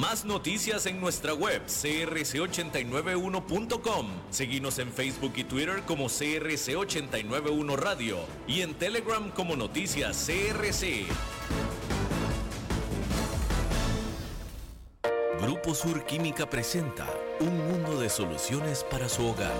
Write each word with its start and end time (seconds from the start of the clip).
Más 0.00 0.24
noticias 0.24 0.86
en 0.86 0.98
nuestra 0.98 1.34
web 1.34 1.62
crc891.com. 1.66 4.06
Seguimos 4.30 4.78
en 4.78 4.90
Facebook 4.90 5.34
y 5.36 5.44
Twitter 5.44 5.82
como 5.86 6.06
CRC891 6.06 7.76
Radio 7.76 8.20
y 8.46 8.62
en 8.62 8.72
Telegram 8.72 9.30
como 9.30 9.56
Noticias 9.56 10.26
CRC. 10.26 11.04
Grupo 15.42 15.74
Sur 15.74 16.06
Química 16.06 16.48
presenta 16.48 17.06
un 17.40 17.58
mundo 17.68 18.00
de 18.00 18.08
soluciones 18.08 18.82
para 18.84 19.06
su 19.06 19.26
hogar. 19.26 19.52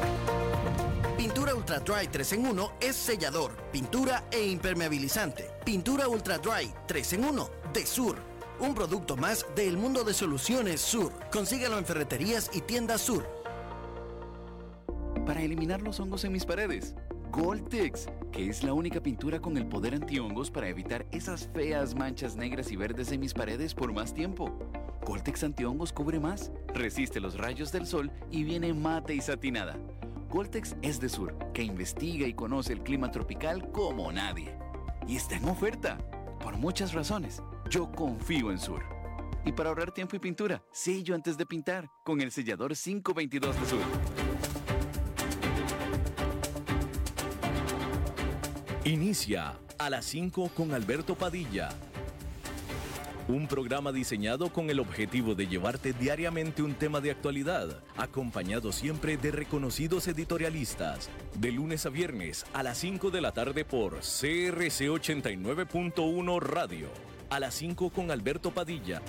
Pintura 1.18 1.54
Ultra 1.54 1.80
Dry 1.80 2.08
3 2.10 2.32
en 2.32 2.46
1 2.46 2.72
es 2.80 2.96
sellador, 2.96 3.58
pintura 3.70 4.24
e 4.30 4.46
impermeabilizante. 4.46 5.50
Pintura 5.66 6.08
Ultra 6.08 6.38
Dry 6.38 6.72
3 6.86 7.12
en 7.12 7.24
1 7.24 7.50
de 7.74 7.84
Sur. 7.84 8.29
Un 8.60 8.74
producto 8.74 9.16
más 9.16 9.46
del 9.56 9.78
mundo 9.78 10.04
de 10.04 10.12
soluciones 10.12 10.82
Sur. 10.82 11.14
Consíguelo 11.32 11.78
en 11.78 11.86
ferreterías 11.86 12.50
y 12.52 12.60
tiendas 12.60 13.00
Sur. 13.00 13.26
Para 15.24 15.40
eliminar 15.40 15.80
los 15.80 15.98
hongos 15.98 16.24
en 16.24 16.32
mis 16.32 16.44
paredes. 16.44 16.94
Goltex, 17.32 18.08
que 18.30 18.50
es 18.50 18.62
la 18.62 18.74
única 18.74 19.00
pintura 19.00 19.40
con 19.40 19.56
el 19.56 19.66
poder 19.66 19.94
antihongos 19.94 20.50
para 20.50 20.68
evitar 20.68 21.06
esas 21.10 21.48
feas 21.54 21.94
manchas 21.94 22.36
negras 22.36 22.70
y 22.70 22.76
verdes 22.76 23.10
en 23.12 23.20
mis 23.20 23.32
paredes 23.32 23.74
por 23.74 23.94
más 23.94 24.12
tiempo. 24.12 24.52
Goltex 25.06 25.42
antihongos 25.42 25.90
cubre 25.94 26.20
más, 26.20 26.52
resiste 26.74 27.18
los 27.18 27.38
rayos 27.38 27.72
del 27.72 27.86
sol 27.86 28.10
y 28.30 28.44
viene 28.44 28.74
mate 28.74 29.14
y 29.14 29.22
satinada. 29.22 29.78
Goltex 30.28 30.76
es 30.82 31.00
de 31.00 31.08
Sur, 31.08 31.34
que 31.54 31.62
investiga 31.62 32.26
y 32.26 32.34
conoce 32.34 32.74
el 32.74 32.82
clima 32.82 33.10
tropical 33.10 33.72
como 33.72 34.12
nadie. 34.12 34.54
Y 35.08 35.16
está 35.16 35.36
en 35.36 35.48
oferta, 35.48 35.96
por 36.42 36.58
muchas 36.58 36.92
razones. 36.92 37.42
Yo 37.68 37.90
confío 37.90 38.50
en 38.50 38.58
Sur. 38.58 38.82
Y 39.44 39.52
para 39.52 39.70
ahorrar 39.70 39.92
tiempo 39.92 40.16
y 40.16 40.18
pintura, 40.18 40.62
sello 40.72 41.14
antes 41.14 41.36
de 41.36 41.46
pintar 41.46 41.90
con 42.04 42.20
el 42.20 42.30
sellador 42.30 42.74
522 42.74 43.60
de 43.60 43.66
Sur. 43.66 43.80
Inicia 48.84 49.58
a 49.78 49.90
las 49.90 50.04
5 50.06 50.50
con 50.54 50.72
Alberto 50.72 51.14
Padilla 51.14 51.70
un 53.30 53.46
programa 53.46 53.92
diseñado 53.92 54.52
con 54.52 54.70
el 54.70 54.80
objetivo 54.80 55.34
de 55.34 55.46
llevarte 55.46 55.92
diariamente 55.92 56.62
un 56.62 56.74
tema 56.74 57.00
de 57.00 57.12
actualidad, 57.12 57.80
acompañado 57.96 58.72
siempre 58.72 59.16
de 59.16 59.30
reconocidos 59.30 60.08
editorialistas. 60.08 61.08
De 61.38 61.52
lunes 61.52 61.86
a 61.86 61.90
viernes 61.90 62.44
a 62.52 62.62
las 62.62 62.78
5 62.78 63.10
de 63.10 63.20
la 63.20 63.32
tarde 63.32 63.64
por 63.64 64.00
CRC 64.00 64.88
89.1 64.88 66.40
Radio. 66.40 67.09
A 67.30 67.38
las 67.38 67.54
5 67.54 67.90
con 67.90 68.10
Alberto 68.10 68.52
Padilla. 68.52 69.00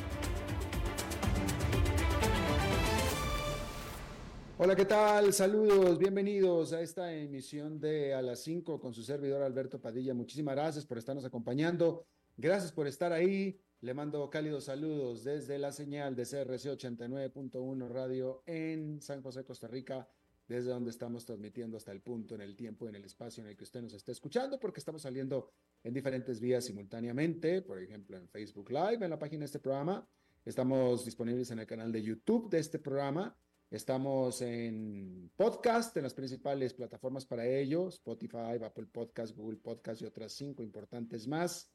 Hola, 4.60 4.76
¿qué 4.76 4.86
tal? 4.86 5.34
Saludos, 5.34 5.98
bienvenidos 5.98 6.72
a 6.72 6.82
esta 6.82 7.12
emisión 7.16 7.80
de 7.80 8.14
A 8.14 8.22
las 8.22 8.42
5 8.42 8.80
con 8.80 8.94
su 8.94 9.02
servidor 9.02 9.42
Alberto 9.42 9.82
Padilla. 9.82 10.14
Muchísimas 10.14 10.54
gracias 10.54 10.86
por 10.86 11.00
estarnos 11.00 11.26
acompañando. 11.26 12.06
Gracias 12.38 12.72
por 12.72 12.86
estar 12.86 13.12
ahí. 13.12 13.60
Le 13.80 13.96
mando 13.96 14.30
cálidos 14.30 14.66
saludos 14.66 15.24
desde 15.24 15.58
la 15.58 15.72
señal 15.72 16.16
de 16.16 16.22
CRC 16.22 16.78
89.1 16.78 17.90
Radio 17.90 18.44
en 18.46 19.02
San 19.02 19.24
José, 19.24 19.44
Costa 19.44 19.68
Rica, 19.68 20.08
desde 20.48 20.70
donde 20.70 20.90
estamos 20.90 21.26
transmitiendo 21.26 21.78
hasta 21.78 21.92
el 21.92 22.02
punto, 22.02 22.36
en 22.36 22.42
el 22.42 22.56
tiempo, 22.56 22.88
en 22.88 22.96
el 22.96 23.06
espacio 23.06 23.44
en 23.44 23.50
el 23.50 23.58
que 23.58 23.64
usted 23.64 23.82
nos 23.82 23.94
está 23.94 24.12
escuchando, 24.12 24.60
porque 24.60 24.80
estamos 24.80 25.02
saliendo 25.02 25.52
en 25.84 25.94
diferentes 25.94 26.40
vías 26.40 26.66
simultáneamente, 26.66 27.62
por 27.62 27.82
ejemplo 27.82 28.18
en 28.18 28.28
Facebook 28.28 28.70
Live, 28.72 29.04
en 29.04 29.10
la 29.10 29.20
página 29.20 29.40
de 29.42 29.46
este 29.46 29.60
programa. 29.60 30.08
Estamos 30.44 31.06
disponibles 31.06 31.52
en 31.52 31.60
el 31.60 31.68
canal 31.68 31.92
de 31.92 32.02
YouTube 32.02 32.50
de 32.50 32.60
este 32.60 32.80
programa. 32.80 33.36
Estamos 33.70 34.42
en 34.42 35.32
podcast, 35.36 35.96
en 35.96 36.04
las 36.04 36.14
principales 36.14 36.74
plataformas 36.74 37.26
para 37.26 37.46
ello, 37.46 37.88
Spotify, 37.88 38.60
Apple 38.62 38.88
Podcast, 38.88 39.36
Google 39.36 39.60
Podcast 39.60 40.02
y 40.02 40.06
otras 40.06 40.34
cinco 40.34 40.64
importantes 40.64 41.28
más. 41.28 41.72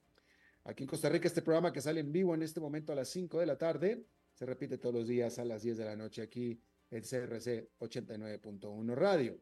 Aquí 0.66 0.82
en 0.82 0.88
Costa 0.88 1.08
Rica, 1.08 1.28
este 1.28 1.42
programa 1.42 1.72
que 1.72 1.80
sale 1.80 2.00
en 2.00 2.10
vivo 2.10 2.34
en 2.34 2.42
este 2.42 2.58
momento 2.58 2.92
a 2.92 2.96
las 2.96 3.08
5 3.10 3.38
de 3.38 3.46
la 3.46 3.56
tarde, 3.56 4.04
se 4.34 4.44
repite 4.44 4.78
todos 4.78 4.96
los 4.96 5.06
días 5.06 5.38
a 5.38 5.44
las 5.44 5.62
10 5.62 5.78
de 5.78 5.84
la 5.84 5.94
noche 5.94 6.22
aquí 6.22 6.60
en 6.90 7.02
CRC 7.02 7.70
89.1 7.78 8.94
Radio. 8.94 9.40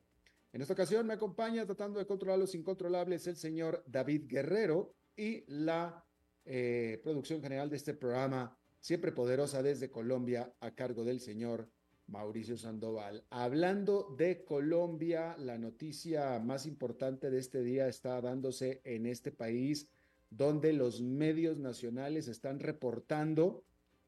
En 0.53 0.62
esta 0.62 0.75
ocasión 0.75 1.06
me 1.06 1.15
acompaña 1.15 1.66
tratando 1.66 1.99
de 1.99 2.06
controlar 2.06 2.38
los 2.38 2.55
incontrolables 2.55 3.27
el 3.27 3.37
señor 3.37 3.82
David 3.87 4.27
Guerrero 4.28 4.94
y 5.16 5.44
la 5.49 6.04
eh, 6.44 7.00
producción 7.03 7.43
general 7.43 7.71
de 7.71 7.77
este 7.77 7.94
programa, 7.94 8.56
siempre 8.81 9.12
poderosa 9.12 9.62
desde 9.62 9.91
Colombia, 9.91 10.54
a 10.60 10.71
cargo 10.72 11.04
del 11.04 11.21
señor 11.21 11.69
Mauricio 12.06 12.56
Sandoval. 12.56 13.25
Hablando 13.31 14.15
de 14.16 14.44
Colombia, 14.44 15.37
la 15.38 15.59
noticia 15.59 16.38
más 16.38 16.66
importante 16.66 17.31
de 17.31 17.38
este 17.38 17.62
día 17.62 17.88
está 17.88 18.21
dándose 18.21 18.81
en 18.84 19.06
este 19.06 19.33
país 19.33 19.88
donde 20.31 20.72
los 20.72 21.00
medios 21.00 21.59
nacionales 21.59 22.28
están 22.28 22.60
reportando, 22.60 23.65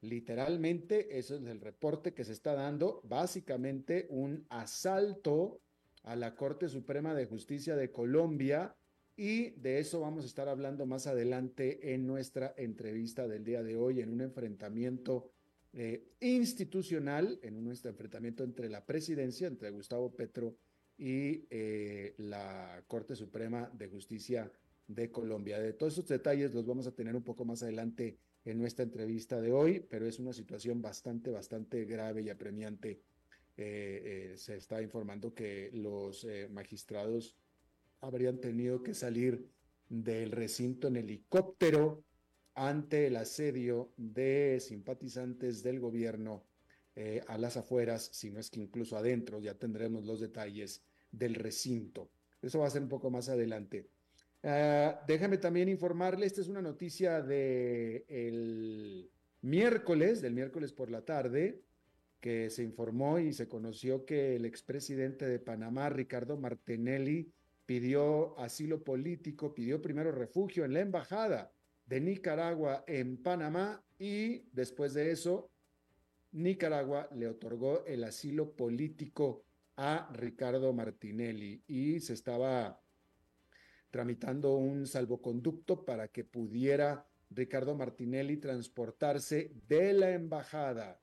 literalmente, 0.08 1.18
eso 1.18 1.36
es 1.36 1.44
el 1.44 1.60
reporte 1.60 2.14
que 2.14 2.24
se 2.24 2.32
está 2.32 2.54
dando, 2.54 3.00
básicamente 3.04 4.06
un 4.10 4.46
asalto 4.48 5.60
a 6.02 6.16
la 6.16 6.34
Corte 6.34 6.68
Suprema 6.68 7.14
de 7.14 7.26
Justicia 7.26 7.76
de 7.76 7.90
Colombia 7.90 8.76
y 9.16 9.50
de 9.50 9.78
eso 9.78 10.00
vamos 10.00 10.24
a 10.24 10.26
estar 10.26 10.48
hablando 10.48 10.86
más 10.86 11.06
adelante 11.06 11.94
en 11.94 12.06
nuestra 12.06 12.54
entrevista 12.56 13.26
del 13.26 13.44
día 13.44 13.62
de 13.62 13.76
hoy, 13.76 14.00
en 14.00 14.12
un 14.12 14.20
enfrentamiento 14.20 15.30
eh, 15.72 16.12
institucional, 16.20 17.38
en 17.42 17.56
un 17.56 17.68
enfrentamiento 17.68 18.44
entre 18.44 18.68
la 18.68 18.84
presidencia, 18.84 19.48
entre 19.48 19.70
Gustavo 19.70 20.14
Petro 20.14 20.56
y 20.98 21.46
eh, 21.50 22.14
la 22.18 22.82
Corte 22.86 23.16
Suprema 23.16 23.70
de 23.72 23.88
Justicia 23.88 24.50
de 24.86 25.10
Colombia. 25.10 25.58
De 25.58 25.72
todos 25.72 25.94
esos 25.94 26.06
detalles 26.06 26.54
los 26.54 26.66
vamos 26.66 26.86
a 26.86 26.94
tener 26.94 27.16
un 27.16 27.24
poco 27.24 27.44
más 27.44 27.62
adelante 27.62 28.18
en 28.46 28.58
nuestra 28.58 28.84
entrevista 28.84 29.40
de 29.40 29.52
hoy, 29.52 29.80
pero 29.80 30.06
es 30.06 30.20
una 30.20 30.32
situación 30.32 30.80
bastante, 30.80 31.30
bastante 31.30 31.84
grave 31.84 32.22
y 32.22 32.30
apremiante. 32.30 33.00
Eh, 33.56 34.32
eh, 34.32 34.34
se 34.36 34.56
está 34.56 34.80
informando 34.80 35.34
que 35.34 35.70
los 35.72 36.24
eh, 36.24 36.48
magistrados 36.48 37.34
habrían 38.00 38.38
tenido 38.38 38.82
que 38.84 38.94
salir 38.94 39.48
del 39.88 40.30
recinto 40.30 40.86
en 40.88 40.96
helicóptero 40.96 42.04
ante 42.54 43.08
el 43.08 43.16
asedio 43.16 43.92
de 43.96 44.58
simpatizantes 44.60 45.62
del 45.62 45.80
gobierno 45.80 46.44
a 47.26 47.36
las 47.36 47.58
afueras, 47.58 48.08
si 48.10 48.30
no 48.30 48.40
es 48.40 48.48
que 48.48 48.58
incluso 48.58 48.96
adentro, 48.96 49.38
ya 49.38 49.52
tendremos 49.52 50.06
los 50.06 50.18
detalles 50.18 50.82
del 51.12 51.34
recinto. 51.34 52.08
Eso 52.40 52.60
va 52.60 52.68
a 52.68 52.70
ser 52.70 52.80
un 52.80 52.88
poco 52.88 53.10
más 53.10 53.28
adelante. 53.28 53.90
Uh, 54.46 54.94
déjame 55.08 55.38
también 55.38 55.68
informarle, 55.68 56.24
esta 56.24 56.40
es 56.40 56.46
una 56.46 56.62
noticia 56.62 57.18
el 57.18 59.10
miércoles, 59.40 60.22
del 60.22 60.34
miércoles 60.34 60.72
por 60.72 60.88
la 60.88 61.04
tarde, 61.04 61.64
que 62.20 62.48
se 62.50 62.62
informó 62.62 63.18
y 63.18 63.32
se 63.32 63.48
conoció 63.48 64.04
que 64.04 64.36
el 64.36 64.44
expresidente 64.44 65.26
de 65.26 65.40
Panamá, 65.40 65.88
Ricardo 65.88 66.36
Martinelli, 66.36 67.32
pidió 67.66 68.38
asilo 68.38 68.84
político, 68.84 69.52
pidió 69.52 69.82
primero 69.82 70.12
refugio 70.12 70.64
en 70.64 70.74
la 70.74 70.80
embajada 70.80 71.52
de 71.84 72.00
Nicaragua 72.00 72.84
en 72.86 73.20
Panamá 73.20 73.84
y 73.98 74.48
después 74.52 74.94
de 74.94 75.10
eso, 75.10 75.50
Nicaragua 76.30 77.08
le 77.16 77.26
otorgó 77.26 77.84
el 77.84 78.04
asilo 78.04 78.52
político 78.52 79.42
a 79.74 80.08
Ricardo 80.14 80.72
Martinelli 80.72 81.64
y 81.66 81.98
se 81.98 82.12
estaba 82.12 82.80
tramitando 83.96 84.58
un 84.58 84.86
salvoconducto 84.86 85.82
para 85.82 86.08
que 86.08 86.22
pudiera 86.22 87.06
Ricardo 87.30 87.74
Martinelli 87.74 88.36
transportarse 88.36 89.52
de 89.66 89.94
la 89.94 90.10
embajada 90.10 91.00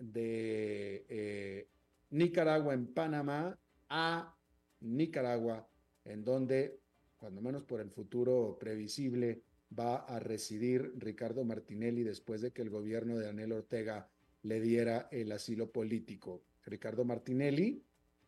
de 0.00 1.06
eh, 1.08 1.68
Nicaragua 2.10 2.74
en 2.74 2.88
Panamá 2.88 3.56
a 3.88 4.36
Nicaragua, 4.80 5.68
en 6.04 6.24
donde, 6.24 6.80
cuando 7.16 7.40
menos 7.40 7.62
por 7.62 7.80
el 7.80 7.92
futuro 7.92 8.56
previsible, 8.58 9.42
va 9.78 9.98
a 9.98 10.18
residir 10.18 10.94
Ricardo 10.96 11.44
Martinelli 11.44 12.02
después 12.02 12.40
de 12.40 12.50
que 12.50 12.62
el 12.62 12.70
gobierno 12.70 13.16
de 13.18 13.26
Daniel 13.26 13.52
Ortega 13.52 14.08
le 14.42 14.60
diera 14.60 15.06
el 15.12 15.30
asilo 15.30 15.70
político. 15.70 16.42
Ricardo 16.64 17.04
Martinelli, 17.04 17.84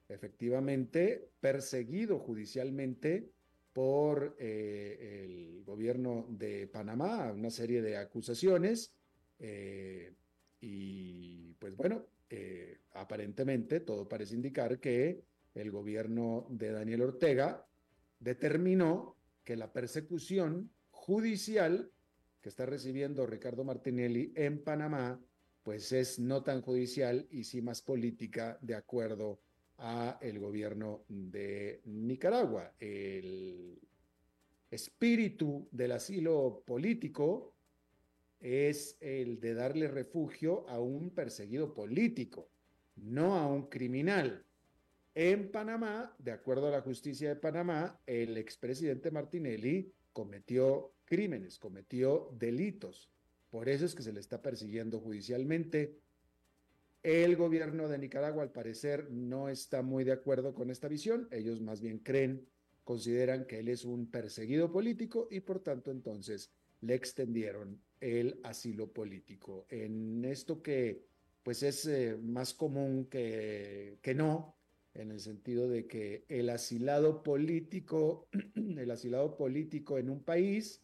efectivamente, 0.08 1.32
perseguido 1.40 2.20
judicialmente, 2.20 3.32
por 3.78 4.34
eh, 4.40 5.22
el 5.22 5.62
gobierno 5.62 6.26
de 6.30 6.66
Panamá, 6.66 7.30
una 7.30 7.48
serie 7.48 7.80
de 7.80 7.96
acusaciones. 7.96 8.92
Eh, 9.38 10.12
y 10.60 11.52
pues 11.60 11.76
bueno, 11.76 12.04
eh, 12.28 12.78
aparentemente 12.94 13.78
todo 13.78 14.08
parece 14.08 14.34
indicar 14.34 14.80
que 14.80 15.22
el 15.54 15.70
gobierno 15.70 16.48
de 16.50 16.72
Daniel 16.72 17.02
Ortega 17.02 17.68
determinó 18.18 19.14
que 19.44 19.54
la 19.54 19.72
persecución 19.72 20.72
judicial 20.90 21.92
que 22.40 22.48
está 22.48 22.66
recibiendo 22.66 23.26
Ricardo 23.26 23.62
Martinelli 23.62 24.32
en 24.34 24.58
Panamá 24.64 25.20
pues 25.62 25.92
es 25.92 26.18
no 26.18 26.42
tan 26.42 26.62
judicial 26.62 27.28
y 27.30 27.44
sí 27.44 27.62
más 27.62 27.80
política 27.82 28.58
de 28.60 28.74
acuerdo 28.74 29.38
a 29.78 30.18
el 30.20 30.38
gobierno 30.38 31.04
de 31.08 31.80
Nicaragua. 31.84 32.74
El 32.78 33.78
espíritu 34.70 35.68
del 35.70 35.92
asilo 35.92 36.62
político 36.66 37.54
es 38.40 38.96
el 39.00 39.40
de 39.40 39.54
darle 39.54 39.88
refugio 39.88 40.68
a 40.68 40.80
un 40.80 41.10
perseguido 41.10 41.74
político, 41.74 42.48
no 42.96 43.36
a 43.36 43.46
un 43.46 43.68
criminal. 43.68 44.44
En 45.14 45.50
Panamá, 45.50 46.14
de 46.18 46.30
acuerdo 46.30 46.68
a 46.68 46.70
la 46.70 46.80
justicia 46.80 47.28
de 47.28 47.36
Panamá, 47.36 48.00
el 48.06 48.36
expresidente 48.36 49.10
Martinelli 49.10 49.92
cometió 50.12 50.92
crímenes, 51.04 51.58
cometió 51.58 52.30
delitos. 52.38 53.10
Por 53.50 53.68
eso 53.68 53.86
es 53.86 53.94
que 53.94 54.02
se 54.02 54.12
le 54.12 54.20
está 54.20 54.42
persiguiendo 54.42 55.00
judicialmente. 55.00 55.96
El 57.02 57.36
gobierno 57.36 57.88
de 57.88 57.98
Nicaragua, 57.98 58.42
al 58.42 58.50
parecer, 58.50 59.10
no 59.10 59.48
está 59.48 59.82
muy 59.82 60.04
de 60.04 60.12
acuerdo 60.12 60.54
con 60.54 60.70
esta 60.70 60.88
visión. 60.88 61.28
Ellos 61.30 61.60
más 61.60 61.80
bien 61.80 61.98
creen, 61.98 62.46
consideran 62.84 63.46
que 63.46 63.60
él 63.60 63.68
es 63.68 63.84
un 63.84 64.10
perseguido 64.10 64.72
político 64.72 65.28
y 65.30 65.40
por 65.40 65.60
tanto 65.60 65.90
entonces 65.90 66.50
le 66.80 66.94
extendieron 66.94 67.80
el 68.00 68.40
asilo 68.42 68.92
político. 68.92 69.66
En 69.68 70.24
esto 70.24 70.62
que 70.62 71.06
pues 71.42 71.62
es 71.62 71.86
eh, 71.86 72.16
más 72.20 72.52
común 72.52 73.06
que, 73.06 73.98
que 74.02 74.14
no, 74.14 74.56
en 74.94 75.12
el 75.12 75.20
sentido 75.20 75.68
de 75.68 75.86
que 75.86 76.24
el 76.28 76.50
asilado 76.50 77.22
político, 77.22 78.28
el 78.54 78.90
asilado 78.90 79.36
político 79.36 79.98
en 79.98 80.10
un 80.10 80.22
país 80.22 80.82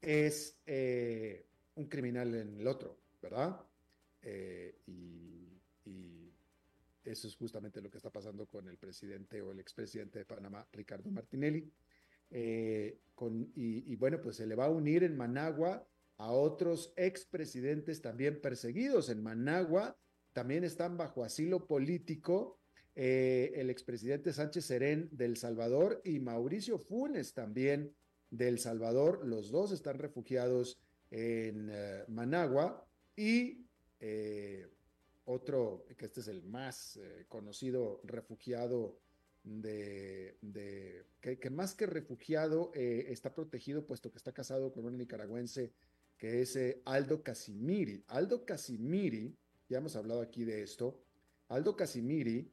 es 0.00 0.58
eh, 0.66 1.46
un 1.74 1.86
criminal 1.86 2.34
en 2.34 2.60
el 2.60 2.66
otro, 2.66 2.96
¿verdad? 3.20 3.60
Eh, 4.24 4.74
y, 4.86 5.20
eso 7.04 7.28
es 7.28 7.36
justamente 7.36 7.82
lo 7.82 7.90
que 7.90 7.98
está 7.98 8.08
pasando 8.08 8.46
con 8.46 8.66
el 8.66 8.78
presidente 8.78 9.42
o 9.42 9.52
el 9.52 9.60
expresidente 9.60 10.20
de 10.20 10.24
Panamá, 10.24 10.66
Ricardo 10.72 11.10
Martinelli. 11.10 11.70
Eh, 12.30 12.98
y, 13.54 13.94
bueno, 13.96 14.22
pues 14.22 14.36
se 14.36 14.46
le 14.46 14.54
va 14.54 14.64
a 14.64 14.70
unir 14.70 15.04
en 15.04 15.14
Managua 15.14 15.86
a 16.16 16.32
otros 16.32 16.94
expresidentes 16.96 18.00
también 18.00 18.40
perseguidos. 18.40 19.10
En 19.10 19.22
Managua 19.22 19.98
también 20.32 20.64
están 20.64 20.96
bajo 20.96 21.22
asilo 21.22 21.66
político 21.66 22.58
eh, 22.94 23.52
el 23.56 23.68
expresidente 23.68 24.32
Sánchez 24.32 24.64
Serén 24.64 25.10
del 25.12 25.36
Salvador 25.36 26.00
y 26.04 26.20
Mauricio 26.20 26.78
Funes 26.78 27.34
también 27.34 27.94
del 28.30 28.58
Salvador. 28.58 29.26
Los 29.26 29.50
dos 29.50 29.72
están 29.72 29.98
refugiados 29.98 30.80
en 31.10 31.70
Managua 32.08 32.88
y 33.14 33.63
otro, 35.26 35.86
que 35.96 36.06
este 36.06 36.20
es 36.20 36.28
el 36.28 36.42
más 36.42 36.98
conocido 37.28 38.00
refugiado 38.04 38.98
de, 39.44 41.04
que, 41.20 41.50
más 41.50 41.74
que 41.74 41.86
refugiado 41.86 42.72
eh, 42.74 43.06
está 43.10 43.34
protegido 43.34 43.86
puesto 43.86 44.10
que 44.10 44.16
está 44.16 44.32
casado 44.32 44.72
con 44.72 44.86
una 44.86 44.96
nicaragüense 44.96 45.72
que 46.16 46.40
es 46.40 46.56
eh, 46.56 46.80
Aldo 46.86 47.22
Casimiri. 47.22 48.02
Aldo 48.08 48.44
Casimiri, 48.44 49.36
ya 49.68 49.78
hemos 49.78 49.96
hablado 49.96 50.22
aquí 50.22 50.44
de 50.44 50.62
esto, 50.62 50.98
Aldo 51.48 51.76
Casimiri 51.76 52.50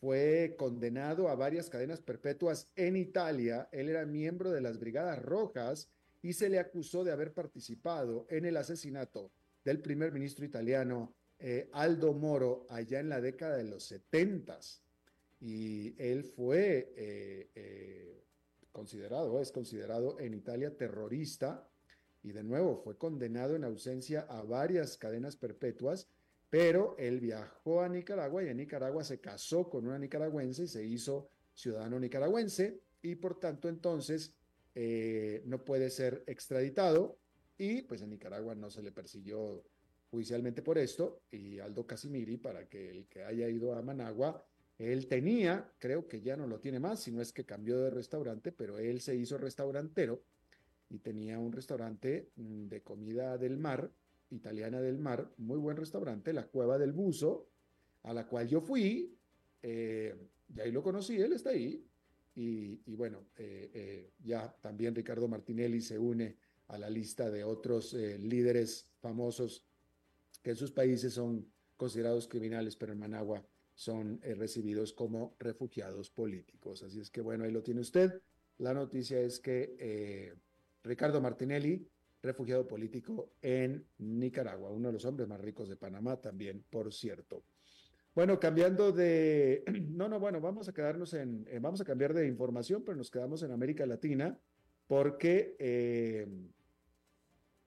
fue 0.00 0.54
condenado 0.58 1.28
a 1.28 1.34
varias 1.34 1.70
cadenas 1.70 2.02
perpetuas 2.02 2.68
en 2.76 2.96
Italia. 2.96 3.68
Él 3.72 3.88
era 3.88 4.04
miembro 4.04 4.50
de 4.50 4.60
las 4.60 4.78
Brigadas 4.78 5.22
Rojas 5.22 5.88
y 6.20 6.34
se 6.34 6.50
le 6.50 6.58
acusó 6.58 7.04
de 7.04 7.12
haber 7.12 7.32
participado 7.32 8.26
en 8.28 8.44
el 8.44 8.56
asesinato 8.58 9.30
del 9.64 9.80
primer 9.80 10.12
ministro 10.12 10.44
italiano 10.44 11.14
eh, 11.38 11.68
Aldo 11.72 12.12
Moro 12.12 12.66
allá 12.68 13.00
en 13.00 13.08
la 13.08 13.20
década 13.20 13.56
de 13.56 13.64
los 13.64 13.84
setentas. 13.84 14.82
Y 15.40 15.94
él 15.98 16.24
fue 16.24 16.92
eh, 16.96 17.50
eh, 17.54 18.24
considerado, 18.70 19.40
es 19.40 19.50
considerado 19.50 20.18
en 20.20 20.34
Italia 20.34 20.76
terrorista 20.76 21.68
y 22.22 22.32
de 22.32 22.42
nuevo 22.42 22.76
fue 22.76 22.96
condenado 22.96 23.56
en 23.56 23.64
ausencia 23.64 24.22
a 24.28 24.42
varias 24.42 24.96
cadenas 24.96 25.36
perpetuas, 25.36 26.08
pero 26.48 26.94
él 26.98 27.20
viajó 27.20 27.82
a 27.82 27.88
Nicaragua 27.88 28.42
y 28.42 28.48
en 28.48 28.56
Nicaragua 28.56 29.04
se 29.04 29.20
casó 29.20 29.68
con 29.68 29.86
una 29.86 29.98
nicaragüense 29.98 30.62
y 30.62 30.68
se 30.68 30.84
hizo 30.84 31.28
ciudadano 31.52 32.00
nicaragüense 32.00 32.80
y 33.02 33.16
por 33.16 33.38
tanto 33.38 33.68
entonces 33.68 34.34
no 35.44 35.62
puede 35.62 35.90
ser 35.90 36.24
extraditado 36.26 37.18
y 37.58 37.82
pues 37.82 38.02
en 38.02 38.10
Nicaragua 38.10 38.54
no 38.54 38.70
se 38.70 38.82
le 38.82 38.92
persiguió 38.92 39.64
judicialmente 40.10 40.62
por 40.62 40.78
esto 40.78 41.22
y 41.30 41.58
Aldo 41.58 41.86
Casimiri 41.86 42.36
para 42.36 42.68
que 42.68 42.90
el 42.90 43.06
que 43.06 43.24
haya 43.24 43.48
ido 43.48 43.74
a 43.74 43.82
Managua 43.82 44.44
él 44.78 45.06
tenía, 45.06 45.70
creo 45.78 46.08
que 46.08 46.20
ya 46.20 46.36
no 46.36 46.46
lo 46.46 46.58
tiene 46.58 46.80
más, 46.80 47.00
si 47.00 47.12
no 47.12 47.20
es 47.20 47.32
que 47.32 47.44
cambió 47.44 47.78
de 47.78 47.90
restaurante, 47.90 48.50
pero 48.50 48.78
él 48.78 49.00
se 49.00 49.14
hizo 49.14 49.38
restaurantero 49.38 50.24
y 50.90 50.98
tenía 50.98 51.38
un 51.38 51.52
restaurante 51.52 52.30
mm, 52.36 52.66
de 52.66 52.82
comida 52.82 53.38
del 53.38 53.56
mar, 53.56 53.90
italiana 54.30 54.80
del 54.80 54.98
mar, 54.98 55.30
muy 55.36 55.58
buen 55.58 55.76
restaurante, 55.76 56.32
la 56.32 56.46
Cueva 56.46 56.76
del 56.78 56.92
Buzo, 56.92 57.48
a 58.02 58.12
la 58.12 58.26
cual 58.26 58.48
yo 58.48 58.60
fui, 58.60 59.16
eh, 59.62 60.14
y 60.54 60.60
ahí 60.60 60.72
lo 60.72 60.82
conocí, 60.82 61.16
él 61.16 61.32
está 61.32 61.50
ahí, 61.50 61.86
y, 62.36 62.96
bueno, 62.96 63.28
eh, 63.36 63.70
eh, 63.72 64.10
ya 64.24 64.52
también 64.60 64.92
Ricardo 64.92 65.28
Martinelli 65.28 65.80
se 65.80 65.96
une 65.96 66.36
a 66.68 66.78
la 66.78 66.90
lista 66.90 67.30
de 67.30 67.44
otros 67.44 67.92
líderes 67.92 68.90
famosos 69.00 69.64
que 70.42 70.50
en 70.50 70.56
sus 70.56 70.70
países 70.70 71.14
son 71.14 71.50
considerados 71.76 72.28
criminales, 72.28 72.76
pero 72.76 72.92
en 72.92 72.98
Managua 72.98 73.44
son 73.74 74.20
eh, 74.22 74.34
recibidos 74.34 74.92
como 74.92 75.34
refugiados 75.38 76.10
políticos. 76.10 76.82
Así 76.82 77.00
es 77.00 77.10
que 77.10 77.20
bueno, 77.20 77.44
ahí 77.44 77.50
lo 77.50 77.62
tiene 77.62 77.80
usted. 77.80 78.20
La 78.58 78.72
noticia 78.72 79.20
es 79.20 79.40
que 79.40 79.74
eh, 79.78 80.34
Ricardo 80.84 81.20
Martinelli, 81.20 81.88
refugiado 82.22 82.66
político 82.66 83.32
en 83.42 83.86
Nicaragua, 83.98 84.70
uno 84.70 84.88
de 84.88 84.92
los 84.94 85.04
hombres 85.04 85.28
más 85.28 85.40
ricos 85.40 85.68
de 85.68 85.76
Panamá 85.76 86.20
también, 86.20 86.64
por 86.70 86.92
cierto. 86.92 87.42
Bueno, 88.14 88.38
cambiando 88.38 88.92
de, 88.92 89.64
no, 89.90 90.08
no, 90.08 90.20
bueno, 90.20 90.40
vamos 90.40 90.68
a 90.68 90.72
quedarnos 90.72 91.14
en, 91.14 91.46
eh, 91.50 91.58
vamos 91.58 91.80
a 91.80 91.84
cambiar 91.84 92.14
de 92.14 92.28
información, 92.28 92.84
pero 92.84 92.96
nos 92.96 93.10
quedamos 93.10 93.42
en 93.42 93.50
América 93.50 93.84
Latina 93.86 94.38
porque 94.94 95.56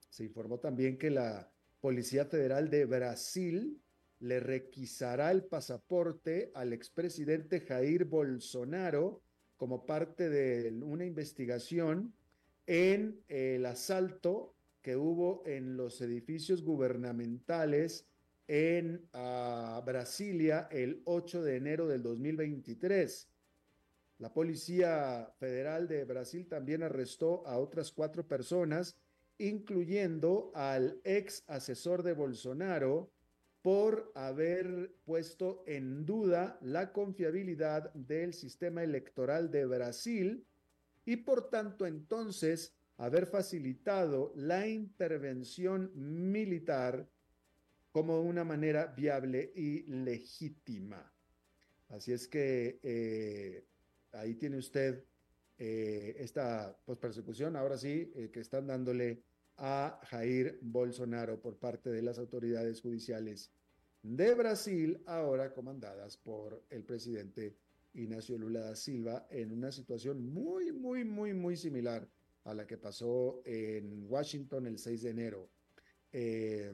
se 0.09 0.23
informó 0.23 0.59
también 0.59 0.97
que 0.97 1.09
la 1.09 1.51
Policía 1.81 2.23
Federal 2.23 2.69
de 2.69 2.85
Brasil 2.85 3.81
le 4.19 4.39
requisará 4.39 5.31
el 5.31 5.43
pasaporte 5.43 6.51
al 6.55 6.71
expresidente 6.71 7.59
Jair 7.59 8.05
Bolsonaro 8.05 9.21
como 9.57 9.85
parte 9.85 10.29
de 10.29 10.71
una 10.81 11.03
investigación 11.03 12.13
en 12.65 13.19
el 13.27 13.65
asalto 13.65 14.55
que 14.81 14.95
hubo 14.95 15.43
en 15.45 15.75
los 15.75 15.99
edificios 15.99 16.63
gubernamentales 16.63 18.07
en 18.47 19.05
ah, 19.11 19.83
Brasilia 19.85 20.69
el 20.71 21.01
8 21.03 21.43
de 21.43 21.57
enero 21.57 21.89
del 21.89 22.03
2023. 22.03 23.27
La 24.19 24.33
Policía 24.33 25.31
Federal 25.39 25.87
de 25.87 26.03
Brasil 26.03 26.47
también 26.47 26.81
arrestó 26.81 27.45
a 27.45 27.59
otras 27.59 27.91
cuatro 27.91 28.27
personas, 28.27 28.97
incluyendo 29.37 30.51
al 30.55 30.99
ex 31.03 31.43
asesor 31.47 32.01
de 32.01 32.13
Bolsonaro, 32.13 33.11
por 33.61 34.11
haber 34.15 34.93
puesto 35.05 35.63
en 35.67 36.05
duda 36.05 36.57
la 36.61 36.93
confiabilidad 36.93 37.93
del 37.93 38.33
sistema 38.33 38.83
electoral 38.83 39.51
de 39.51 39.65
Brasil 39.65 40.45
y 41.05 41.17
por 41.17 41.49
tanto 41.49 41.85
entonces 41.85 42.73
haber 42.97 43.27
facilitado 43.27 44.31
la 44.35 44.67
intervención 44.67 45.91
militar 45.95 47.07
como 47.91 48.21
una 48.21 48.43
manera 48.43 48.87
viable 48.87 49.51
y 49.55 49.83
legítima. 49.83 51.11
Así 51.89 52.13
es 52.13 52.27
que 52.27 52.79
eh, 52.83 53.65
ahí 54.13 54.35
tiene 54.35 54.57
usted 54.57 55.03
eh, 55.57 56.15
esta 56.19 56.77
pues, 56.85 56.97
persecución, 56.99 57.55
ahora 57.55 57.77
sí, 57.77 58.11
eh, 58.15 58.29
que 58.31 58.41
están 58.41 58.67
dándole 58.67 59.23
a 59.57 59.99
Jair 60.03 60.59
Bolsonaro 60.61 61.41
por 61.41 61.57
parte 61.57 61.89
de 61.89 62.03
las 62.03 62.19
autoridades 62.19 62.81
judiciales 62.81 63.51
de 64.03 64.35
Brasil, 64.35 65.01
ahora 65.07 65.51
comandadas 65.53 66.17
por 66.17 66.63
el 66.69 66.83
presidente 66.83 67.57
Ignacio 67.93 68.37
Lula 68.37 68.59
da 68.59 68.75
Silva, 68.75 69.27
en 69.31 69.51
una 69.51 69.71
situación 69.71 70.23
muy, 70.23 70.71
muy, 70.71 71.03
muy, 71.03 71.33
muy 71.33 71.57
similar 71.57 72.07
a 72.43 72.53
la 72.53 72.67
que 72.67 72.77
pasó 72.77 73.41
en 73.43 74.05
Washington 74.07 74.67
el 74.67 74.77
6 74.77 75.01
de 75.01 75.09
enero. 75.09 75.49
Eh, 76.11 76.71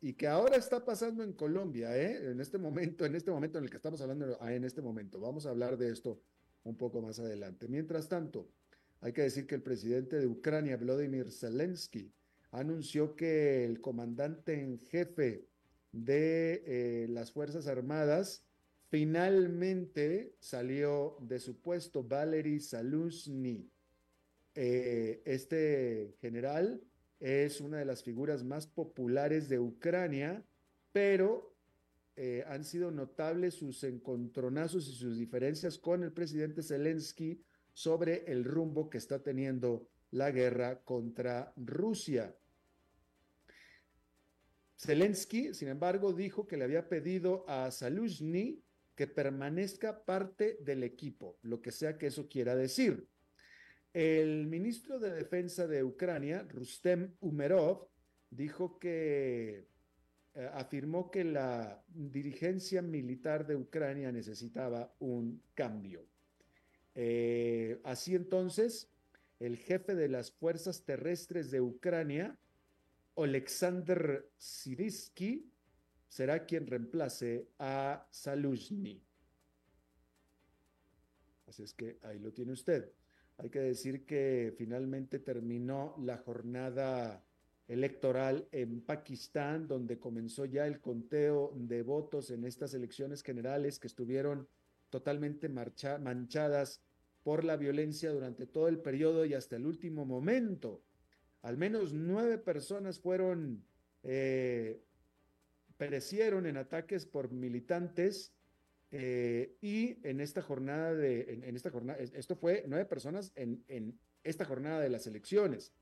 y 0.00 0.14
que 0.14 0.26
ahora 0.26 0.56
está 0.56 0.84
pasando 0.84 1.22
en 1.22 1.34
Colombia, 1.34 1.96
en 1.96 2.40
este 2.40 2.58
momento, 2.58 3.04
en 3.04 3.14
este 3.14 3.30
momento 3.30 3.58
en 3.58 3.64
el 3.64 3.70
que 3.70 3.76
estamos 3.76 4.00
hablando, 4.00 4.36
ah, 4.40 4.52
en 4.52 4.64
este 4.64 4.82
momento. 4.82 5.20
Vamos 5.20 5.46
a 5.46 5.50
hablar 5.50 5.76
de 5.76 5.90
esto 5.90 6.20
un 6.64 6.76
poco 6.76 7.00
más 7.00 7.18
adelante. 7.18 7.68
Mientras 7.68 8.08
tanto, 8.08 8.48
hay 9.00 9.12
que 9.12 9.22
decir 9.22 9.46
que 9.46 9.54
el 9.54 9.62
presidente 9.62 10.18
de 10.18 10.26
Ucrania, 10.26 10.76
Vladimir 10.76 11.30
Zelensky, 11.30 12.12
anunció 12.50 13.14
que 13.14 13.64
el 13.64 13.80
comandante 13.80 14.60
en 14.60 14.78
jefe 14.78 15.46
de 15.92 16.62
eh, 16.66 17.06
las 17.08 17.30
Fuerzas 17.30 17.66
Armadas 17.66 18.44
finalmente 18.88 20.34
salió 20.38 21.16
de 21.20 21.38
su 21.38 21.60
puesto, 21.60 22.02
Valery 22.02 22.60
Saluzny. 22.60 23.68
Eh, 24.54 25.22
este 25.24 26.14
general 26.20 26.80
es 27.18 27.60
una 27.60 27.78
de 27.78 27.84
las 27.84 28.02
figuras 28.02 28.44
más 28.44 28.66
populares 28.66 29.48
de 29.48 29.58
Ucrania, 29.58 30.44
pero 30.92 31.53
eh, 32.16 32.44
han 32.46 32.64
sido 32.64 32.90
notables 32.90 33.54
sus 33.54 33.82
encontronazos 33.82 34.88
y 34.88 34.92
sus 34.92 35.18
diferencias 35.18 35.78
con 35.78 36.04
el 36.04 36.12
presidente 36.12 36.62
Zelensky 36.62 37.42
sobre 37.72 38.24
el 38.30 38.44
rumbo 38.44 38.88
que 38.88 38.98
está 38.98 39.20
teniendo 39.20 39.88
la 40.12 40.30
guerra 40.30 40.80
contra 40.84 41.52
Rusia. 41.56 42.36
Zelensky, 44.76 45.54
sin 45.54 45.68
embargo, 45.68 46.12
dijo 46.12 46.46
que 46.46 46.56
le 46.56 46.64
había 46.64 46.88
pedido 46.88 47.44
a 47.48 47.70
Saluzny 47.70 48.62
que 48.94 49.08
permanezca 49.08 50.04
parte 50.04 50.58
del 50.60 50.84
equipo, 50.84 51.38
lo 51.42 51.60
que 51.60 51.72
sea 51.72 51.98
que 51.98 52.06
eso 52.06 52.28
quiera 52.28 52.54
decir. 52.54 53.08
El 53.92 54.46
ministro 54.46 54.98
de 54.98 55.10
Defensa 55.10 55.66
de 55.66 55.82
Ucrania, 55.82 56.46
Rustem 56.48 57.14
Umerov, 57.20 57.88
dijo 58.30 58.78
que 58.78 59.66
afirmó 60.52 61.10
que 61.10 61.24
la 61.24 61.82
dirigencia 61.88 62.82
militar 62.82 63.46
de 63.46 63.56
Ucrania 63.56 64.10
necesitaba 64.10 64.94
un 64.98 65.40
cambio. 65.54 66.06
Eh, 66.94 67.80
así 67.84 68.14
entonces, 68.14 68.88
el 69.40 69.56
jefe 69.56 69.94
de 69.94 70.08
las 70.08 70.32
fuerzas 70.32 70.82
terrestres 70.84 71.50
de 71.50 71.60
Ucrania, 71.60 72.38
Oleksandr 73.14 74.28
Sirisky, 74.36 75.50
será 76.08 76.46
quien 76.46 76.66
reemplace 76.66 77.48
a 77.58 78.06
Saluzny. 78.10 79.02
Así 81.46 81.62
es 81.62 81.74
que 81.74 81.98
ahí 82.02 82.18
lo 82.18 82.32
tiene 82.32 82.52
usted. 82.52 82.90
Hay 83.38 83.50
que 83.50 83.60
decir 83.60 84.06
que 84.06 84.54
finalmente 84.56 85.18
terminó 85.18 85.96
la 85.98 86.18
jornada 86.18 87.24
electoral 87.68 88.46
en 88.52 88.80
Pakistán, 88.82 89.66
donde 89.66 89.98
comenzó 89.98 90.44
ya 90.44 90.66
el 90.66 90.80
conteo 90.80 91.52
de 91.56 91.82
votos 91.82 92.30
en 92.30 92.44
estas 92.44 92.74
elecciones 92.74 93.22
generales 93.22 93.78
que 93.78 93.86
estuvieron 93.86 94.48
totalmente 94.90 95.48
manchadas 95.48 96.82
por 97.22 97.42
la 97.42 97.56
violencia 97.56 98.10
durante 98.10 98.46
todo 98.46 98.68
el 98.68 98.78
periodo 98.78 99.24
y 99.24 99.34
hasta 99.34 99.56
el 99.56 99.66
último 99.66 100.04
momento. 100.04 100.82
Al 101.42 101.56
menos 101.56 101.92
nueve 101.92 102.38
personas 102.38 103.00
fueron, 103.00 103.64
eh, 104.02 104.82
perecieron 105.78 106.46
en 106.46 106.58
ataques 106.58 107.06
por 107.06 107.32
militantes 107.32 108.32
eh, 108.90 109.56
y 109.62 109.98
en 110.06 110.20
esta 110.20 110.42
jornada 110.42 110.94
de, 110.94 111.42
en, 111.44 111.56
esta 111.56 111.70
jornada, 111.70 111.98
esto 111.98 112.36
fue 112.36 112.64
nueve 112.68 112.84
personas 112.84 113.32
en, 113.34 113.64
en 113.68 113.98
esta 114.22 114.44
jornada 114.44 114.80
de 114.80 114.90
las 114.90 115.06
elecciones. 115.06 115.72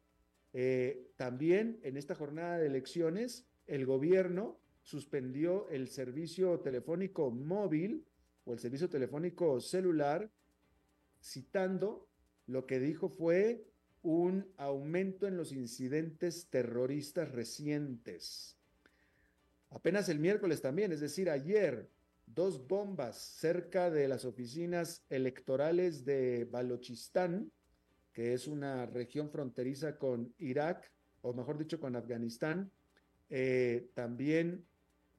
Eh, 0.52 1.11
también 1.16 1.80
en 1.82 1.97
esta 1.97 2.14
jornada 2.14 2.59
de 2.59 2.66
elecciones, 2.66 3.47
el 3.66 3.87
gobierno 3.87 4.59
suspendió 4.82 5.68
el 5.71 5.88
servicio 5.88 6.61
telefónico 6.61 7.30
móvil 7.30 8.04
o 8.44 8.52
el 8.52 8.59
servicio 8.59 8.88
telefónico 8.88 9.61
celular, 9.61 10.30
citando 11.23 12.09
lo 12.47 12.66
que 12.66 12.80
dijo 12.80 13.09
fue 13.09 13.64
un 14.02 14.52
aumento 14.56 15.26
en 15.28 15.37
los 15.37 15.52
incidentes 15.52 16.49
terroristas 16.50 17.30
recientes. 17.30 18.56
Apenas 19.71 20.09
el 20.09 20.18
miércoles 20.18 20.61
también, 20.61 20.92
es 20.92 21.00
decir, 21.00 21.30
ayer, 21.30 21.88
dos 22.26 22.66
bombas 22.66 23.16
cerca 23.16 23.90
de 23.90 24.09
las 24.09 24.25
oficinas 24.25 25.04
electorales 25.09 26.04
de 26.04 26.47
Balochistán, 26.50 27.52
que 28.12 28.35
es 28.35 28.47
una 28.47 28.87
región 28.87 29.31
fronteriza 29.31 29.99
con 29.99 30.35
Irak, 30.38 30.90
o 31.23 31.33
mejor 31.33 31.59
dicho, 31.59 31.81
con 31.81 31.97
Afganistán. 31.97 32.71
Eh, 33.31 33.90
también 33.95 34.64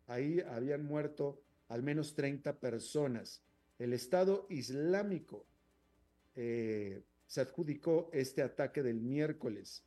ahí 0.08 0.42
habían 0.42 0.86
muerto 0.86 1.42
al 1.70 1.82
menos 1.82 2.14
30 2.16 2.60
personas. 2.60 3.44
El 3.80 3.94
Estado 3.94 4.46
Islámico 4.50 5.48
eh, 6.36 7.02
se 7.26 7.42
adjudicó 7.42 8.10
este 8.14 8.42
ataque 8.42 8.84
del 8.84 9.02
miércoles. 9.02 9.84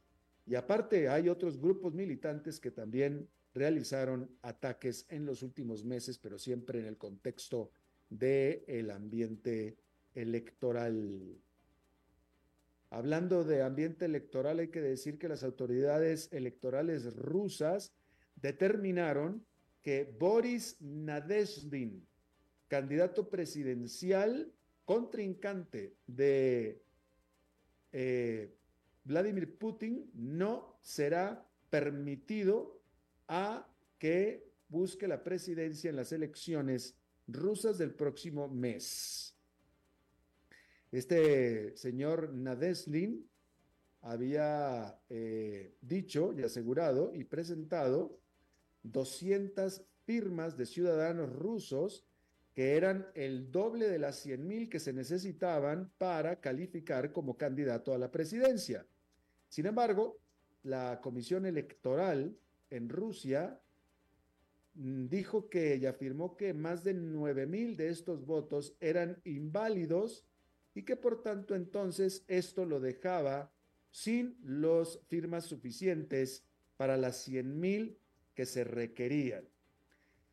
Y 0.47 0.55
aparte 0.55 1.09
hay 1.09 1.29
otros 1.29 1.61
grupos 1.61 1.95
militantes 1.95 2.61
que 2.61 2.71
también 2.71 3.29
realizaron 3.55 4.31
ataques 4.43 5.07
en 5.09 5.25
los 5.27 5.43
últimos 5.43 5.85
meses, 5.85 6.19
pero 6.19 6.39
siempre 6.39 6.81
en 6.81 6.87
el 6.87 6.97
contexto 6.97 7.71
del 8.09 8.63
el 8.67 8.91
ambiente 8.91 9.77
electoral. 10.15 11.37
Hablando 12.91 13.45
de 13.45 13.63
ambiente 13.63 14.05
electoral, 14.05 14.61
hay 14.61 14.69
que 14.69 14.81
decir 14.81 15.19
que 15.19 15.29
las 15.29 15.43
autoridades 15.43 16.29
electorales 16.33 17.17
rusas 17.17 17.93
determinaron 18.37 19.45
que 19.83 20.05
Boris 20.19 20.77
Nadezhdin, 20.81 22.07
candidato 22.69 23.29
presidencial 23.29 24.53
contrincante 24.85 25.95
de 26.07 26.83
eh, 27.93 28.55
Vladimir 29.05 29.59
Putin, 29.59 30.11
no 30.15 30.79
será 30.81 31.47
permitido 31.71 32.81
a 33.29 33.69
que 33.99 34.49
busque 34.69 35.09
la 35.09 35.23
presidencia 35.23 35.91
en 35.91 35.97
las 35.97 36.13
elecciones 36.13 36.97
rusas 37.27 37.79
del 37.79 37.95
próximo 37.95 38.49
mes. 38.49 39.36
Este 40.93 41.77
señor 41.77 42.33
Nadeslin 42.33 43.29
había 44.03 44.99
eh, 45.09 45.75
dicho 45.81 46.33
y 46.33 46.43
asegurado 46.43 47.13
y 47.15 47.25
presentado 47.25 48.21
200 48.85 49.83
firmas 50.05 50.57
de 50.57 50.67
ciudadanos 50.67 51.33
rusos 51.33 52.05
que 52.55 52.77
eran 52.77 53.07
el 53.15 53.51
doble 53.51 53.89
de 53.89 53.99
las 53.99 54.17
100 54.21 54.47
mil 54.47 54.71
que 54.71 54.81
se 54.81 54.93
necesitaban 54.93 55.91
para 55.99 56.41
calificar 56.41 57.13
como 57.13 57.37
candidato 57.37 57.93
a 57.93 57.99
la 57.99 58.11
presidencia. 58.11 58.87
Sin 59.49 59.67
embargo, 59.67 60.19
la 60.63 61.01
Comisión 61.03 61.45
Electoral 61.45 62.37
en 62.71 62.89
Rusia 62.89 63.61
mm, 64.75 65.07
dijo 65.07 65.51
que 65.51 65.77
y 65.77 65.87
afirmó 65.87 66.37
que 66.37 66.55
más 66.55 66.83
de 66.83 66.95
9 66.95 67.47
mil 67.47 67.77
de 67.77 67.89
estos 67.89 68.25
votos 68.25 68.75
eran 68.81 69.21
inválidos 69.25 70.26
y 70.77 70.83
que 70.83 70.95
por 70.95 71.23
tanto 71.23 71.55
entonces 71.55 72.23
esto 72.29 72.67
lo 72.67 72.81
dejaba 72.81 73.51
sin 73.91 74.37
los 74.43 75.01
firmas 75.09 75.47
suficientes 75.47 76.45
para 76.77 76.99
las 76.99 77.17
100 77.25 77.59
mil 77.59 77.99
que 78.35 78.45
se 78.45 78.63
requerían. 78.63 79.49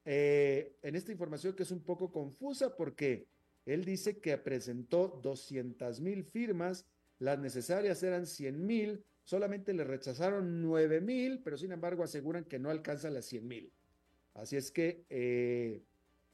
Eh, 0.03 0.75
en 0.81 0.97
esta 0.97 1.13
información 1.13 1.55
que 1.55 1.63
es 1.63 1.71
un 1.71 1.79
poco 1.79 2.11
confusa 2.11 2.75
porque 2.75 3.25
él 3.65 3.85
dice 3.85 4.17
que 4.17 4.37
presentó 4.37 5.17
200 5.23 6.01
mil 6.01 6.25
firmas, 6.25 6.85
las 7.19 7.39
necesarias 7.39 8.03
eran 8.03 8.27
100 8.27 8.65
mil, 8.65 9.05
solamente 9.23 9.71
le 9.71 9.85
rechazaron 9.85 10.61
9 10.61 10.99
mil, 10.99 11.39
pero 11.41 11.57
sin 11.57 11.71
embargo 11.71 12.03
aseguran 12.03 12.43
que 12.43 12.59
no 12.59 12.69
alcanza 12.69 13.09
las 13.09 13.23
100 13.27 13.47
mil. 13.47 13.71
Así 14.33 14.57
es 14.57 14.71
que 14.71 15.05
eh, 15.09 15.83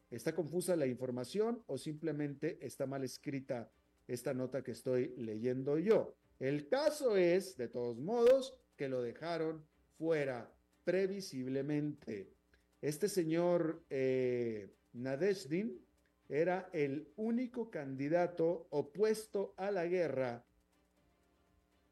está 0.10 0.34
confusa 0.34 0.76
la 0.76 0.88
información 0.88 1.62
o 1.68 1.78
simplemente 1.78 2.58
está 2.66 2.88
mal 2.88 3.04
escrita 3.04 3.70
esta 4.10 4.34
nota 4.34 4.64
que 4.64 4.72
estoy 4.72 5.14
leyendo 5.18 5.78
yo. 5.78 6.16
El 6.40 6.68
caso 6.68 7.16
es, 7.16 7.56
de 7.58 7.68
todos 7.68 8.00
modos, 8.00 8.58
que 8.76 8.90
lo 8.90 9.02
dejaron 9.02 9.64
fuera 9.98 10.52
previsiblemente. 10.84 12.34
Este 12.82 13.08
señor 13.08 13.84
eh, 13.90 14.74
Nadezhdin 14.94 15.80
era 16.28 16.70
el 16.74 17.12
único 17.18 17.70
candidato 17.70 18.68
opuesto 18.72 19.54
a 19.58 19.70
la 19.70 19.86
guerra 19.86 20.44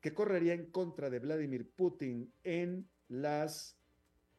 que 0.02 0.14
correría 0.14 0.54
en 0.54 0.72
contra 0.72 1.10
de 1.10 1.20
Vladimir 1.20 1.70
Putin 1.70 2.32
en 2.44 2.90
las, 3.10 3.78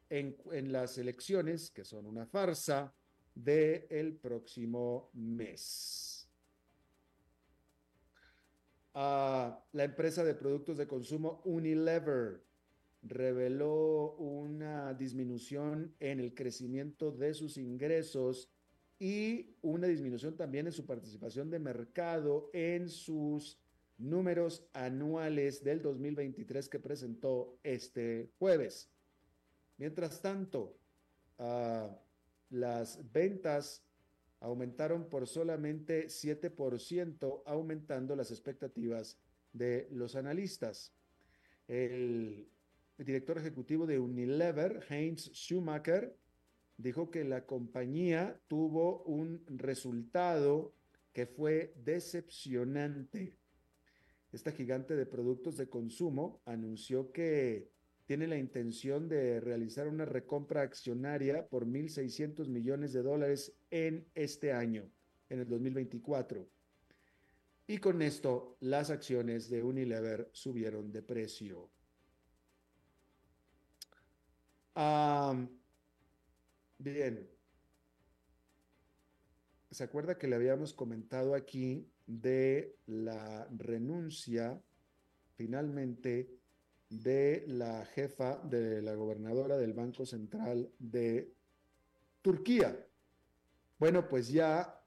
en, 0.09 0.35
las 0.71 0.97
elecciones, 0.97 1.71
que 1.71 1.85
son 1.85 2.05
una 2.05 2.25
farsa, 2.25 2.93
del 3.35 3.85
el 3.89 4.15
próximo 4.15 5.11
mes 5.13 6.18
la 8.93 9.63
empresa 9.73 10.23
de 10.23 10.33
productos 10.33 10.77
de 10.77 10.87
consumo 10.87 11.41
Unilever 11.45 12.41
reveló 13.01 14.15
una 14.15 14.93
disminución 14.93 15.95
en 15.99 16.19
el 16.19 16.33
crecimiento 16.33 17.11
de 17.11 17.33
sus 17.33 17.57
ingresos 17.57 18.49
y 18.99 19.55
una 19.61 19.87
disminución 19.87 20.35
también 20.35 20.67
en 20.67 20.73
su 20.73 20.85
participación 20.85 21.49
de 21.49 21.59
mercado 21.59 22.49
en 22.53 22.89
sus 22.89 23.57
números 23.97 24.67
anuales 24.73 25.63
del 25.63 25.81
2023 25.81 26.67
que 26.67 26.79
presentó 26.79 27.57
este 27.63 28.31
jueves. 28.39 28.89
Mientras 29.77 30.21
tanto, 30.21 30.77
uh, 31.37 31.87
las 32.49 32.99
ventas 33.11 33.85
aumentaron 34.39 35.09
por 35.09 35.27
solamente 35.27 36.07
7%, 36.07 37.43
aumentando 37.45 38.15
las 38.15 38.31
expectativas 38.31 39.17
de 39.53 39.87
los 39.91 40.15
analistas. 40.15 40.93
El 41.67 42.47
director 42.97 43.37
ejecutivo 43.37 43.85
de 43.85 43.99
Unilever, 43.99 44.85
Heinz 44.89 45.31
Schumacher, 45.33 46.15
dijo 46.77 47.11
que 47.11 47.23
la 47.23 47.45
compañía 47.45 48.39
tuvo 48.47 49.03
un 49.03 49.43
resultado 49.47 50.73
que 51.11 51.25
fue 51.25 51.73
decepcionante. 51.83 53.37
Esta 54.31 54.51
gigante 54.51 54.95
de 54.95 55.05
productos 55.05 55.57
de 55.57 55.67
consumo 55.67 56.41
anunció 56.45 57.11
que 57.11 57.71
tiene 58.09 58.25
la 58.25 58.37
intención 58.37 59.07
de 59.07 59.39
realizar 59.39 59.87
una 59.87 60.03
recompra 60.03 60.63
accionaria 60.63 61.47
por 61.47 61.67
1.600 61.67 62.47
millones 62.47 62.91
de 62.91 63.03
dólares 63.03 63.53
en 63.69 64.03
este 64.15 64.51
año, 64.51 64.89
en 65.29 65.41
el 65.41 65.47
2024. 65.47 66.49
Y 67.67 67.77
con 67.77 68.01
esto 68.01 68.57
las 68.61 68.89
acciones 68.89 69.47
de 69.51 69.61
Unilever 69.61 70.27
subieron 70.33 70.91
de 70.91 71.03
precio. 71.03 71.69
bien. 76.79 77.29
¿Se 79.69 79.83
acuerda 79.83 80.17
que 80.17 80.27
le 80.27 80.35
habíamos 80.35 80.73
comentado 80.73 81.35
aquí 81.35 81.87
de 82.07 82.75
la 82.87 83.47
renuncia 83.51 84.59
finalmente 85.35 86.38
de 86.89 87.43
la 87.47 87.85
jefa 87.85 88.37
de 88.37 88.81
la 88.81 88.95
gobernadora 88.95 89.57
del 89.57 89.73
Banco 89.73 90.05
Central 90.05 90.71
de 90.79 91.33
Turquía. 92.21 92.85
Bueno, 93.77 94.07
pues 94.09 94.29
ya 94.29 94.83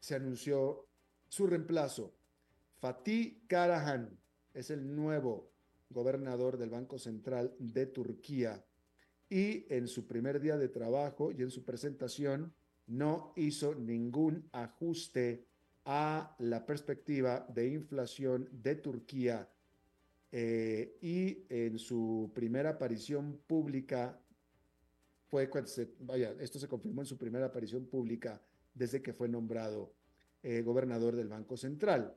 se 0.00 0.16
anunció 0.16 0.86
su 1.28 1.46
reemplazo. 1.46 2.12
Fatih 2.80 3.44
Karahan 3.46 4.18
es 4.52 4.70
el 4.70 4.94
nuevo 4.94 5.50
gobernador 5.90 6.58
del 6.58 6.70
Banco 6.70 6.98
Central 6.98 7.54
de 7.58 7.86
Turquía 7.86 8.64
y 9.30 9.66
en 9.72 9.88
su 9.88 10.06
primer 10.06 10.40
día 10.40 10.56
de 10.56 10.68
trabajo 10.68 11.32
y 11.32 11.42
en 11.42 11.50
su 11.50 11.64
presentación 11.64 12.52
no 12.86 13.32
hizo 13.36 13.74
ningún 13.74 14.48
ajuste 14.52 15.46
a 15.84 16.34
la 16.38 16.66
perspectiva 16.66 17.46
de 17.48 17.68
inflación 17.68 18.48
de 18.52 18.74
Turquía 18.76 19.48
eh, 20.30 20.96
y 21.00 21.44
en 21.48 21.78
su 21.78 22.30
primera 22.34 22.70
aparición 22.70 23.40
pública 23.46 24.20
fue 25.28 25.50
esto 26.40 26.58
se 26.58 26.68
confirmó 26.68 27.02
en 27.02 27.06
su 27.06 27.18
primera 27.18 27.46
aparición 27.46 27.86
pública 27.86 28.40
desde 28.74 29.02
que 29.02 29.12
fue 29.12 29.28
nombrado 29.28 29.92
eh, 30.42 30.62
gobernador 30.62 31.16
del 31.16 31.28
Banco 31.28 31.56
Central. 31.56 32.16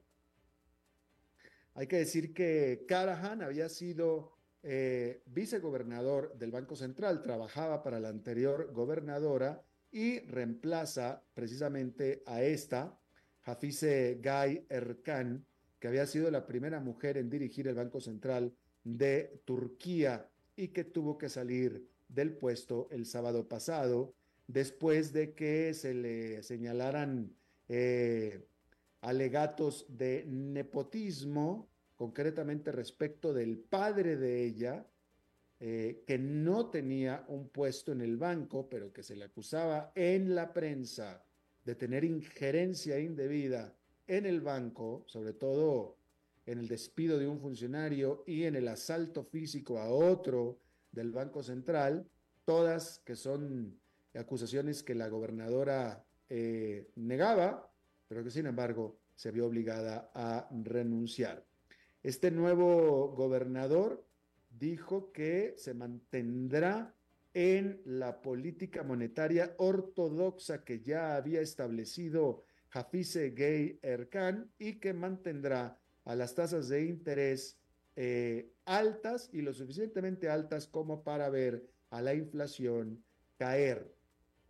Hay 1.74 1.88
que 1.88 1.98
decir 1.98 2.34
que 2.34 2.86
Karahan 2.88 3.42
había 3.42 3.68
sido 3.70 4.38
eh, 4.64 5.24
vicegobernador 5.26 6.38
del 6.38 6.52
Banco 6.52 6.76
Central, 6.76 7.22
trabajaba 7.24 7.82
para 7.82 8.00
la 8.00 8.10
anterior 8.10 8.72
gobernadora 8.72 9.64
y 9.92 10.20
reemplaza 10.20 11.24
precisamente 11.34 12.24
a 12.26 12.44
esta, 12.44 12.98
Hafize 13.44 14.20
Gay 14.22 14.66
Erkan, 14.70 15.46
que 15.82 15.88
había 15.88 16.06
sido 16.06 16.30
la 16.30 16.46
primera 16.46 16.80
mujer 16.80 17.18
en 17.18 17.30
dirigir 17.30 17.68
el 17.68 17.74
Banco 17.74 18.00
Central 18.00 18.54
de 18.84 19.42
Turquía 19.46 20.30
y 20.56 20.68
que 20.68 20.84
tuvo 20.84 21.18
que 21.18 21.28
salir 21.28 21.90
del 22.08 22.34
puesto 22.34 22.88
el 22.92 23.08
sábado 23.08 23.50
pasado 23.50 24.14
después 24.46 25.12
de 25.12 25.34
que 25.34 25.74
se 25.74 25.96
le 25.96 26.44
señalaran 26.44 27.34
eh, 27.68 28.46
alegatos 29.02 29.88
de 29.90 30.24
nepotismo, 30.28 31.68
concretamente 31.96 32.72
respecto 32.72 33.34
del 33.34 33.58
padre 33.58 34.18
de 34.18 34.46
ella, 34.46 34.86
eh, 35.60 36.04
que 36.06 36.20
no 36.20 36.70
tenía 36.70 37.26
un 37.28 37.50
puesto 37.50 37.92
en 37.92 38.02
el 38.02 38.18
banco, 38.18 38.70
pero 38.70 38.94
que 38.94 39.02
se 39.02 39.16
le 39.16 39.26
acusaba 39.26 39.92
en 39.96 40.36
la 40.36 40.54
prensa 40.54 41.24
de 41.66 41.74
tener 41.74 42.04
injerencia 42.04 43.00
indebida 43.00 43.74
en 44.12 44.26
el 44.26 44.42
banco, 44.42 45.06
sobre 45.08 45.32
todo 45.32 45.96
en 46.46 46.60
el 46.60 46.68
despido 46.68 47.18
de 47.18 47.30
un 47.30 47.40
funcionario 47.40 48.26
y 48.28 48.44
en 48.44 48.58
el 48.58 48.68
asalto 48.68 49.24
físico 49.24 49.80
a 49.80 49.90
otro 49.90 50.60
del 50.92 51.12
Banco 51.12 51.42
Central, 51.42 52.06
todas 52.44 53.00
que 53.06 53.16
son 53.16 53.80
acusaciones 54.14 54.84
que 54.84 54.96
la 54.96 55.08
gobernadora 55.08 56.04
eh, 56.28 56.90
negaba, 56.98 57.72
pero 58.10 58.22
que 58.22 58.32
sin 58.32 58.48
embargo 58.48 59.00
se 59.16 59.32
vio 59.32 59.46
obligada 59.46 60.12
a 60.14 60.50
renunciar. 60.62 61.46
Este 62.04 62.32
nuevo 62.32 63.14
gobernador 63.16 64.06
dijo 64.50 65.14
que 65.14 65.54
se 65.56 65.74
mantendrá 65.74 66.94
en 67.34 67.82
la 67.86 68.22
política 68.22 68.84
monetaria 68.84 69.56
ortodoxa 69.58 70.66
que 70.66 70.82
ya 70.82 71.16
había 71.16 71.40
establecido 71.40 72.44
Hafize 72.72 73.32
Gay 73.32 73.80
Erkan 73.82 74.52
y 74.58 74.80
que 74.80 74.94
mantendrá 74.94 75.80
a 76.06 76.16
las 76.16 76.34
tasas 76.34 76.70
de 76.70 76.86
interés 76.86 77.58
eh, 77.96 78.52
altas 78.66 79.30
y 79.34 79.42
lo 79.42 79.54
suficientemente 79.54 80.30
altas 80.30 80.68
como 80.68 81.04
para 81.04 81.30
ver 81.30 81.68
a 81.90 82.02
la 82.02 82.14
inflación 82.14 83.04
caer. 83.38 83.94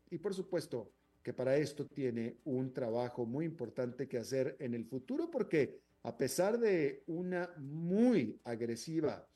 Y 0.10 0.18
por 0.20 0.34
supuesto 0.34 0.92
que 1.24 1.34
para 1.34 1.58
esto 1.58 1.86
tiene 1.86 2.38
un 2.46 2.74
trabajo 2.74 3.26
muy 3.26 3.46
importante 3.46 4.08
que 4.08 4.18
hacer 4.18 4.56
en 4.60 4.74
el 4.74 4.86
futuro 4.86 5.30
porque 5.30 5.80
a 6.04 6.18
pesar 6.18 6.60
de 6.60 7.04
una 7.08 7.54
muy 7.58 8.40
agresiva 8.44 9.28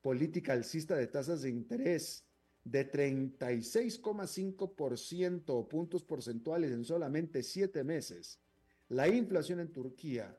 política 0.00 0.52
alcista 0.52 0.96
de 0.96 1.06
tasas 1.06 1.42
de 1.42 1.50
interés 1.50 2.24
de 2.64 2.90
36,5% 2.90 5.68
puntos 5.68 6.02
porcentuales 6.02 6.72
en 6.72 6.84
solamente 6.84 7.42
siete 7.42 7.84
meses, 7.84 8.40
la 8.88 9.06
inflación 9.08 9.60
en 9.60 9.72
Turquía 9.72 10.38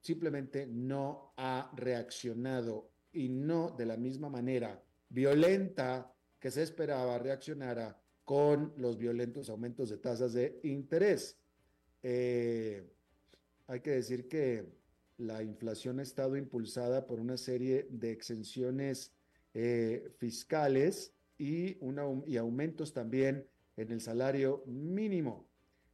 simplemente 0.00 0.66
no 0.66 1.34
ha 1.36 1.70
reaccionado 1.76 2.90
y 3.12 3.28
no 3.28 3.70
de 3.70 3.86
la 3.86 3.96
misma 3.96 4.28
manera 4.30 4.82
violenta 5.08 6.12
que 6.38 6.50
se 6.50 6.62
esperaba 6.62 7.18
reaccionara 7.18 8.00
con 8.24 8.72
los 8.76 8.98
violentos 8.98 9.50
aumentos 9.50 9.90
de 9.90 9.98
tasas 9.98 10.32
de 10.34 10.60
interés. 10.62 11.38
Eh, 12.02 12.88
hay 13.66 13.80
que 13.80 13.90
decir 13.90 14.28
que 14.28 14.78
la 15.18 15.42
inflación 15.42 15.98
ha 15.98 16.02
estado 16.02 16.36
impulsada 16.36 17.06
por 17.06 17.20
una 17.20 17.36
serie 17.36 17.86
de 17.90 18.12
exenciones 18.12 19.12
eh, 19.54 20.12
fiscales 20.18 21.14
y, 21.36 21.78
y 22.26 22.36
aumentos 22.36 22.92
también 22.92 23.46
en 23.76 23.92
el 23.92 24.00
salario 24.00 24.64
mínimo. 24.66 25.48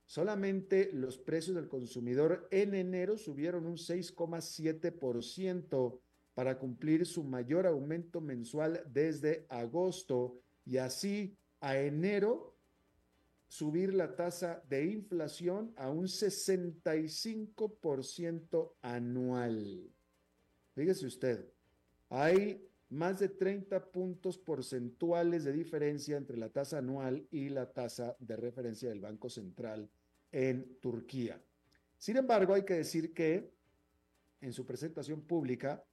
Solamente 0.07 0.91
los 0.93 1.19
precios 1.19 1.57
del 1.57 1.69
consumidor 1.69 2.47
en 2.51 2.75
enero 2.75 3.17
subieron 3.17 3.65
un 3.67 3.77
6,7% 3.77 6.01
para 6.35 6.59
cumplir 6.59 7.07
su 7.07 7.25
mayor 7.25 7.67
aumento 7.67 8.21
mensual 8.21 8.83
desde 8.87 9.47
agosto 9.49 10.39
y 10.67 10.77
así 10.79 11.39
a 11.61 11.79
enero 11.79 12.55
subir 13.49 13.95
la 13.95 14.17
tasa 14.17 14.63
de 14.69 14.85
inflación 14.85 15.73
a 15.77 15.89
un 15.89 16.07
65% 16.07 18.73
anual. 18.83 19.91
Fíjese 20.75 21.07
usted, 21.07 21.49
hay 22.09 22.69
más 22.91 23.19
de 23.19 23.29
30 23.29 23.91
puntos 23.91 24.39
porcentuales 24.39 25.45
de 25.45 25.53
diferencia 25.53 26.17
entre 26.17 26.37
la 26.37 26.51
tasa 26.51 26.79
anual 26.79 27.27
y 27.31 27.49
la 27.49 27.73
tasa 27.73 28.17
de 28.19 28.37
referencia 28.37 28.89
del 28.89 29.01
Banco 29.01 29.29
Central 29.29 29.89
en 30.31 30.79
Turquía. 30.81 31.41
Sin 31.99 32.17
embargo, 32.17 32.55
hay 32.55 32.65
que 32.65 32.75
decir 32.75 33.15
que 33.15 33.53
en 34.41 34.53
su 34.53 34.67
presentación 34.67 35.23
pública, 35.23 35.85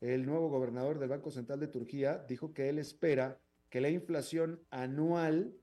el 0.00 0.26
nuevo 0.26 0.48
gobernador 0.48 0.98
del 0.98 1.10
Banco 1.10 1.30
Central 1.30 1.60
de 1.60 1.68
Turquía 1.68 2.24
dijo 2.28 2.52
que 2.52 2.68
él 2.68 2.78
espera 2.78 3.38
que 3.68 3.80
la 3.80 3.88
inflación 3.88 4.60
anual 4.70 5.54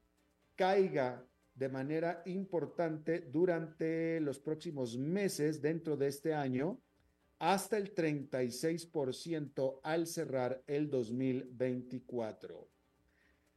caiga 0.55 1.25
de 1.55 1.69
manera 1.69 2.21
importante 2.25 3.19
durante 3.19 4.19
los 4.21 4.39
próximos 4.39 4.97
meses 4.97 5.61
dentro 5.61 5.97
de 5.97 6.07
este 6.07 6.33
año 6.33 6.79
hasta 7.39 7.77
el 7.77 7.93
36% 7.93 9.81
al 9.83 10.07
cerrar 10.07 10.63
el 10.67 10.89
2024. 10.89 12.67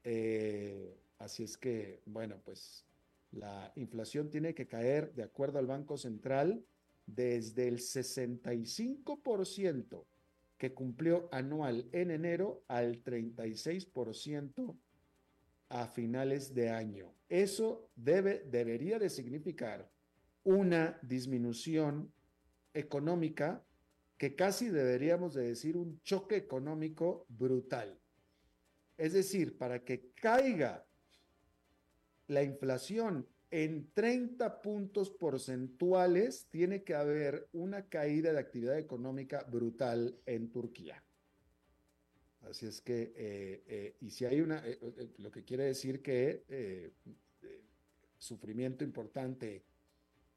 Eh, 0.04 0.96
así 1.18 1.44
es 1.44 1.56
que, 1.56 2.02
bueno, 2.06 2.36
pues 2.44 2.84
la 3.32 3.72
inflación 3.76 4.28
tiene 4.30 4.54
que 4.54 4.66
caer, 4.66 5.14
de 5.14 5.22
acuerdo 5.22 5.58
al 5.58 5.66
Banco 5.66 5.96
Central, 5.96 6.62
desde 7.06 7.68
el 7.68 7.78
65% 7.78 10.04
que 10.58 10.74
cumplió 10.74 11.28
anual 11.32 11.88
en 11.92 12.10
enero 12.10 12.62
al 12.68 13.02
36% 13.02 14.76
a 15.70 15.86
finales 15.86 16.54
de 16.54 16.68
año. 16.68 17.14
Eso 17.28 17.88
debe, 17.96 18.44
debería 18.50 18.98
de 18.98 19.08
significar 19.08 19.88
una 20.44 20.98
disminución 21.02 22.12
económica 22.74 23.62
que 24.20 24.34
casi 24.34 24.68
deberíamos 24.68 25.32
de 25.32 25.44
decir 25.44 25.78
un 25.78 25.98
choque 26.02 26.36
económico 26.36 27.24
brutal. 27.30 27.98
Es 28.98 29.14
decir, 29.14 29.56
para 29.56 29.82
que 29.82 30.10
caiga 30.12 30.86
la 32.26 32.42
inflación 32.42 33.26
en 33.50 33.90
30 33.94 34.60
puntos 34.60 35.10
porcentuales, 35.10 36.46
tiene 36.50 36.84
que 36.84 36.94
haber 36.94 37.48
una 37.52 37.88
caída 37.88 38.30
de 38.34 38.40
actividad 38.40 38.78
económica 38.78 39.42
brutal 39.44 40.14
en 40.26 40.52
Turquía. 40.52 41.02
Así 42.42 42.66
es 42.66 42.82
que, 42.82 43.14
eh, 43.16 43.64
eh, 43.66 43.96
y 44.00 44.10
si 44.10 44.26
hay 44.26 44.42
una, 44.42 44.62
eh, 44.66 44.78
lo 45.16 45.30
que 45.30 45.44
quiere 45.44 45.64
decir 45.64 46.02
que 46.02 46.92
sufrimiento 48.18 48.84
importante 48.84 49.64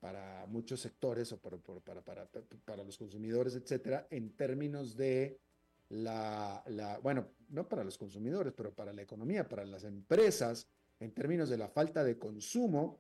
para 0.03 0.45
muchos 0.47 0.81
sectores 0.81 1.31
o 1.31 1.37
para, 1.37 1.55
para, 1.57 2.01
para, 2.01 2.27
para, 2.65 2.83
los 2.83 2.97
consumidores, 2.97 3.55
etcétera, 3.55 4.05
en 4.09 4.35
términos 4.35 4.97
de 4.97 5.39
la, 5.87 6.61
la, 6.67 6.99
bueno, 6.99 7.29
no 7.51 7.69
para 7.69 7.85
los 7.85 7.97
consumidores, 7.97 8.51
pero 8.51 8.73
para 8.73 8.91
la 8.91 9.01
economía, 9.01 9.47
para 9.47 9.63
las 9.63 9.85
empresas, 9.85 10.67
en 10.99 11.13
términos 11.13 11.47
de 11.47 11.57
la 11.57 11.69
falta 11.69 12.03
de 12.03 12.17
consumo, 12.17 12.99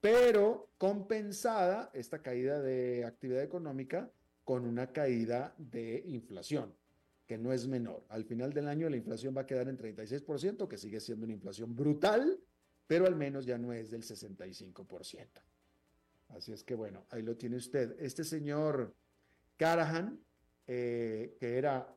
pero 0.00 0.70
compensada 0.78 1.90
esta 1.92 2.22
caída 2.22 2.62
de 2.62 3.04
actividad 3.04 3.42
económica 3.42 4.08
con 4.44 4.64
una 4.64 4.92
caída 4.92 5.56
de 5.58 6.04
inflación, 6.06 6.72
que 7.26 7.36
no 7.36 7.52
es 7.52 7.66
menor. 7.66 8.04
Al 8.10 8.22
final 8.22 8.52
del 8.52 8.68
año 8.68 8.88
la 8.88 8.96
inflación 8.96 9.36
va 9.36 9.40
a 9.40 9.46
quedar 9.46 9.68
en 9.68 9.76
36%, 9.76 10.68
que 10.68 10.78
sigue 10.78 11.00
siendo 11.00 11.24
una 11.24 11.34
inflación 11.34 11.74
brutal, 11.74 12.38
pero 12.86 13.06
al 13.08 13.16
menos 13.16 13.44
ya 13.44 13.58
no 13.58 13.72
es 13.72 13.90
del 13.90 14.04
65%. 14.04 15.47
Así 16.28 16.52
es 16.52 16.62
que 16.62 16.74
bueno, 16.74 17.06
ahí 17.10 17.22
lo 17.22 17.36
tiene 17.36 17.56
usted. 17.56 17.96
Este 17.98 18.24
señor 18.24 18.94
Carahan, 19.56 20.20
eh, 20.66 21.36
que 21.38 21.56
era 21.56 21.94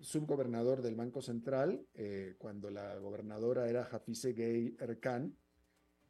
subgobernador 0.00 0.82
del 0.82 0.94
Banco 0.94 1.22
Central, 1.22 1.86
eh, 1.94 2.34
cuando 2.38 2.70
la 2.70 2.96
gobernadora 2.98 3.68
era 3.68 3.84
Hafize 3.84 4.32
Gay 4.32 4.76
Erkan, 4.78 5.36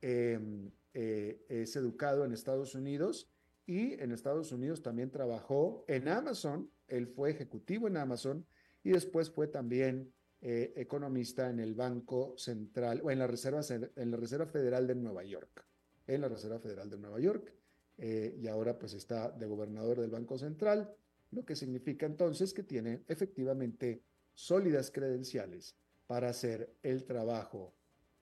em, 0.00 0.70
eh, 0.94 1.44
es 1.48 1.76
educado 1.76 2.24
en 2.24 2.32
Estados 2.32 2.74
Unidos 2.74 3.30
y 3.66 3.94
en 3.94 4.12
Estados 4.12 4.52
Unidos 4.52 4.82
también 4.82 5.10
trabajó 5.10 5.84
en 5.88 6.08
Amazon, 6.08 6.70
él 6.86 7.06
fue 7.06 7.30
ejecutivo 7.30 7.86
en 7.86 7.96
Amazon 7.96 8.46
y 8.82 8.90
después 8.90 9.30
fue 9.30 9.48
también 9.48 10.12
economista 10.40 11.50
en 11.50 11.58
el 11.58 11.74
Banco 11.74 12.34
Central 12.38 13.00
o 13.02 13.10
en 13.10 13.18
la, 13.18 13.26
Reserva, 13.26 13.60
en 13.96 14.10
la 14.12 14.16
Reserva 14.16 14.46
Federal 14.46 14.86
de 14.86 14.94
Nueva 14.94 15.24
York, 15.24 15.66
en 16.08 16.20
la 16.20 16.28
Reserva 16.28 16.58
Federal 16.58 16.90
de 16.90 16.98
Nueva 16.98 17.20
York, 17.20 17.52
y 17.96 18.46
ahora 18.46 18.78
pues 18.78 18.94
está 18.94 19.30
de 19.30 19.46
gobernador 19.46 20.00
del 20.00 20.10
Banco 20.10 20.38
Central 20.38 20.94
lo 21.30 21.44
que 21.44 21.56
significa 21.56 22.06
entonces 22.06 22.52
que 22.52 22.62
tiene 22.62 23.02
efectivamente 23.08 24.02
sólidas 24.34 24.90
credenciales 24.90 25.76
para 26.06 26.30
hacer 26.30 26.74
el 26.82 27.04
trabajo 27.04 27.74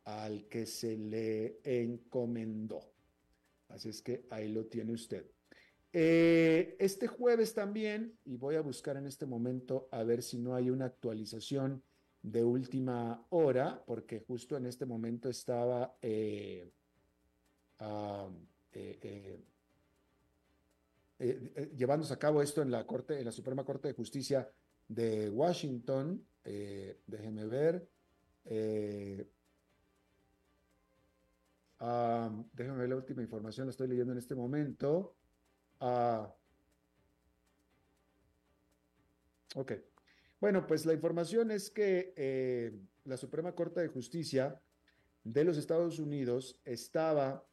al 0.04 0.48
que 0.48 0.66
se 0.66 0.96
le 0.96 1.60
encomendó. 1.64 2.80
Así 3.68 3.88
es 3.88 4.02
que 4.02 4.26
ahí 4.30 4.48
lo 4.52 4.66
tiene 4.66 4.92
usted. 4.92 5.26
Eh, 5.92 6.76
este 6.78 7.06
jueves 7.06 7.54
también, 7.54 8.18
y 8.24 8.36
voy 8.36 8.56
a 8.56 8.60
buscar 8.60 8.96
en 8.96 9.06
este 9.06 9.26
momento 9.26 9.88
a 9.90 10.02
ver 10.02 10.22
si 10.22 10.38
no 10.38 10.54
hay 10.54 10.70
una 10.70 10.86
actualización 10.86 11.82
de 12.22 12.44
última 12.44 13.24
hora, 13.30 13.82
porque 13.86 14.20
justo 14.20 14.56
en 14.56 14.66
este 14.66 14.84
momento 14.84 15.28
estaba 15.28 15.96
eh, 16.02 16.70
eh, 17.78 18.98
eh, 19.02 19.44
eh, 21.18 21.72
llevándose 21.76 22.12
a 22.12 22.18
cabo 22.18 22.42
esto 22.42 22.62
en 22.62 22.70
la 22.70 22.86
Corte, 22.86 23.18
en 23.18 23.24
la 23.24 23.32
Suprema 23.32 23.64
Corte 23.64 23.88
de 23.88 23.94
Justicia 23.94 24.50
de 24.88 25.30
Washington. 25.30 26.24
Déjeme 26.44 27.46
ver. 27.46 27.88
Déjeme 28.44 29.26
ver 32.78 32.88
la 32.88 32.96
última 32.96 33.22
información, 33.22 33.66
la 33.66 33.70
estoy 33.70 33.88
leyendo 33.88 34.12
en 34.12 34.18
este 34.18 34.34
momento. 34.34 35.16
Ah, 35.80 36.32
ok. 39.54 39.72
Bueno, 40.40 40.66
pues 40.66 40.86
la 40.86 40.92
información 40.92 41.50
es 41.50 41.70
que 41.70 42.78
la 43.04 43.16
Suprema 43.16 43.54
Corte 43.54 43.80
de 43.80 43.88
Justicia 43.88 44.60
de 45.24 45.44
los 45.44 45.56
Estados 45.56 45.98
Unidos 45.98 46.60
estaba 46.64 47.44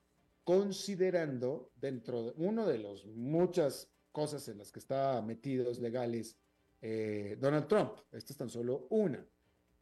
considerando 0.43 1.71
dentro 1.75 2.23
de 2.23 2.33
uno 2.37 2.65
de 2.67 2.77
las 2.79 3.05
muchas 3.05 3.89
cosas 4.11 4.47
en 4.47 4.57
las 4.57 4.71
que 4.71 4.79
está 4.79 5.21
metidos 5.21 5.79
legales 5.79 6.37
eh, 6.81 7.37
Donald 7.39 7.67
Trump. 7.67 7.93
Esta 8.11 8.33
es 8.33 8.37
tan 8.37 8.49
solo 8.49 8.87
una. 8.89 9.25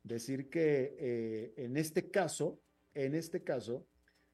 Decir 0.04 0.50
que 0.50 0.96
eh, 1.00 1.54
en 1.58 1.78
este 1.78 2.10
caso, 2.10 2.60
en 2.94 3.16
este 3.16 3.44
caso, 3.44 3.88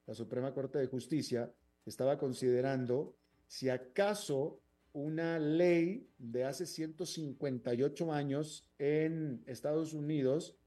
la 0.06 0.14
Suprema 0.14 0.54
Corte 0.54 0.78
de 0.78 0.88
Justicia 0.88 1.52
estaba 1.86 2.18
considerando 2.18 3.16
si 3.48 3.70
acaso 3.70 4.62
una 4.94 5.40
ley 5.40 6.10
de 6.18 6.44
hace 6.44 6.66
158 6.66 8.12
años 8.12 8.68
en 8.78 9.44
Estados 9.46 9.94
Unidos 9.94 10.58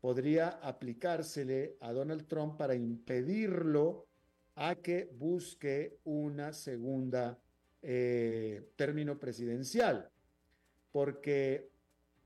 podría 0.00 0.48
aplicársele 0.48 1.76
a 1.80 1.92
Donald 1.92 2.26
Trump 2.26 2.56
para 2.56 2.74
impedirlo 2.74 4.09
a 4.56 4.74
que 4.76 5.10
busque 5.12 5.98
una 6.04 6.52
segunda 6.52 7.38
eh, 7.82 8.70
término 8.76 9.18
presidencial, 9.18 10.10
porque 10.92 11.70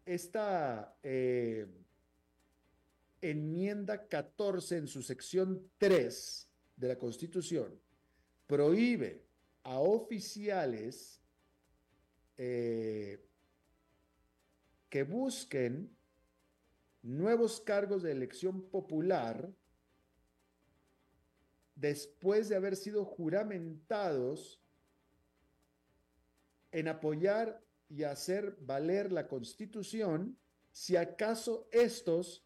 esta 0.05 0.97
eh, 1.03 1.67
enmienda 3.21 4.07
14 4.07 4.79
en 4.79 4.87
su 4.87 5.03
sección 5.03 5.71
3 5.79 6.49
de 6.77 6.89
la 6.89 6.99
Constitución 6.99 7.81
prohíbe 8.47 9.23
a 9.63 9.79
oficiales 9.79 11.21
eh, 12.37 13.25
que 14.91 15.03
busquen 15.05 15.91
nuevos 17.03 17.61
cargos 17.61 18.03
de 18.03 18.13
elección 18.13 18.63
popular 18.63 19.51
después 21.75 22.49
de 22.49 22.57
haber 22.57 22.77
sido 22.77 23.05
juramentados 23.05 24.61
en 26.73 26.89
apoyar 26.89 27.63
y 27.89 28.03
hacer 28.03 28.57
valer 28.61 29.13
la 29.13 29.29
constitución, 29.29 30.37
si 30.73 30.97
acaso 30.97 31.69
estos 31.71 32.45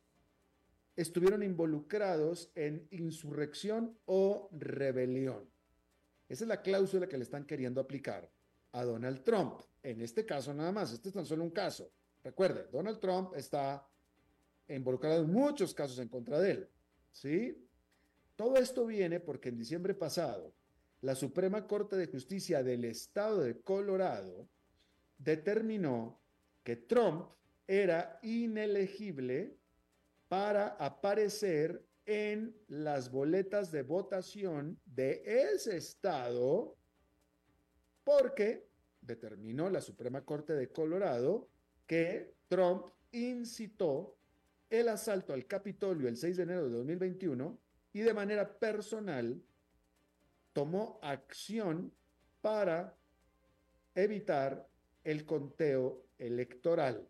estuvieron 0.96 1.42
involucrados 1.42 2.50
en 2.54 2.86
insurrección 2.90 3.96
o 4.04 4.48
rebelión. 4.52 5.48
Esa 6.28 6.44
es 6.44 6.48
la 6.48 6.60
cláusula 6.60 7.08
que 7.08 7.16
le 7.16 7.22
están 7.22 7.46
queriendo 7.46 7.80
aplicar 7.80 8.30
a 8.72 8.84
Donald 8.84 9.22
Trump. 9.22 9.60
En 9.82 10.02
este 10.02 10.26
caso 10.26 10.52
nada 10.52 10.72
más, 10.72 10.92
este 10.92 11.08
es 11.08 11.14
tan 11.14 11.24
solo 11.24 11.44
un 11.44 11.50
caso. 11.50 11.90
Recuerde, 12.22 12.66
Donald 12.70 12.98
Trump 12.98 13.32
está 13.34 13.88
involucrado 14.68 15.22
en 15.22 15.30
muchos 15.30 15.72
casos 15.72 15.98
en 15.98 16.08
contra 16.08 16.38
de 16.40 16.50
él. 16.50 16.68
¿Sí? 17.12 17.67
Todo 18.38 18.54
esto 18.54 18.86
viene 18.86 19.18
porque 19.18 19.48
en 19.48 19.56
diciembre 19.56 19.94
pasado, 19.94 20.54
la 21.00 21.16
Suprema 21.16 21.66
Corte 21.66 21.96
de 21.96 22.06
Justicia 22.06 22.62
del 22.62 22.84
Estado 22.84 23.40
de 23.40 23.60
Colorado 23.62 24.48
determinó 25.18 26.20
que 26.62 26.76
Trump 26.76 27.30
era 27.66 28.20
inelegible 28.22 29.56
para 30.28 30.68
aparecer 30.68 31.84
en 32.06 32.54
las 32.68 33.10
boletas 33.10 33.72
de 33.72 33.82
votación 33.82 34.78
de 34.86 35.20
ese 35.52 35.76
estado 35.76 36.76
porque 38.04 38.68
determinó 39.00 39.68
la 39.68 39.80
Suprema 39.80 40.24
Corte 40.24 40.52
de 40.52 40.70
Colorado 40.70 41.48
que 41.88 42.36
Trump 42.46 42.86
incitó 43.10 44.16
el 44.70 44.88
asalto 44.90 45.32
al 45.32 45.48
Capitolio 45.48 46.06
el 46.06 46.16
6 46.16 46.36
de 46.36 46.42
enero 46.44 46.68
de 46.68 46.76
2021 46.76 47.66
y 47.92 48.00
de 48.00 48.14
manera 48.14 48.58
personal 48.58 49.42
tomó 50.52 50.98
acción 51.02 51.92
para 52.40 52.96
evitar 53.94 54.68
el 55.04 55.24
conteo 55.24 56.06
electoral. 56.18 57.08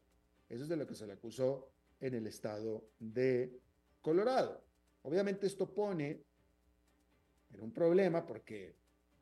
Eso 0.48 0.62
es 0.62 0.68
de 0.68 0.76
lo 0.76 0.86
que 0.86 0.94
se 0.94 1.06
le 1.06 1.14
acusó 1.14 1.70
en 2.00 2.14
el 2.14 2.26
estado 2.26 2.90
de 2.98 3.60
Colorado. 4.00 4.64
Obviamente 5.02 5.46
esto 5.46 5.72
pone 5.72 6.22
en 7.52 7.60
un 7.60 7.72
problema 7.72 8.24
porque 8.24 8.76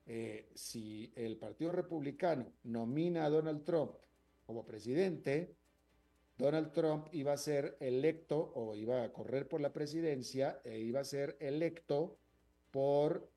eh, 0.07 0.51
si 0.55 1.13
el 1.17 1.37
Partido 1.37 1.73
Republicano 1.73 2.53
nomina 2.65 3.25
a 3.25 3.31
Donald 3.31 3.65
Trump 3.65 3.93
como 4.45 4.65
presidente, 4.65 5.57
Donald 6.39 6.73
Trump 6.73 7.09
iba 7.13 7.33
a 7.33 7.39
ser 7.39 7.77
electo 7.81 8.53
o 8.55 8.75
iba 8.75 9.03
a 9.03 9.13
correr 9.13 9.49
por 9.49 9.61
la 9.61 9.73
presidencia 9.73 10.61
e 10.65 10.79
iba 10.79 11.01
a 11.01 11.05
ser 11.05 11.37
electo 11.41 12.19
por, 12.71 13.31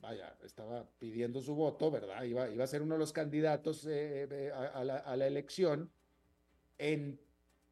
vaya, 0.00 0.36
estaba 0.44 0.86
pidiendo 0.98 1.40
su 1.40 1.54
voto, 1.54 1.90
¿verdad? 1.90 2.22
Iba, 2.24 2.50
iba 2.50 2.64
a 2.64 2.66
ser 2.66 2.82
uno 2.82 2.94
de 2.94 2.98
los 2.98 3.12
candidatos 3.12 3.86
eh, 3.86 4.28
eh, 4.30 4.52
a, 4.52 4.84
la, 4.84 4.98
a 4.98 5.16
la 5.16 5.26
elección 5.26 5.90
en 6.76 7.18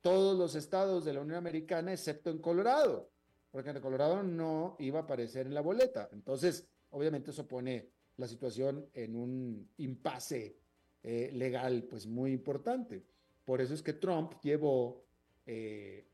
todos 0.00 0.38
los 0.38 0.54
estados 0.54 1.04
de 1.04 1.12
la 1.12 1.20
Unión 1.20 1.36
Americana, 1.36 1.92
excepto 1.92 2.30
en 2.30 2.38
Colorado, 2.38 3.10
porque 3.50 3.70
en 3.70 3.80
Colorado 3.80 4.22
no 4.22 4.76
iba 4.78 5.00
a 5.00 5.02
aparecer 5.02 5.46
en 5.46 5.54
la 5.54 5.60
boleta. 5.60 6.08
Entonces, 6.12 6.66
obviamente 6.90 7.32
eso 7.32 7.46
pone 7.46 7.90
la 8.16 8.26
situación 8.26 8.88
en 8.94 9.14
un 9.14 9.70
impasse 9.78 10.56
eh, 11.02 11.30
legal 11.32 11.84
pues 11.84 12.06
muy 12.06 12.32
importante. 12.32 13.04
Por 13.48 13.62
eso 13.62 13.72
es 13.72 13.80
que 13.80 13.94
Trump 13.94 14.34
llevó 14.42 15.06
eh, 15.46 16.06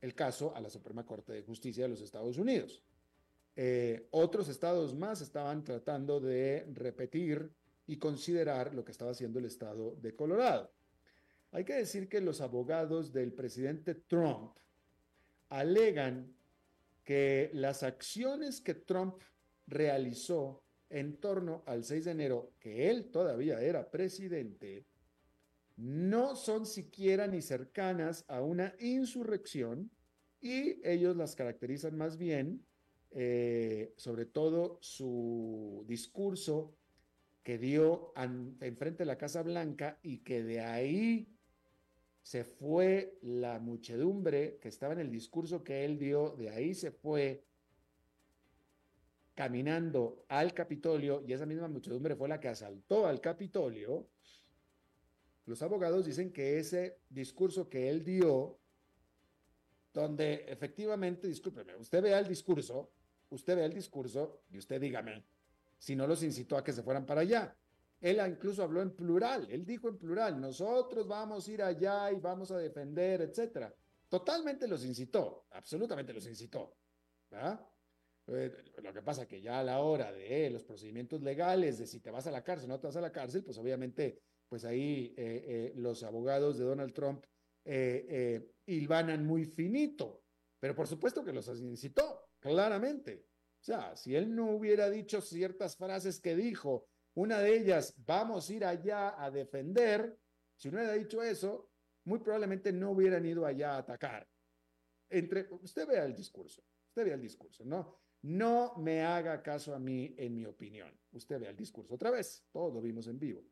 el 0.00 0.14
caso 0.14 0.56
a 0.56 0.60
la 0.62 0.70
Suprema 0.70 1.04
Corte 1.04 1.34
de 1.34 1.42
Justicia 1.42 1.82
de 1.82 1.90
los 1.90 2.00
Estados 2.00 2.38
Unidos. 2.38 2.82
Eh, 3.54 4.08
otros 4.12 4.48
estados 4.48 4.94
más 4.94 5.20
estaban 5.20 5.62
tratando 5.62 6.20
de 6.20 6.66
repetir 6.72 7.52
y 7.86 7.98
considerar 7.98 8.74
lo 8.74 8.82
que 8.82 8.92
estaba 8.92 9.10
haciendo 9.10 9.38
el 9.38 9.44
estado 9.44 9.94
de 9.96 10.16
Colorado. 10.16 10.72
Hay 11.52 11.66
que 11.66 11.74
decir 11.74 12.08
que 12.08 12.22
los 12.22 12.40
abogados 12.40 13.12
del 13.12 13.34
presidente 13.34 13.94
Trump 13.94 14.56
alegan 15.50 16.34
que 17.04 17.50
las 17.52 17.82
acciones 17.82 18.62
que 18.62 18.72
Trump 18.72 19.20
realizó 19.66 20.62
en 20.88 21.18
torno 21.18 21.62
al 21.66 21.84
6 21.84 22.06
de 22.06 22.10
enero, 22.10 22.54
que 22.58 22.88
él 22.88 23.10
todavía 23.10 23.60
era 23.60 23.90
presidente, 23.90 24.86
no 25.76 26.36
son 26.36 26.66
siquiera 26.66 27.26
ni 27.26 27.42
cercanas 27.42 28.24
a 28.28 28.42
una 28.42 28.74
insurrección 28.78 29.90
y 30.40 30.80
ellos 30.86 31.16
las 31.16 31.34
caracterizan 31.34 31.96
más 31.96 32.16
bien, 32.16 32.64
eh, 33.10 33.94
sobre 33.96 34.26
todo 34.26 34.78
su 34.80 35.84
discurso 35.88 36.76
que 37.42 37.58
dio 37.58 38.12
enfrente 38.60 39.02
de 39.02 39.06
la 39.06 39.18
Casa 39.18 39.42
Blanca 39.42 39.98
y 40.02 40.18
que 40.18 40.42
de 40.42 40.60
ahí 40.60 41.28
se 42.22 42.42
fue 42.44 43.18
la 43.20 43.58
muchedumbre 43.58 44.58
que 44.60 44.68
estaba 44.68 44.94
en 44.94 45.00
el 45.00 45.10
discurso 45.10 45.62
que 45.62 45.84
él 45.84 45.98
dio, 45.98 46.30
de 46.36 46.48
ahí 46.48 46.74
se 46.74 46.90
fue 46.90 47.44
caminando 49.34 50.24
al 50.28 50.54
Capitolio 50.54 51.22
y 51.26 51.32
esa 51.32 51.44
misma 51.44 51.68
muchedumbre 51.68 52.16
fue 52.16 52.28
la 52.28 52.40
que 52.40 52.48
asaltó 52.48 53.06
al 53.06 53.20
Capitolio, 53.20 54.08
los 55.46 55.62
abogados 55.62 56.06
dicen 56.06 56.32
que 56.32 56.58
ese 56.58 57.00
discurso 57.08 57.68
que 57.68 57.88
él 57.88 58.04
dio, 58.04 58.58
donde 59.92 60.44
efectivamente, 60.48 61.28
discúlpeme, 61.28 61.76
usted 61.76 62.02
vea 62.02 62.18
el 62.18 62.26
discurso, 62.26 62.90
usted 63.30 63.56
vea 63.56 63.66
el 63.66 63.74
discurso 63.74 64.42
y 64.50 64.58
usted 64.58 64.80
dígame 64.80 65.24
si 65.78 65.94
no 65.94 66.06
los 66.06 66.22
incitó 66.22 66.56
a 66.56 66.64
que 66.64 66.72
se 66.72 66.82
fueran 66.82 67.04
para 67.04 67.20
allá. 67.20 67.54
Él 68.00 68.20
incluso 68.26 68.62
habló 68.62 68.82
en 68.82 68.90
plural, 68.90 69.46
él 69.50 69.64
dijo 69.64 69.88
en 69.88 69.98
plural, 69.98 70.40
nosotros 70.40 71.06
vamos 71.06 71.46
a 71.46 71.52
ir 71.52 71.62
allá 71.62 72.10
y 72.12 72.20
vamos 72.20 72.50
a 72.50 72.58
defender, 72.58 73.22
etcétera. 73.22 73.74
Totalmente 74.08 74.66
los 74.66 74.84
incitó, 74.84 75.46
absolutamente 75.50 76.12
los 76.12 76.26
incitó. 76.26 76.76
¿verdad? 77.30 77.60
Eh, 78.26 78.50
lo 78.82 78.92
que 78.92 79.02
pasa 79.02 79.28
que 79.28 79.40
ya 79.40 79.60
a 79.60 79.64
la 79.64 79.80
hora 79.80 80.12
de 80.12 80.48
los 80.50 80.64
procedimientos 80.64 81.22
legales, 81.22 81.78
de 81.78 81.86
si 81.86 82.00
te 82.00 82.10
vas 82.10 82.26
a 82.26 82.30
la 82.30 82.42
cárcel 82.42 82.70
o 82.70 82.74
no 82.74 82.80
te 82.80 82.86
vas 82.86 82.96
a 82.96 83.00
la 83.00 83.12
cárcel, 83.12 83.44
pues 83.44 83.58
obviamente, 83.58 84.20
pues 84.48 84.64
ahí 84.64 85.14
eh, 85.16 85.44
eh, 85.46 85.72
los 85.76 86.02
abogados 86.02 86.58
de 86.58 86.64
Donald 86.64 86.92
Trump 86.92 87.24
hilvanan 88.66 89.26
muy 89.26 89.44
finito. 89.44 90.22
Pero 90.60 90.74
por 90.74 90.86
supuesto 90.86 91.24
que 91.24 91.32
los 91.32 91.48
incitó, 91.60 92.28
claramente. 92.38 93.26
O 93.60 93.64
sea, 93.64 93.96
si 93.96 94.14
él 94.14 94.34
no 94.34 94.50
hubiera 94.50 94.90
dicho 94.90 95.20
ciertas 95.20 95.76
frases 95.76 96.20
que 96.20 96.36
dijo, 96.36 96.86
una 97.14 97.38
de 97.38 97.56
ellas, 97.56 97.94
vamos 98.04 98.48
a 98.48 98.52
ir 98.52 98.64
allá 98.64 99.22
a 99.22 99.30
defender, 99.30 100.18
si 100.56 100.70
no 100.70 100.78
hubiera 100.78 100.94
dicho 100.94 101.22
eso, 101.22 101.70
muy 102.04 102.18
probablemente 102.18 102.72
no 102.72 102.90
hubieran 102.90 103.24
ido 103.24 103.46
allá 103.46 103.74
a 103.74 103.78
atacar. 103.78 104.28
Entre, 105.08 105.46
usted 105.50 105.86
vea 105.86 106.04
el 106.04 106.14
discurso, 106.14 106.62
usted 106.88 107.04
vea 107.04 107.14
el 107.14 107.22
discurso, 107.22 107.64
¿no? 107.64 108.00
No 108.22 108.74
me 108.78 109.02
haga 109.02 109.42
caso 109.42 109.74
a 109.74 109.78
mí 109.78 110.14
en 110.18 110.34
mi 110.34 110.46
opinión. 110.46 110.98
Usted 111.12 111.38
vea 111.38 111.50
el 111.50 111.56
discurso 111.56 111.94
otra 111.94 112.10
vez, 112.10 112.46
todos 112.50 112.72
lo 112.72 112.80
vimos 112.80 113.06
en 113.06 113.18
vivo. 113.18 113.44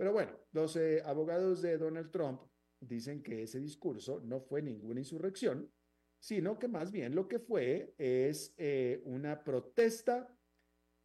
Pero 0.00 0.14
bueno, 0.14 0.32
los 0.52 0.76
eh, 0.76 1.02
abogados 1.04 1.60
de 1.60 1.76
Donald 1.76 2.10
Trump 2.10 2.40
dicen 2.80 3.22
que 3.22 3.42
ese 3.42 3.60
discurso 3.60 4.22
no 4.24 4.40
fue 4.40 4.62
ninguna 4.62 5.00
insurrección, 5.00 5.70
sino 6.18 6.58
que 6.58 6.68
más 6.68 6.90
bien 6.90 7.14
lo 7.14 7.28
que 7.28 7.38
fue 7.38 7.94
es 7.98 8.54
eh, 8.56 9.02
una 9.04 9.44
protesta 9.44 10.34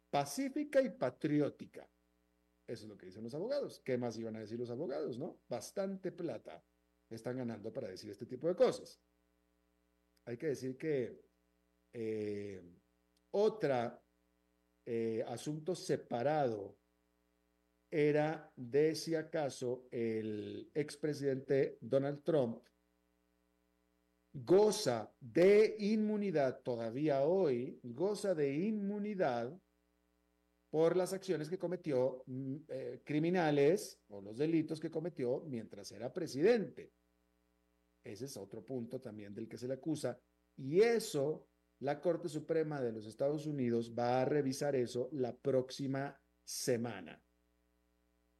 pacífica 0.08 0.80
y 0.80 0.88
patriótica. 0.88 1.86
Eso 2.66 2.84
es 2.84 2.88
lo 2.88 2.96
que 2.96 3.04
dicen 3.04 3.22
los 3.22 3.34
abogados. 3.34 3.82
¿Qué 3.84 3.98
más 3.98 4.16
iban 4.16 4.36
a 4.36 4.40
decir 4.40 4.58
los 4.58 4.70
abogados, 4.70 5.18
no? 5.18 5.42
Bastante 5.46 6.10
plata 6.10 6.64
están 7.10 7.36
ganando 7.36 7.70
para 7.70 7.88
decir 7.88 8.10
este 8.10 8.24
tipo 8.24 8.48
de 8.48 8.56
cosas. 8.56 8.98
Hay 10.24 10.38
que 10.38 10.46
decir 10.46 10.78
que 10.78 11.20
eh, 11.92 12.62
otra 13.30 14.02
eh, 14.86 15.22
asunto 15.28 15.74
separado 15.74 16.78
era 17.90 18.52
de 18.56 18.94
si 18.94 19.14
acaso 19.14 19.86
el 19.90 20.70
expresidente 20.74 21.78
Donald 21.80 22.22
Trump 22.22 22.62
goza 24.44 25.10
de 25.18 25.76
inmunidad 25.78 26.60
todavía 26.62 27.22
hoy, 27.22 27.80
goza 27.82 28.34
de 28.34 28.54
inmunidad 28.54 29.58
por 30.68 30.96
las 30.96 31.12
acciones 31.12 31.48
que 31.48 31.58
cometió 31.58 32.22
mm, 32.26 32.56
eh, 32.68 33.00
criminales 33.04 33.98
o 34.08 34.20
los 34.20 34.36
delitos 34.36 34.78
que 34.78 34.90
cometió 34.90 35.42
mientras 35.46 35.90
era 35.92 36.12
presidente. 36.12 36.92
Ese 38.04 38.26
es 38.26 38.36
otro 38.36 38.64
punto 38.64 39.00
también 39.00 39.34
del 39.34 39.48
que 39.48 39.56
se 39.56 39.68
le 39.68 39.74
acusa. 39.74 40.18
Y 40.56 40.80
eso 40.80 41.48
la 41.80 41.98
Corte 42.00 42.28
Suprema 42.28 42.80
de 42.80 42.92
los 42.92 43.06
Estados 43.06 43.46
Unidos 43.46 43.94
va 43.98 44.20
a 44.20 44.24
revisar 44.24 44.76
eso 44.76 45.08
la 45.12 45.34
próxima 45.34 46.20
semana. 46.44 47.22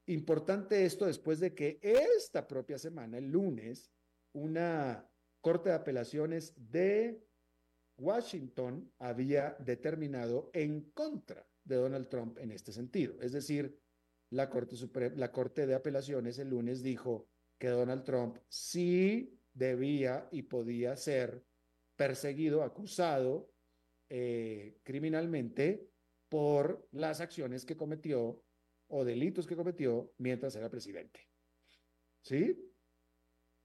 Importante 0.06 0.84
esto 0.84 1.06
después 1.06 1.40
de 1.40 1.54
que 1.54 1.80
esta 1.82 2.46
propia 2.46 2.78
semana, 2.78 3.18
el 3.18 3.30
lunes, 3.30 3.90
una 4.32 5.08
Corte 5.40 5.70
de 5.70 5.74
Apelaciones 5.74 6.54
de 6.56 7.22
Washington 7.98 8.92
había 8.98 9.56
determinado 9.60 10.50
en 10.52 10.90
contra 10.90 11.46
de 11.64 11.76
Donald 11.76 12.08
Trump 12.08 12.38
en 12.38 12.52
este 12.52 12.72
sentido. 12.72 13.20
Es 13.20 13.32
decir, 13.32 13.78
la 14.30 14.48
Corte, 14.50 14.76
la 15.16 15.32
Corte 15.32 15.66
de 15.66 15.74
Apelaciones 15.74 16.38
el 16.38 16.50
lunes 16.50 16.82
dijo 16.82 17.28
que 17.58 17.68
Donald 17.68 18.04
Trump 18.04 18.38
sí 18.48 19.40
debía 19.52 20.28
y 20.30 20.42
podía 20.42 20.96
ser 20.96 21.44
perseguido, 21.96 22.62
acusado 22.62 23.50
eh, 24.08 24.78
criminalmente 24.82 25.88
por 26.28 26.86
las 26.92 27.20
acciones 27.20 27.64
que 27.64 27.76
cometió 27.76 28.42
o 28.88 29.04
delitos 29.04 29.46
que 29.46 29.56
cometió 29.56 30.12
mientras 30.18 30.54
era 30.56 30.70
presidente. 30.70 31.20
¿Sí? 32.22 32.72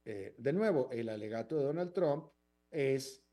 Eh, 0.06 0.36
de 0.38 0.54
nuevo, 0.54 0.90
el 0.92 1.10
alegato 1.10 1.58
de 1.58 1.64
Donald 1.64 1.94
Trump 1.94 2.32
es 2.70 3.24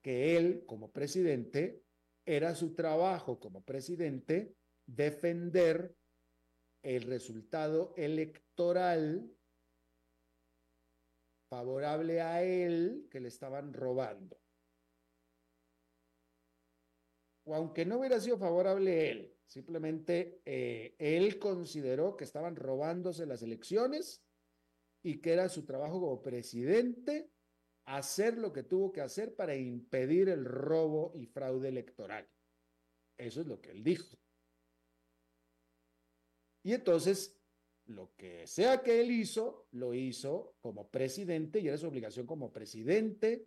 que 0.00 0.36
él, 0.36 0.64
como 0.66 0.92
presidente, 0.92 1.84
era 2.24 2.54
su 2.54 2.74
trabajo 2.74 3.40
como 3.40 3.64
presidente 3.64 4.56
defender 4.86 5.96
el 6.82 7.02
resultado 7.02 7.94
electoral 7.96 9.30
favorable 11.48 12.20
a 12.20 12.42
él 12.42 13.08
que 13.10 13.20
le 13.20 13.28
estaban 13.28 13.72
robando 13.72 14.42
o 17.44 17.54
aunque 17.54 17.84
no 17.84 17.98
hubiera 17.98 18.20
sido 18.20 18.38
favorable 18.38 19.10
él, 19.10 19.36
simplemente 19.52 20.40
eh, 20.46 20.94
él 20.98 21.38
consideró 21.38 22.16
que 22.16 22.24
estaban 22.24 22.56
robándose 22.56 23.26
las 23.26 23.42
elecciones 23.42 24.24
y 25.02 25.20
que 25.20 25.34
era 25.34 25.50
su 25.50 25.66
trabajo 25.66 26.00
como 26.00 26.22
presidente 26.22 27.30
hacer 27.84 28.38
lo 28.38 28.52
que 28.52 28.62
tuvo 28.62 28.92
que 28.92 29.02
hacer 29.02 29.34
para 29.34 29.54
impedir 29.54 30.30
el 30.30 30.46
robo 30.46 31.12
y 31.14 31.26
fraude 31.26 31.68
electoral. 31.68 32.26
Eso 33.18 33.42
es 33.42 33.46
lo 33.46 33.60
que 33.60 33.72
él 33.72 33.84
dijo. 33.84 34.16
Y 36.64 36.72
entonces, 36.72 37.38
lo 37.86 38.14
que 38.16 38.46
sea 38.46 38.82
que 38.82 39.00
él 39.00 39.10
hizo, 39.10 39.66
lo 39.72 39.92
hizo 39.92 40.56
como 40.60 40.88
presidente 40.88 41.60
y 41.60 41.68
era 41.68 41.76
su 41.76 41.88
obligación 41.88 42.26
como 42.26 42.52
presidente 42.52 43.44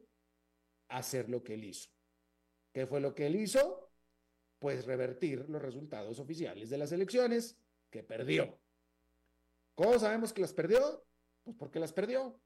hacer 0.89 1.29
lo 1.29 1.41
que 1.41 1.55
él 1.55 1.63
hizo. 1.63 1.89
¿Qué 2.73 2.85
fue 2.85 3.01
lo 3.01 3.15
que 3.15 3.25
él 3.25 3.37
hizo? 3.37 3.84
Pues 4.59 4.85
revertir 4.85 5.49
los 5.49 5.61
resultados 5.61 6.19
oficiales 6.19 6.69
de 6.69 6.77
las 6.77 6.91
elecciones 6.91 7.57
que 7.89 8.03
perdió. 8.03 8.59
¿Cómo 9.75 9.99
sabemos 9.99 10.33
que 10.33 10.41
las 10.41 10.53
perdió? 10.53 11.05
Pues 11.43 11.55
porque 11.57 11.79
las 11.79 11.93
perdió. 11.93 12.39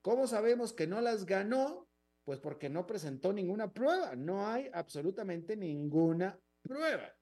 ¿Cómo 0.00 0.26
sabemos 0.26 0.72
que 0.72 0.86
no 0.86 1.00
las 1.00 1.26
ganó? 1.26 1.88
Pues 2.24 2.40
porque 2.40 2.68
no 2.68 2.86
presentó 2.86 3.32
ninguna 3.32 3.72
prueba. 3.72 4.16
No 4.16 4.46
hay 4.46 4.70
absolutamente 4.72 5.56
ninguna 5.56 6.38
prueba. 6.62 7.14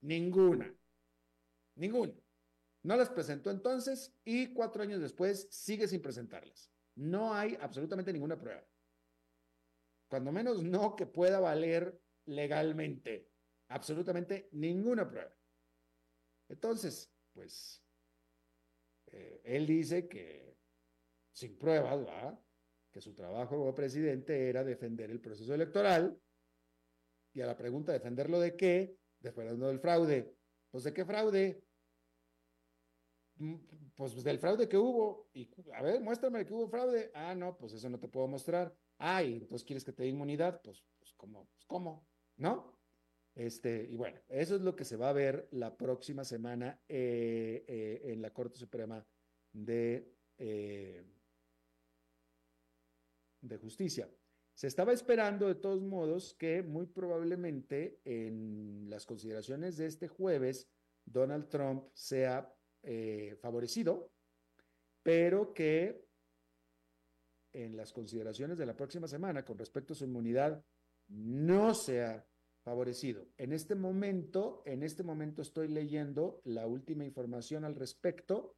Ninguna. 0.00 0.72
Ninguna. 1.76 2.14
No 2.82 2.96
las 2.96 3.10
presentó 3.10 3.50
entonces 3.50 4.14
y 4.24 4.52
cuatro 4.52 4.82
años 4.82 5.00
después 5.00 5.48
sigue 5.50 5.88
sin 5.88 6.00
presentarlas. 6.00 6.70
No 6.94 7.34
hay 7.34 7.56
absolutamente 7.60 8.12
ninguna 8.12 8.38
prueba. 8.38 8.64
Cuando 10.08 10.32
menos 10.32 10.62
no 10.62 10.96
que 10.96 11.06
pueda 11.06 11.40
valer 11.40 12.00
legalmente. 12.26 13.28
Absolutamente 13.68 14.48
ninguna 14.52 15.08
prueba. 15.08 15.34
Entonces, 16.48 17.12
pues, 17.32 17.84
eh, 19.06 19.40
él 19.44 19.66
dice 19.66 20.08
que 20.08 20.56
sin 21.32 21.58
pruebas, 21.58 22.06
¿va? 22.06 22.42
que 22.90 23.00
su 23.00 23.14
trabajo 23.14 23.56
como 23.56 23.74
presidente 23.74 24.48
era 24.48 24.64
defender 24.64 25.10
el 25.10 25.20
proceso 25.20 25.54
electoral. 25.54 26.20
Y 27.32 27.40
a 27.40 27.46
la 27.46 27.56
pregunta, 27.56 27.92
¿defenderlo 27.92 28.40
de 28.40 28.56
qué? 28.56 28.96
Defenderlo 29.20 29.68
del 29.68 29.78
fraude. 29.78 30.34
Pues, 30.70 30.84
¿de 30.84 30.92
qué 30.92 31.04
fraude? 31.04 31.62
Mm, 33.36 33.56
pues 33.94 34.22
del 34.24 34.38
fraude 34.38 34.68
que 34.68 34.76
hubo. 34.76 35.28
Y, 35.32 35.48
a 35.72 35.82
ver, 35.82 36.00
muéstrame 36.00 36.44
que 36.44 36.54
hubo 36.54 36.68
fraude. 36.68 37.10
Ah, 37.14 37.34
no, 37.34 37.56
pues 37.56 37.72
eso 37.74 37.88
no 37.88 38.00
te 38.00 38.08
puedo 38.08 38.26
mostrar. 38.26 38.74
Ay, 38.96 39.34
entonces 39.34 39.64
quieres 39.64 39.84
que 39.84 39.92
te 39.92 40.02
dé 40.02 40.08
inmunidad. 40.08 40.60
Pues, 40.62 40.84
pues 40.98 41.12
¿cómo? 41.14 41.48
Pues, 41.52 41.66
¿Cómo? 41.66 42.08
¿No? 42.36 42.77
Este, 43.38 43.86
y 43.88 43.96
bueno, 43.96 44.18
eso 44.28 44.56
es 44.56 44.62
lo 44.62 44.74
que 44.74 44.84
se 44.84 44.96
va 44.96 45.10
a 45.10 45.12
ver 45.12 45.46
la 45.52 45.76
próxima 45.76 46.24
semana 46.24 46.82
eh, 46.88 47.64
eh, 47.68 48.00
en 48.06 48.20
la 48.20 48.32
Corte 48.32 48.58
Suprema 48.58 49.06
de, 49.52 50.12
eh, 50.38 51.04
de 53.40 53.56
Justicia. 53.58 54.10
Se 54.54 54.66
estaba 54.66 54.92
esperando 54.92 55.46
de 55.46 55.54
todos 55.54 55.80
modos 55.80 56.34
que 56.34 56.64
muy 56.64 56.86
probablemente 56.86 58.00
en 58.04 58.90
las 58.90 59.06
consideraciones 59.06 59.76
de 59.76 59.86
este 59.86 60.08
jueves 60.08 60.68
Donald 61.04 61.48
Trump 61.48 61.84
sea 61.94 62.52
favorecido, 63.40 64.10
pero 65.04 65.54
que 65.54 66.08
en 67.52 67.76
las 67.76 67.92
consideraciones 67.92 68.58
de 68.58 68.66
la 68.66 68.74
próxima 68.74 69.06
semana 69.06 69.44
con 69.44 69.58
respecto 69.58 69.92
a 69.92 69.96
su 69.96 70.04
inmunidad 70.04 70.64
no 71.06 71.74
sea 71.74 72.27
favorecido. 72.68 73.26
En 73.38 73.54
este 73.54 73.74
momento, 73.74 74.62
en 74.66 74.82
este 74.82 75.02
momento 75.02 75.40
estoy 75.40 75.68
leyendo 75.68 76.42
la 76.44 76.66
última 76.66 77.06
información 77.06 77.64
al 77.64 77.74
respecto 77.74 78.56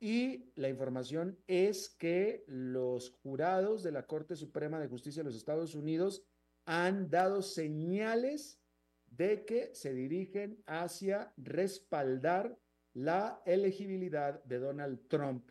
y 0.00 0.50
la 0.54 0.70
información 0.70 1.38
es 1.46 1.90
que 1.90 2.42
los 2.46 3.10
jurados 3.22 3.82
de 3.82 3.92
la 3.92 4.06
Corte 4.06 4.34
Suprema 4.34 4.80
de 4.80 4.88
Justicia 4.88 5.20
de 5.20 5.28
los 5.28 5.36
Estados 5.36 5.74
Unidos 5.74 6.24
han 6.64 7.10
dado 7.10 7.42
señales 7.42 8.62
de 9.06 9.44
que 9.44 9.74
se 9.74 9.92
dirigen 9.92 10.62
hacia 10.64 11.34
respaldar 11.36 12.58
la 12.94 13.42
elegibilidad 13.44 14.42
de 14.44 14.58
Donald 14.58 15.06
Trump 15.06 15.50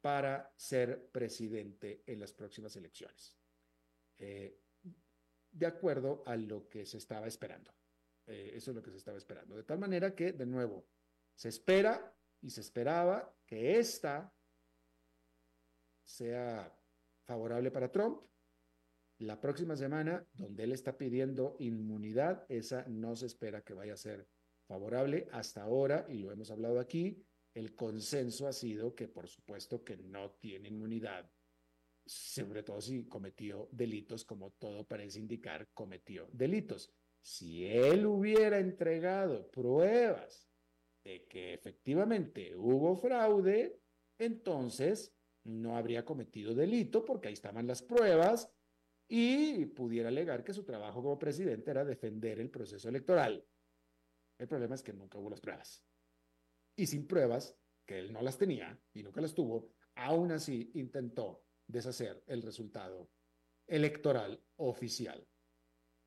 para 0.00 0.52
ser 0.56 1.10
presidente 1.10 2.04
en 2.06 2.20
las 2.20 2.32
próximas 2.32 2.76
elecciones. 2.76 3.36
Eh, 4.16 4.60
de 5.58 5.66
acuerdo 5.66 6.22
a 6.26 6.36
lo 6.36 6.68
que 6.68 6.86
se 6.86 6.98
estaba 6.98 7.26
esperando. 7.26 7.72
Eh, 8.26 8.52
eso 8.54 8.70
es 8.70 8.76
lo 8.76 8.82
que 8.82 8.90
se 8.90 8.98
estaba 8.98 9.18
esperando. 9.18 9.56
De 9.56 9.64
tal 9.64 9.78
manera 9.78 10.14
que, 10.14 10.32
de 10.32 10.46
nuevo, 10.46 10.86
se 11.34 11.48
espera 11.48 12.14
y 12.40 12.50
se 12.50 12.60
esperaba 12.60 13.34
que 13.46 13.78
esta 13.78 14.32
sea 16.04 16.74
favorable 17.24 17.70
para 17.70 17.90
Trump. 17.90 18.22
La 19.18 19.40
próxima 19.40 19.76
semana, 19.76 20.24
donde 20.34 20.64
él 20.64 20.72
está 20.72 20.96
pidiendo 20.96 21.56
inmunidad, 21.58 22.46
esa 22.48 22.84
no 22.86 23.16
se 23.16 23.26
espera 23.26 23.62
que 23.62 23.74
vaya 23.74 23.94
a 23.94 23.96
ser 23.96 24.28
favorable. 24.66 25.28
Hasta 25.32 25.62
ahora, 25.62 26.06
y 26.08 26.18
lo 26.18 26.30
hemos 26.30 26.50
hablado 26.52 26.78
aquí, 26.78 27.24
el 27.54 27.74
consenso 27.74 28.46
ha 28.46 28.52
sido 28.52 28.94
que 28.94 29.08
por 29.08 29.26
supuesto 29.26 29.82
que 29.82 29.96
no 29.96 30.30
tiene 30.32 30.68
inmunidad 30.68 31.28
sobre 32.08 32.62
todo 32.62 32.80
si 32.80 33.06
cometió 33.06 33.68
delitos, 33.70 34.24
como 34.24 34.52
todo 34.52 34.86
parece 34.86 35.18
indicar, 35.18 35.68
cometió 35.74 36.28
delitos. 36.32 36.90
Si 37.20 37.66
él 37.66 38.06
hubiera 38.06 38.58
entregado 38.58 39.50
pruebas 39.50 40.48
de 41.04 41.26
que 41.26 41.52
efectivamente 41.52 42.56
hubo 42.56 42.96
fraude, 42.96 43.80
entonces 44.18 45.14
no 45.44 45.76
habría 45.76 46.04
cometido 46.04 46.54
delito 46.54 47.04
porque 47.04 47.28
ahí 47.28 47.34
estaban 47.34 47.66
las 47.66 47.82
pruebas 47.82 48.50
y 49.06 49.66
pudiera 49.66 50.08
alegar 50.08 50.44
que 50.44 50.54
su 50.54 50.64
trabajo 50.64 51.02
como 51.02 51.18
presidente 51.18 51.70
era 51.70 51.84
defender 51.84 52.40
el 52.40 52.50
proceso 52.50 52.88
electoral. 52.88 53.46
El 54.38 54.48
problema 54.48 54.74
es 54.74 54.82
que 54.82 54.94
nunca 54.94 55.18
hubo 55.18 55.30
las 55.30 55.40
pruebas. 55.40 55.84
Y 56.74 56.86
sin 56.86 57.06
pruebas, 57.06 57.54
que 57.84 57.98
él 57.98 58.12
no 58.12 58.22
las 58.22 58.38
tenía 58.38 58.80
y 58.94 59.02
nunca 59.02 59.20
las 59.20 59.34
tuvo, 59.34 59.72
aún 59.94 60.32
así 60.32 60.70
intentó 60.74 61.47
deshacer 61.68 62.22
el 62.26 62.42
resultado 62.42 63.08
electoral 63.66 64.42
oficial. 64.56 65.26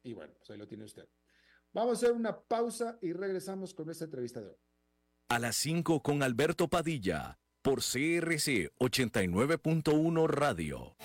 Y 0.03 0.13
bueno, 0.13 0.33
pues 0.37 0.49
ahí 0.49 0.57
lo 0.57 0.67
tiene 0.67 0.83
usted. 0.83 1.07
Vamos 1.73 1.91
a 1.91 2.05
hacer 2.05 2.11
una 2.11 2.41
pausa 2.41 2.97
y 3.01 3.13
regresamos 3.13 3.73
con 3.73 3.89
esta 3.89 4.05
entrevista 4.05 4.41
de 4.41 4.49
hoy. 4.49 4.57
A 5.29 5.39
las 5.39 5.55
5 5.55 6.01
con 6.01 6.23
Alberto 6.23 6.67
Padilla, 6.67 7.39
por 7.61 7.79
CRC 7.79 8.73
89.1 8.79 10.27
Radio. 10.27 10.97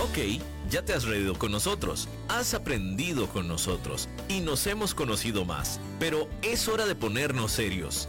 Ok, 0.00 0.40
ya 0.70 0.84
te 0.84 0.92
has 0.92 1.04
reído 1.04 1.38
con 1.38 1.52
nosotros, 1.52 2.08
has 2.28 2.54
aprendido 2.54 3.28
con 3.28 3.46
nosotros 3.46 4.08
y 4.28 4.40
nos 4.40 4.66
hemos 4.66 4.94
conocido 4.94 5.44
más, 5.44 5.80
pero 6.00 6.28
es 6.42 6.66
hora 6.68 6.86
de 6.86 6.94
ponernos 6.94 7.52
serios. 7.52 8.08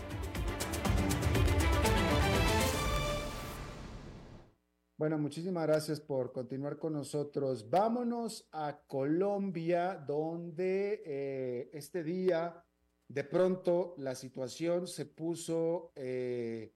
Bueno, 5.01 5.17
muchísimas 5.17 5.65
gracias 5.65 5.99
por 5.99 6.31
continuar 6.31 6.77
con 6.77 6.93
nosotros. 6.93 7.67
Vámonos 7.67 8.47
a 8.51 8.83
Colombia, 8.85 9.95
donde 9.95 11.01
eh, 11.03 11.71
este 11.73 12.03
día 12.03 12.63
de 13.07 13.23
pronto 13.23 13.95
la 13.97 14.13
situación 14.13 14.85
se 14.85 15.07
puso 15.07 15.91
eh, 15.95 16.75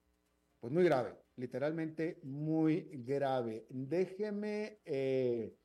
pues 0.59 0.73
muy 0.73 0.83
grave, 0.83 1.13
literalmente 1.35 2.19
muy 2.23 2.89
grave. 3.05 3.67
Déjeme, 3.69 4.79
eh, 4.85 5.55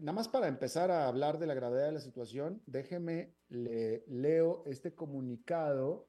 nada 0.00 0.12
más 0.14 0.26
para 0.26 0.48
empezar 0.48 0.90
a 0.90 1.06
hablar 1.06 1.38
de 1.38 1.46
la 1.46 1.54
gravedad 1.54 1.86
de 1.86 1.92
la 1.92 2.00
situación, 2.00 2.60
déjeme, 2.66 3.36
le, 3.48 4.02
leo 4.08 4.64
este 4.66 4.92
comunicado 4.92 6.07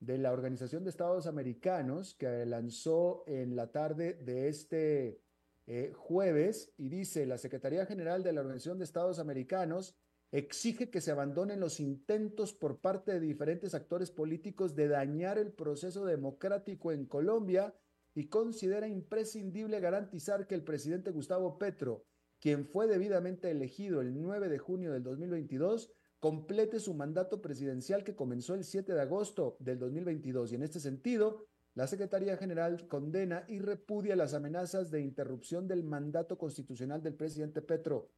de 0.00 0.18
la 0.18 0.32
Organización 0.32 0.84
de 0.84 0.90
Estados 0.90 1.26
Americanos 1.26 2.14
que 2.14 2.44
lanzó 2.46 3.24
en 3.26 3.56
la 3.56 3.72
tarde 3.72 4.14
de 4.14 4.48
este 4.48 5.20
eh, 5.66 5.92
jueves 5.94 6.72
y 6.76 6.88
dice, 6.88 7.26
la 7.26 7.38
Secretaría 7.38 7.86
General 7.86 8.22
de 8.22 8.32
la 8.32 8.42
Organización 8.42 8.78
de 8.78 8.84
Estados 8.84 9.18
Americanos 9.18 9.96
exige 10.32 10.90
que 10.90 11.00
se 11.00 11.10
abandonen 11.10 11.60
los 11.60 11.80
intentos 11.80 12.52
por 12.52 12.80
parte 12.80 13.12
de 13.12 13.20
diferentes 13.20 13.74
actores 13.74 14.10
políticos 14.10 14.74
de 14.74 14.88
dañar 14.88 15.38
el 15.38 15.52
proceso 15.52 16.04
democrático 16.04 16.92
en 16.92 17.06
Colombia 17.06 17.74
y 18.14 18.28
considera 18.28 18.88
imprescindible 18.88 19.80
garantizar 19.80 20.46
que 20.46 20.54
el 20.54 20.64
presidente 20.64 21.10
Gustavo 21.10 21.58
Petro, 21.58 22.04
quien 22.40 22.66
fue 22.66 22.86
debidamente 22.86 23.50
elegido 23.50 24.00
el 24.00 24.20
9 24.20 24.48
de 24.48 24.58
junio 24.58 24.92
del 24.92 25.02
2022, 25.02 25.92
complete 26.20 26.80
su 26.80 26.94
mandato 26.94 27.40
presidencial 27.42 28.04
que 28.04 28.16
comenzó 28.16 28.54
el 28.54 28.64
7 28.64 28.94
de 28.94 29.00
agosto 29.00 29.56
del 29.60 29.78
2022. 29.78 30.52
Y 30.52 30.54
en 30.54 30.62
este 30.62 30.80
sentido, 30.80 31.46
la 31.74 31.86
Secretaría 31.86 32.36
General 32.36 32.88
condena 32.88 33.44
y 33.48 33.58
repudia 33.58 34.16
las 34.16 34.32
amenazas 34.32 34.90
de 34.90 35.02
interrupción 35.02 35.68
del 35.68 35.84
mandato 35.84 36.38
constitucional 36.38 37.02
del 37.02 37.14
presidente 37.14 37.60
Petro. 37.60 38.10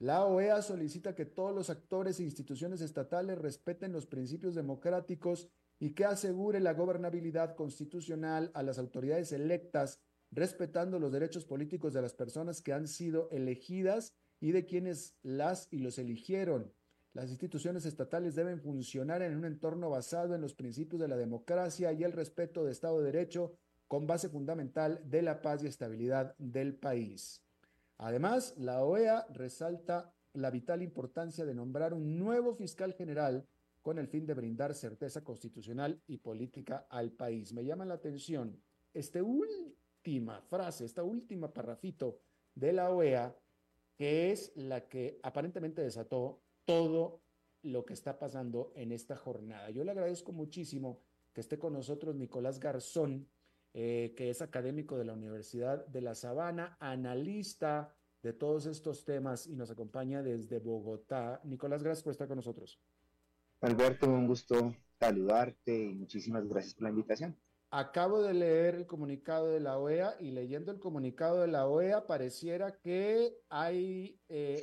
La 0.00 0.24
OEA 0.24 0.62
solicita 0.62 1.14
que 1.14 1.26
todos 1.26 1.54
los 1.54 1.70
actores 1.70 2.18
e 2.18 2.24
instituciones 2.24 2.80
estatales 2.80 3.38
respeten 3.38 3.92
los 3.92 4.06
principios 4.06 4.54
democráticos 4.54 5.48
y 5.78 5.92
que 5.94 6.04
asegure 6.04 6.58
la 6.58 6.72
gobernabilidad 6.72 7.54
constitucional 7.54 8.50
a 8.54 8.62
las 8.62 8.78
autoridades 8.78 9.30
electas, 9.32 10.00
respetando 10.30 10.98
los 10.98 11.12
derechos 11.12 11.44
políticos 11.44 11.92
de 11.92 12.02
las 12.02 12.14
personas 12.14 12.62
que 12.62 12.72
han 12.72 12.88
sido 12.88 13.28
elegidas 13.30 14.14
y 14.40 14.52
de 14.52 14.64
quienes 14.64 15.16
las 15.22 15.68
y 15.70 15.78
los 15.78 15.98
eligieron. 15.98 16.72
Las 17.12 17.30
instituciones 17.30 17.84
estatales 17.86 18.36
deben 18.36 18.60
funcionar 18.60 19.22
en 19.22 19.36
un 19.36 19.44
entorno 19.44 19.90
basado 19.90 20.34
en 20.34 20.40
los 20.40 20.54
principios 20.54 21.00
de 21.00 21.08
la 21.08 21.16
democracia 21.16 21.92
y 21.92 22.04
el 22.04 22.12
respeto 22.12 22.64
de 22.64 22.70
Estado 22.70 22.98
de 22.98 23.10
Derecho 23.10 23.56
con 23.88 24.06
base 24.06 24.28
fundamental 24.28 25.00
de 25.04 25.22
la 25.22 25.42
paz 25.42 25.64
y 25.64 25.66
estabilidad 25.66 26.36
del 26.38 26.76
país. 26.76 27.42
Además, 27.98 28.54
la 28.56 28.84
OEA 28.84 29.26
resalta 29.30 30.14
la 30.34 30.50
vital 30.50 30.82
importancia 30.82 31.44
de 31.44 31.54
nombrar 31.54 31.92
un 31.92 32.16
nuevo 32.16 32.54
fiscal 32.54 32.94
general 32.94 33.44
con 33.82 33.98
el 33.98 34.06
fin 34.06 34.24
de 34.24 34.34
brindar 34.34 34.74
certeza 34.74 35.24
constitucional 35.24 36.00
y 36.06 36.18
política 36.18 36.86
al 36.88 37.10
país. 37.10 37.52
Me 37.52 37.64
llama 37.64 37.84
la 37.84 37.94
atención 37.94 38.62
esta 38.94 39.20
última 39.20 40.40
frase, 40.42 40.84
esta 40.84 41.02
última 41.02 41.52
parrafito 41.52 42.20
de 42.54 42.72
la 42.72 42.90
OEA, 42.90 43.36
que 43.96 44.30
es 44.30 44.52
la 44.54 44.86
que 44.88 45.18
aparentemente 45.24 45.82
desató 45.82 46.40
todo 46.70 47.20
lo 47.62 47.84
que 47.84 47.94
está 47.94 48.18
pasando 48.18 48.72
en 48.76 48.92
esta 48.92 49.16
jornada. 49.16 49.70
Yo 49.70 49.82
le 49.82 49.90
agradezco 49.90 50.30
muchísimo 50.30 51.00
que 51.32 51.40
esté 51.40 51.58
con 51.58 51.72
nosotros 51.72 52.14
Nicolás 52.14 52.60
Garzón, 52.60 53.28
eh, 53.74 54.14
que 54.16 54.30
es 54.30 54.40
académico 54.40 54.96
de 54.96 55.04
la 55.04 55.14
Universidad 55.14 55.84
de 55.86 56.00
La 56.00 56.14
Sabana, 56.14 56.76
analista 56.78 57.92
de 58.22 58.32
todos 58.32 58.66
estos 58.66 59.04
temas 59.04 59.48
y 59.48 59.56
nos 59.56 59.70
acompaña 59.70 60.22
desde 60.22 60.60
Bogotá. 60.60 61.40
Nicolás, 61.42 61.82
gracias 61.82 62.04
por 62.04 62.12
estar 62.12 62.28
con 62.28 62.36
nosotros. 62.36 62.80
Alberto, 63.62 64.06
un 64.06 64.28
gusto 64.28 64.74
saludarte 65.00 65.76
y 65.76 65.94
muchísimas 65.94 66.46
gracias 66.46 66.74
por 66.74 66.84
la 66.84 66.90
invitación. 66.90 67.36
Acabo 67.72 68.22
de 68.22 68.34
leer 68.34 68.74
el 68.76 68.86
comunicado 68.86 69.48
de 69.48 69.60
la 69.60 69.78
OEA 69.78 70.16
y 70.20 70.30
leyendo 70.30 70.70
el 70.70 70.78
comunicado 70.78 71.40
de 71.40 71.48
la 71.48 71.66
OEA 71.66 72.06
pareciera 72.06 72.76
que 72.78 73.38
hay 73.48 74.20
eh, 74.28 74.62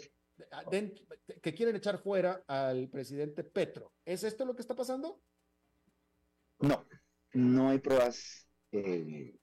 que 1.41 1.53
quieren 1.53 1.75
echar 1.75 1.99
fuera 1.99 2.43
al 2.47 2.89
presidente 2.89 3.43
Petro. 3.43 3.93
¿Es 4.05 4.23
esto 4.23 4.45
lo 4.45 4.55
que 4.55 4.61
está 4.61 4.75
pasando? 4.75 5.21
No, 6.59 6.85
no 7.33 7.69
hay 7.69 7.79
pruebas 7.79 8.47
eh, 8.71 9.37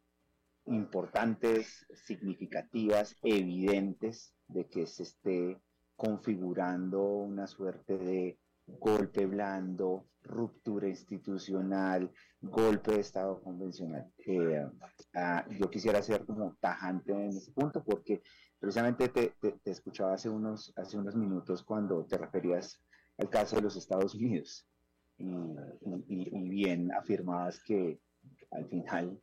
importantes, 0.66 1.86
significativas, 1.94 3.16
evidentes 3.22 4.34
de 4.48 4.68
que 4.68 4.86
se 4.86 5.04
esté 5.04 5.60
configurando 5.96 7.02
una 7.02 7.46
suerte 7.46 7.98
de 7.98 8.38
golpe 8.66 9.26
blando, 9.26 10.08
ruptura 10.22 10.88
institucional, 10.88 12.10
golpe 12.40 12.92
de 12.92 13.00
Estado 13.00 13.40
convencional. 13.42 14.10
Eh, 14.26 14.66
ah, 15.14 15.44
yo 15.50 15.70
quisiera 15.70 16.02
ser 16.02 16.24
como 16.24 16.56
tajante 16.60 17.12
en 17.12 17.28
ese 17.28 17.52
punto 17.52 17.84
porque 17.84 18.22
Precisamente 18.64 19.10
te, 19.10 19.34
escuchaba 19.66 20.14
hace 20.14 20.30
unos, 20.30 20.72
hace 20.76 20.96
unos 20.96 21.14
minutos 21.14 21.62
cuando 21.62 22.06
te 22.06 22.16
referías 22.16 22.80
al 23.18 23.28
caso 23.28 23.56
de 23.56 23.60
los 23.60 23.76
Estados 23.76 24.14
Unidos 24.14 24.66
y, 25.18 26.48
bien 26.48 26.90
afirmabas 26.90 27.62
que 27.62 28.00
al 28.52 28.66
final 28.70 29.20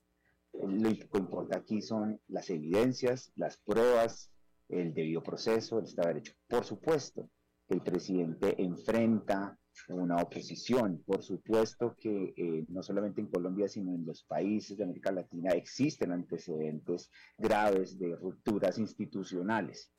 lo 0.53 0.79
que 0.79 1.17
importa 1.17 1.57
aquí 1.57 1.81
son 1.81 2.21
las 2.27 2.51
evidencias, 2.51 3.31
las 3.35 3.57
pruebas, 3.57 4.31
el 4.69 4.93
debido 4.93 5.23
proceso, 5.23 5.79
el 5.79 5.85
Estado 5.85 6.09
de 6.09 6.13
Derecho. 6.13 6.33
Por 6.47 6.63
supuesto, 6.63 7.27
el 7.71 7.81
presidente 7.81 8.61
enfrenta 8.61 9.57
una 9.87 10.17
oposición. 10.17 11.01
Por 11.05 11.23
supuesto 11.23 11.95
que 11.95 12.33
eh, 12.35 12.65
no 12.67 12.83
solamente 12.83 13.21
en 13.21 13.27
Colombia, 13.27 13.67
sino 13.67 13.93
en 13.93 14.05
los 14.05 14.23
países 14.23 14.77
de 14.77 14.83
América 14.83 15.11
Latina 15.11 15.51
existen 15.51 16.11
antecedentes 16.11 17.09
graves 17.37 17.97
de 17.97 18.15
rupturas 18.15 18.77
institucionales. 18.77 19.93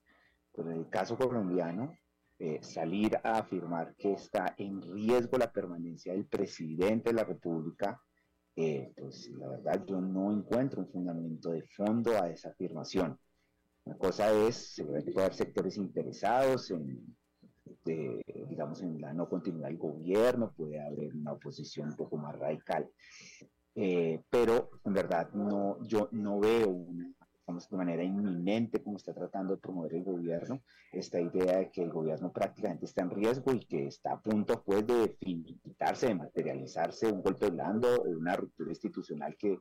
Pero 0.55 0.70
en 0.70 0.79
el 0.79 0.89
caso 0.91 1.16
colombiano, 1.16 1.97
eh, 2.39 2.59
salir 2.62 3.16
a 3.25 3.39
afirmar 3.39 3.95
que 3.97 4.12
está 4.12 4.55
en 4.59 4.83
riesgo 4.83 5.39
la 5.39 5.51
permanencia 5.51 6.12
del 6.12 6.27
presidente 6.27 7.11
de 7.11 7.16
la 7.16 7.25
República, 7.25 8.01
eh, 8.55 8.93
pues 8.97 9.31
la 9.31 9.49
verdad 9.49 9.85
yo 9.87 10.01
no 10.01 10.31
encuentro 10.31 10.83
un 10.83 10.89
fundamento 10.89 11.51
de 11.51 11.62
fondo 11.62 12.12
a 12.23 12.29
esa 12.29 12.51
afirmación. 12.51 13.18
Una 13.85 13.97
cosa 13.97 14.31
es, 14.31 14.83
puede 14.85 15.20
haber 15.20 15.35
sectores 15.35 15.77
interesados 15.79 16.70
en 16.70 17.16
digamos, 17.85 18.83
en 18.83 19.01
la 19.01 19.13
no 19.13 19.29
continuidad 19.29 19.69
del 19.69 19.79
gobierno, 19.79 20.53
puede 20.53 20.81
haber 20.81 21.15
una 21.15 21.33
oposición 21.33 21.89
un 21.91 21.97
poco 21.97 22.17
más 22.17 22.39
radical. 22.39 22.89
Eh, 23.75 24.23
pero 24.29 24.71
en 24.85 24.93
verdad 24.93 25.31
no, 25.33 25.83
yo 25.83 26.09
no 26.13 26.39
veo 26.39 26.69
una, 26.69 27.13
de 27.47 27.77
manera 27.77 28.03
inminente 28.03 28.83
como 28.83 28.97
está 28.97 29.13
tratando 29.13 29.55
de 29.55 29.61
promover 29.61 29.95
el 29.95 30.05
gobierno, 30.05 30.63
esta 30.93 31.21
idea 31.21 31.59
de 31.59 31.71
que 31.71 31.83
el 31.83 31.91
gobierno 31.91 32.33
prácticamente 32.33 32.87
está 32.87 33.03
en 33.03 33.11
riesgo 33.11 33.53
y 33.53 33.61
que 33.61 33.87
está 33.87 34.13
a 34.13 34.21
punto 34.21 34.63
pues 34.65 34.87
de 34.87 35.17
finiquitarse, 35.21 36.09
de 36.09 36.15
materializarse 36.15 37.11
un 37.11 37.23
golpe 37.23 37.51
blando, 37.51 38.03
una 38.03 38.37
ruptura 38.37 38.71
institucional 38.71 39.37
que 39.37 39.59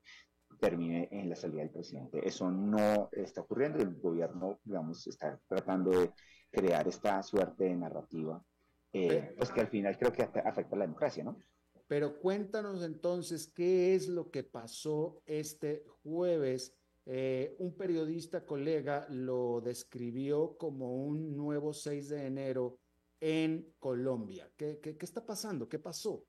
termine 0.59 1.07
en 1.11 1.29
la 1.29 1.35
salida 1.35 1.61
del 1.61 1.71
presidente. 1.71 2.25
Eso 2.25 2.51
no 2.51 3.09
está 3.11 3.41
ocurriendo 3.41 3.79
el 3.79 3.99
gobierno, 3.99 4.59
digamos, 4.63 5.07
está 5.07 5.39
tratando 5.47 5.91
de 5.91 6.11
crear 6.51 6.87
esta 6.87 7.23
suerte 7.23 7.63
de 7.65 7.75
narrativa, 7.75 8.43
eh, 8.93 9.33
pues 9.37 9.51
que 9.51 9.61
al 9.61 9.67
final 9.67 9.97
creo 9.97 10.11
que 10.11 10.23
afecta 10.23 10.75
a 10.75 10.79
la 10.79 10.85
democracia, 10.85 11.23
¿no? 11.23 11.37
Pero 11.87 12.19
cuéntanos 12.19 12.83
entonces 12.83 13.47
qué 13.47 13.95
es 13.95 14.07
lo 14.07 14.29
que 14.29 14.43
pasó 14.43 15.21
este 15.25 15.83
jueves. 16.03 16.75
Eh, 17.05 17.55
un 17.59 17.75
periodista 17.75 18.45
colega 18.45 19.07
lo 19.09 19.59
describió 19.61 20.55
como 20.57 21.03
un 21.03 21.35
nuevo 21.35 21.73
6 21.73 22.09
de 22.09 22.27
enero 22.27 22.79
en 23.19 23.73
Colombia. 23.79 24.49
¿Qué, 24.55 24.79
qué, 24.81 24.95
qué 24.95 25.05
está 25.05 25.25
pasando? 25.25 25.67
¿Qué 25.67 25.79
pasó? 25.79 26.23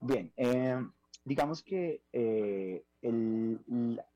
Bien, 0.00 0.32
eh, 0.36 0.78
digamos 1.24 1.62
que 1.62 2.02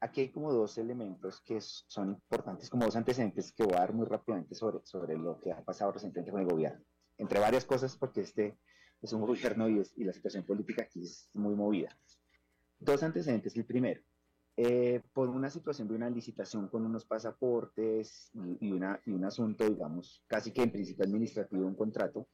aquí 0.01 0.21
hay 0.21 0.29
como 0.31 0.53
dos 0.53 0.79
elementos 0.79 1.41
que 1.41 1.61
son 1.61 2.11
importantes, 2.11 2.71
como 2.71 2.85
dos 2.85 2.97
antecedentes 2.97 3.53
que 3.53 3.65
voy 3.65 3.75
a 3.75 3.81
dar 3.81 3.93
muy 3.93 4.07
rápidamente 4.07 4.55
sobre, 4.55 4.79
sobre 4.85 5.17
lo 5.17 5.41
que 5.41 5.53
ha 5.53 5.65
pasado 5.65 5.93
recientemente 5.93 6.31
con 6.33 6.41
el 6.41 6.49
gobierno. 6.49 6.85
Entre 7.19 7.39
varias 7.39 7.65
cosas, 7.65 7.97
porque 7.97 8.23
este 8.23 8.59
es 9.03 9.13
un 9.13 9.21
gobierno 9.21 9.69
y, 9.69 9.83
y 9.97 10.05
la 10.05 10.13
situación 10.13 10.45
política 10.45 10.83
aquí 10.83 11.03
es 11.03 11.29
muy 11.35 11.55
movida. 11.55 11.97
Dos 12.79 13.03
antecedentes. 13.03 13.57
El 13.57 13.67
primero, 13.67 14.01
eh, 14.57 15.01
por 15.15 15.31
una 15.31 15.49
situación 15.49 15.89
de 15.89 15.95
una 15.95 16.11
licitación 16.11 16.69
con 16.69 16.85
unos 16.85 17.05
pasaportes 17.05 18.31
y, 18.61 18.73
una, 18.73 19.01
y 19.07 19.11
un 19.13 19.25
asunto, 19.25 19.69
digamos, 19.69 20.23
casi 20.27 20.53
que 20.53 20.63
en 20.63 20.71
principio 20.71 21.05
administrativo, 21.05 21.67
un 21.67 21.75
contrato, 21.75 22.29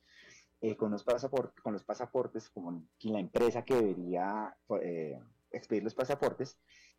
eh, 0.60 0.76
con, 0.76 0.90
los 0.90 1.04
con 1.04 1.72
los 1.72 1.84
pasaportes, 1.84 2.48
como 2.50 2.82
la 3.02 3.20
empresa 3.20 3.62
que 3.62 3.74
debería 3.74 4.56
eh, 4.82 5.20
expedir 5.56 5.84
los 5.84 5.94
pasaportes, 5.94 6.58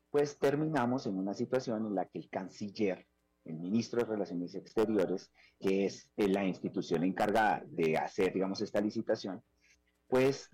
pues 0.10 0.38
terminamos 0.38 1.05
en 1.05 1.18
una 1.18 1.34
situación 1.34 1.86
en 1.86 1.95
la 1.95 2.05
que 2.05 2.20
el 2.20 2.30
canciller, 2.30 3.08
el 3.45 3.55
ministro 3.60 3.99
de 3.99 4.05
Relaciones 4.05 4.55
Exteriores, 4.55 5.32
que 5.60 5.86
es 5.86 6.10
eh, 6.18 6.28
la 6.28 6.45
institución 6.45 7.03
encargada 7.03 7.64
de 7.68 7.97
hacer, 7.97 8.34
digamos, 8.34 8.62
esta 8.62 8.82
licitación, 8.82 9.41
pues 10.08 10.49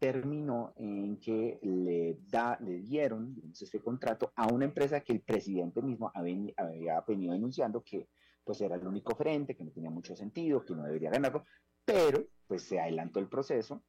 terminó 0.00 0.74
en 0.76 1.20
que 1.20 1.60
le, 1.62 2.18
da, 2.28 2.58
le 2.60 2.80
dieron 2.80 3.36
este 3.52 3.80
contrato 3.80 4.32
a 4.34 4.48
una 4.48 4.64
empresa 4.64 5.00
que 5.00 5.12
el 5.12 5.20
presidente 5.20 5.80
mismo 5.80 6.10
había, 6.12 6.52
había 6.56 7.00
venido 7.02 7.32
denunciando 7.32 7.84
que 7.84 8.08
pues 8.46 8.60
era 8.60 8.76
el 8.76 8.86
único 8.86 9.14
frente, 9.16 9.56
que 9.56 9.64
no 9.64 9.72
tenía 9.72 9.90
mucho 9.90 10.14
sentido, 10.14 10.64
que 10.64 10.74
no 10.74 10.84
debería 10.84 11.10
ganarlo, 11.10 11.44
pero 11.84 12.24
pues 12.46 12.62
se 12.62 12.78
adelantó 12.78 13.18
el 13.18 13.28
proceso, 13.28 13.82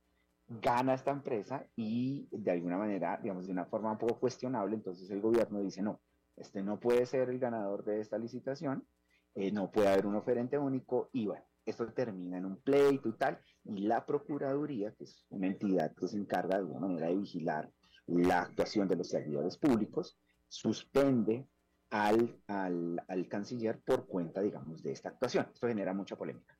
gana 0.47 0.93
esta 0.93 1.11
empresa 1.11 1.65
y 1.75 2.27
de 2.31 2.51
alguna 2.51 2.77
manera, 2.77 3.19
digamos, 3.21 3.47
de 3.47 3.51
una 3.51 3.65
forma 3.65 3.91
un 3.91 3.97
poco 3.97 4.19
cuestionable, 4.19 4.75
entonces 4.75 5.09
el 5.11 5.21
gobierno 5.21 5.59
dice, 5.61 5.81
no, 5.81 6.01
este 6.35 6.61
no 6.63 6.79
puede 6.79 7.05
ser 7.05 7.29
el 7.29 7.39
ganador 7.39 7.83
de 7.83 7.99
esta 7.99 8.17
licitación, 8.17 8.87
eh, 9.35 9.51
no 9.51 9.71
puede 9.71 9.89
haber 9.89 10.05
un 10.05 10.15
oferente 10.15 10.57
único 10.57 11.09
y 11.11 11.27
bueno, 11.27 11.43
esto 11.65 11.91
termina 11.91 12.37
en 12.37 12.45
un 12.45 12.61
pleito 12.61 13.09
y 13.09 13.13
tal, 13.13 13.39
y 13.65 13.87
la 13.87 14.05
Procuraduría, 14.05 14.93
que 14.93 15.03
es 15.03 15.25
una 15.29 15.47
entidad 15.47 15.93
que 15.93 16.07
se 16.07 16.17
encarga 16.17 16.55
de 16.55 16.61
alguna 16.61 16.87
manera 16.87 17.07
de 17.07 17.17
vigilar 17.17 17.69
la 18.05 18.43
actuación 18.43 18.87
de 18.87 18.95
los 18.95 19.09
servidores 19.09 19.57
públicos, 19.57 20.17
suspende 20.47 21.45
al, 21.89 22.41
al, 22.47 23.03
al 23.07 23.27
canciller 23.27 23.81
por 23.81 24.07
cuenta, 24.07 24.41
digamos, 24.41 24.81
de 24.81 24.93
esta 24.93 25.09
actuación. 25.09 25.49
Esto 25.53 25.67
genera 25.67 25.93
mucha 25.93 26.15
polémica. 26.15 26.57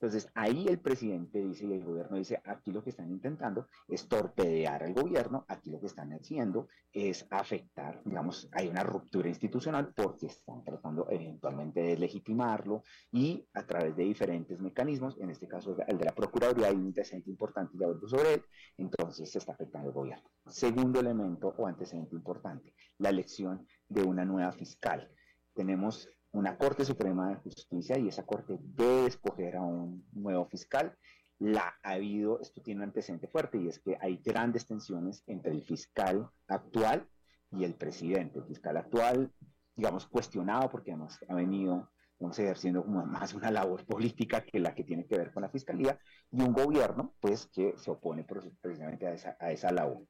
Entonces, 0.00 0.30
ahí 0.34 0.68
el 0.68 0.78
presidente 0.78 1.40
dice 1.40 1.66
y 1.66 1.72
el 1.72 1.84
gobierno 1.84 2.18
dice, 2.18 2.40
aquí 2.44 2.70
lo 2.70 2.84
que 2.84 2.90
están 2.90 3.10
intentando 3.10 3.66
es 3.88 4.06
torpedear 4.06 4.84
al 4.84 4.94
gobierno, 4.94 5.44
aquí 5.48 5.70
lo 5.70 5.80
que 5.80 5.86
están 5.86 6.12
haciendo 6.12 6.68
es 6.92 7.26
afectar, 7.30 8.00
digamos, 8.04 8.48
hay 8.52 8.68
una 8.68 8.84
ruptura 8.84 9.28
institucional 9.28 9.92
porque 9.96 10.26
están 10.26 10.62
tratando 10.62 11.08
eventualmente 11.10 11.80
de 11.80 11.98
legitimarlo 11.98 12.84
y 13.10 13.44
a 13.54 13.66
través 13.66 13.96
de 13.96 14.04
diferentes 14.04 14.60
mecanismos, 14.60 15.18
en 15.18 15.30
este 15.30 15.48
caso 15.48 15.76
el 15.88 15.98
de 15.98 16.04
la 16.04 16.14
Procuraduría, 16.14 16.68
hay 16.68 16.76
un 16.76 16.86
antecedente 16.86 17.30
importante 17.30 17.76
de 17.76 17.84
aborto 17.84 18.06
sobre 18.06 18.34
él, 18.34 18.44
entonces 18.76 19.28
se 19.28 19.38
está 19.38 19.52
afectando 19.52 19.88
al 19.88 19.94
gobierno. 19.94 20.30
Segundo 20.46 21.00
elemento 21.00 21.52
o 21.58 21.66
antecedente 21.66 22.14
importante, 22.14 22.72
la 22.98 23.08
elección 23.08 23.66
de 23.88 24.04
una 24.04 24.24
nueva 24.24 24.52
fiscal. 24.52 25.10
Tenemos 25.54 26.08
una 26.38 26.56
Corte 26.56 26.84
Suprema 26.84 27.30
de 27.30 27.36
Justicia 27.36 27.98
y 27.98 28.06
esa 28.06 28.24
Corte 28.24 28.58
debe 28.60 29.06
escoger 29.06 29.56
a 29.56 29.62
un 29.62 30.06
nuevo 30.12 30.46
fiscal. 30.46 30.96
La 31.40 31.74
ha 31.82 31.90
habido, 31.90 32.40
esto 32.40 32.62
tiene 32.62 32.78
un 32.78 32.84
antecedente 32.84 33.26
fuerte 33.26 33.58
y 33.58 33.66
es 33.66 33.80
que 33.80 33.98
hay 34.00 34.18
grandes 34.18 34.64
tensiones 34.64 35.24
entre 35.26 35.50
el 35.50 35.62
fiscal 35.62 36.30
actual 36.46 37.08
y 37.50 37.64
el 37.64 37.74
presidente. 37.74 38.38
El 38.38 38.44
fiscal 38.44 38.76
actual, 38.76 39.32
digamos, 39.74 40.06
cuestionado 40.06 40.70
porque 40.70 40.92
además 40.92 41.18
ha 41.28 41.34
venido 41.34 41.90
vamos, 42.20 42.38
ejerciendo 42.38 42.84
como 42.84 43.04
más 43.04 43.34
una 43.34 43.50
labor 43.50 43.84
política 43.84 44.44
que 44.44 44.60
la 44.60 44.76
que 44.76 44.84
tiene 44.84 45.06
que 45.06 45.18
ver 45.18 45.32
con 45.32 45.42
la 45.42 45.48
fiscalía 45.48 45.98
y 46.30 46.40
un 46.40 46.52
gobierno, 46.52 47.14
pues, 47.20 47.46
que 47.46 47.74
se 47.76 47.90
opone 47.90 48.24
precisamente 48.24 49.08
a 49.08 49.12
esa, 49.12 49.36
a 49.40 49.50
esa 49.50 49.72
labor. 49.72 50.06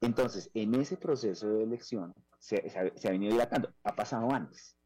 Entonces, 0.00 0.50
en 0.54 0.74
ese 0.74 0.96
proceso 0.96 1.48
de 1.48 1.64
elección 1.64 2.14
se, 2.38 2.68
se, 2.70 2.92
se 2.96 3.08
ha 3.08 3.10
venido 3.10 3.32
dilatando. 3.32 3.72
Ha 3.82 3.94
pasado 3.94 4.30
antes 4.32 4.76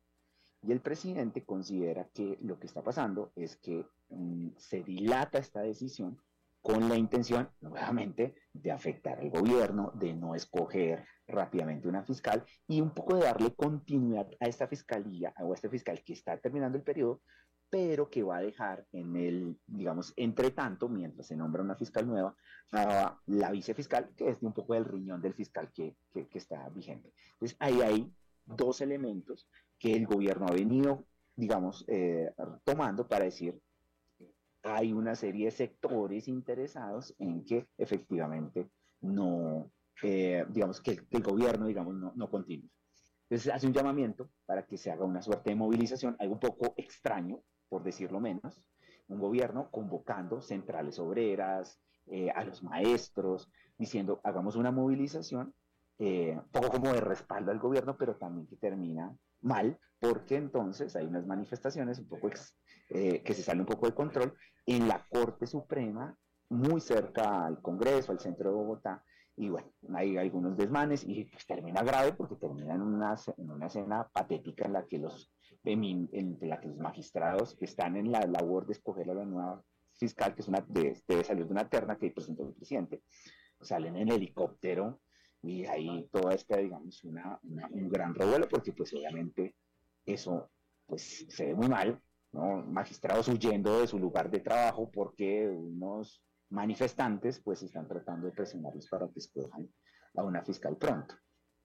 y 0.67 0.73
el 0.73 0.81
presidente 0.81 1.45
considera 1.45 2.09
que 2.12 2.39
lo 2.43 2.59
que 2.59 2.67
está 2.67 2.83
pasando 2.83 3.33
es 3.37 3.57
que 3.57 3.87
mm, 4.09 4.49
se 4.57 4.83
dilata 4.83 5.39
esta 5.39 5.61
decisión 5.61 6.21
con 6.61 6.89
la 6.89 6.97
intención, 6.97 7.49
nuevamente, 7.61 8.35
de 8.53 8.73
afectar 8.73 9.21
al 9.21 9.31
gobierno, 9.31 9.93
de 9.95 10.12
no 10.14 10.35
escoger 10.35 11.05
rápidamente 11.29 11.87
una 11.87 12.03
fiscal 12.03 12.45
y 12.67 12.81
un 12.81 12.91
poco 12.91 13.14
de 13.14 13.25
darle 13.25 13.55
continuidad 13.55 14.29
a 14.41 14.47
esta 14.47 14.67
fiscalía, 14.67 15.33
o 15.39 15.53
a 15.53 15.55
este 15.55 15.69
fiscal 15.69 16.03
que 16.05 16.14
está 16.14 16.37
terminando 16.39 16.77
el 16.77 16.83
periodo, 16.83 17.23
pero 17.71 18.11
que 18.11 18.25
va 18.25 18.39
a 18.39 18.43
dejar 18.43 18.85
en 18.91 19.14
el, 19.14 19.61
digamos, 19.67 20.12
entre 20.17 20.51
tanto, 20.51 20.89
mientras 20.89 21.29
se 21.29 21.37
nombra 21.37 21.62
una 21.62 21.77
fiscal 21.77 22.05
nueva, 22.05 22.35
a 22.73 23.21
la 23.27 23.53
vicefiscal, 23.53 24.11
que 24.17 24.31
es 24.31 24.41
de 24.41 24.47
un 24.47 24.53
poco 24.53 24.75
del 24.75 24.85
riñón 24.85 25.23
del 25.23 25.35
fiscal 25.35 25.71
que, 25.73 25.97
que, 26.12 26.27
que 26.27 26.39
está 26.39 26.69
vigente. 26.71 27.12
Entonces, 27.35 27.57
ahí 27.61 27.81
hay 27.83 28.12
dos 28.45 28.81
elementos 28.81 29.49
que 29.79 29.95
el 29.95 30.07
gobierno 30.07 30.47
ha 30.47 30.53
venido, 30.53 31.05
digamos, 31.35 31.85
eh, 31.89 32.33
tomando 32.64 33.07
para 33.07 33.24
decir, 33.24 33.61
hay 34.62 34.93
una 34.93 35.14
serie 35.14 35.47
de 35.47 35.51
sectores 35.51 36.29
interesados 36.29 37.14
en 37.18 37.45
que 37.45 37.68
efectivamente 37.79 38.68
no, 39.03 39.70
eh, 40.03 40.45
digamos, 40.49 40.81
que, 40.81 40.99
el 41.11 41.22
gobierno, 41.22 41.66
digamos, 41.66 41.95
no, 41.95 42.12
no 42.16 42.31
continúe. 42.31 42.68
Entonces 43.29 43.53
hace 43.53 43.66
un 43.66 43.72
llamamiento 43.72 44.31
para 44.47 44.66
que 44.66 44.77
se 44.77 44.91
haga 44.91 45.05
una 45.05 45.22
suerte 45.22 45.51
de 45.51 45.57
movilización, 45.57 46.16
algo 46.18 46.35
un 46.35 46.41
poco 46.41 46.74
extraño, 46.77 47.41
por 47.68 47.83
decirlo 47.83 48.20
menos, 48.20 48.62
un 49.09 49.18
gobierno 49.18 49.70
convocando 49.70 50.41
centrales 50.41 50.99
obreras, 50.99 51.79
eh, 52.07 52.31
a 52.31 52.45
los 52.45 52.62
maestros, 52.62 53.51
diciendo, 53.79 54.20
hagamos 54.24 54.57
una 54.57 54.70
movilización, 54.70 55.55
un 55.99 56.45
poco 56.53 56.70
como 56.70 56.93
de 56.93 57.01
respaldo 57.01 57.51
al 57.51 57.59
gobierno, 57.59 57.97
pero 57.97 58.16
también 58.16 58.47
que 58.47 58.57
termina 58.57 59.16
mal, 59.47 59.79
porque 59.99 60.37
entonces 60.37 60.95
hay 60.97 61.07
unas 61.07 61.27
manifestaciones 61.27 61.99
un 61.99 62.09
poco 62.09 62.29
eh, 62.91 63.23
que 63.23 63.35
se 63.35 63.43
salen 63.43 63.61
un 63.61 63.67
poco 63.67 63.87
de 63.87 63.95
control 63.95 64.35
en 64.67 64.89
la 64.89 65.07
Corte 65.09 65.47
Suprema, 65.47 66.17
muy 66.49 66.81
cerca 66.81 67.47
al 67.47 67.61
Congreso, 67.63 68.13
al 68.13 68.21
centro 68.21 68.51
de 68.51 68.57
Bogotá, 68.57 69.03
y 69.37 69.51
bueno, 69.51 69.71
hay 69.95 70.17
algunos 70.17 70.57
desmanes 70.57 71.05
y 71.07 71.25
pues, 71.25 71.47
termina 71.47 71.83
grave 71.83 72.13
porque 72.15 72.37
termina 72.37 72.75
en 72.75 72.81
una, 72.81 73.15
en 73.37 73.51
una 73.51 73.67
escena 73.67 74.09
patética 74.11 74.65
en 74.65 74.73
la 74.73 74.87
que 74.87 74.99
los 74.99 75.31
en 75.65 76.39
la 76.41 76.61
que 76.61 76.69
los 76.69 76.79
magistrados 76.79 77.57
que 77.57 77.65
están 77.65 77.97
en 77.97 78.13
la 78.13 78.21
labor 78.21 78.67
de 78.67 78.73
escoger 78.73 79.11
a 79.11 79.15
la 79.15 79.25
nueva 79.25 79.63
fiscal, 79.95 80.35
que 80.35 80.43
es 80.43 80.49
una, 80.49 80.65
debe 80.69 81.25
salir 81.25 81.45
de 81.45 81.53
una 81.53 81.69
terna 81.69 81.97
que 81.97 82.11
presentó 82.11 82.47
el 82.47 82.55
presidente, 82.55 83.03
salen 83.61 83.97
en 83.97 84.13
helicóptero 84.13 85.01
y 85.47 85.65
ahí 85.67 86.09
toda 86.11 86.35
esta, 86.35 86.57
digamos, 86.57 87.03
una, 87.05 87.39
un 87.43 87.89
gran 87.89 88.15
revuelo, 88.15 88.49
porque 88.49 88.73
pues 88.73 88.93
obviamente 88.95 89.55
eso 90.05 90.51
pues 90.87 91.27
se 91.29 91.47
ve 91.47 91.55
muy 91.55 91.69
mal, 91.69 92.01
¿no? 92.33 92.63
Magistrados 92.63 93.29
huyendo 93.29 93.81
de 93.81 93.87
su 93.87 93.99
lugar 93.99 94.31
de 94.31 94.41
trabajo 94.41 94.91
porque 94.91 95.49
unos 95.49 96.23
manifestantes 96.51 97.41
pues 97.41 97.63
están 97.63 97.89
tratando 97.89 98.27
de 98.27 98.33
presionarlos 98.33 98.89
para 98.89 99.09
que 99.09 99.19
escojan 99.19 99.69
a 100.15 100.23
una 100.23 100.43
fiscal 100.43 100.77
pronto. 100.77 101.15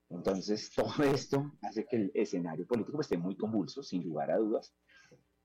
Entonces, 0.10 0.72
todo 0.76 1.04
esto 1.04 1.52
hace 1.62 1.86
que 1.86 1.98
el 1.98 2.12
escenario 2.14 2.66
político 2.66 2.98
pues, 2.98 3.06
esté 3.06 3.18
muy 3.18 3.36
convulso, 3.36 3.84
sin 3.84 4.04
lugar 4.04 4.32
a 4.32 4.38
dudas, 4.38 4.74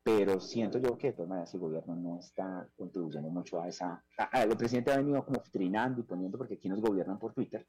pero 0.03 0.41
siento 0.41 0.79
yo 0.79 0.97
que 0.97 1.09
de 1.09 1.13
todas 1.15 1.29
maneras 1.29 1.53
el 1.55 1.61
gobierno 1.61 1.97
no 1.97 2.19
está 2.21 2.69
contribuyendo 2.77 3.29
mucho 3.29 3.61
a 3.61 3.69
esa... 3.69 4.05
el 4.33 4.57
presidente 4.57 4.93
ha 4.93 4.99
venido 4.99 5.25
como 5.25 5.43
trinando 5.51 6.01
y 6.01 6.05
poniendo, 6.05 6.39
porque 6.39 6.55
aquí 6.55 6.69
nos 6.69 6.81
gobiernan 6.81 7.19
por 7.19 7.35
Twitter, 7.35 7.67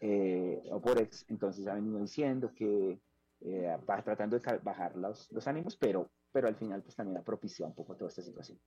eh, 0.00 0.62
o 0.70 0.80
por 0.80 0.98
ex, 0.98 1.24
entonces 1.28 1.66
ha 1.66 1.74
venido 1.74 1.98
diciendo 1.98 2.52
que 2.54 3.00
eh, 3.40 3.76
va 3.88 4.02
tratando 4.02 4.38
de 4.38 4.58
bajar 4.58 4.96
los, 4.96 5.30
los, 5.32 5.46
ánimos, 5.46 5.76
pero, 5.76 6.10
pero 6.32 6.48
al 6.48 6.56
final 6.56 6.82
pues 6.82 6.96
también 6.96 7.18
ha 7.18 7.24
propiciado 7.24 7.70
un 7.70 7.74
poco 7.74 7.96
toda 7.96 8.08
esta 8.08 8.22
situación. 8.22 8.58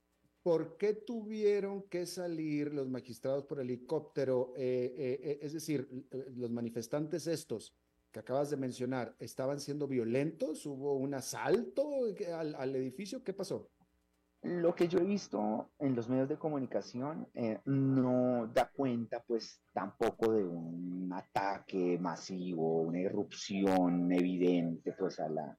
¿Por 0.44 0.78
qué 0.78 0.94
tuvieron 0.94 1.84
que 1.84 2.06
salir 2.06 2.74
los 2.74 2.90
magistrados 2.90 3.46
por 3.46 3.60
helicóptero? 3.60 4.54
Eh, 4.58 4.96
eh 4.98 5.40
es 5.42 5.54
decir, 5.54 5.88
los 6.36 6.52
manifestantes 6.52 7.28
estos 7.28 7.76
que 8.12 8.20
acabas 8.20 8.50
de 8.50 8.58
mencionar, 8.58 9.16
¿estaban 9.20 9.60
siendo 9.60 9.88
violentos? 9.88 10.66
¿Hubo 10.66 10.96
un 10.96 11.14
asalto 11.14 12.06
al, 12.36 12.56
al 12.56 12.76
edificio? 12.76 13.24
¿Qué 13.24 13.34
pasó? 13.34 13.70
Lo 14.44 14.74
que 14.74 14.88
yo 14.88 14.98
he 15.00 15.04
visto 15.04 15.70
en 15.78 15.96
los 15.96 16.10
medios 16.10 16.28
de 16.28 16.38
comunicación 16.38 17.28
eh, 17.36 17.60
no 17.66 18.48
da 18.48 18.72
cuenta 18.76 19.24
pues 19.28 19.62
tampoco 19.72 20.32
de 20.34 20.44
un 20.44 21.12
ataque 21.14 22.00
masivo, 22.00 22.82
una 22.82 23.00
irrupción 23.00 24.12
evidente 24.12 24.94
pues 24.94 25.20
a 25.20 25.30
la, 25.30 25.56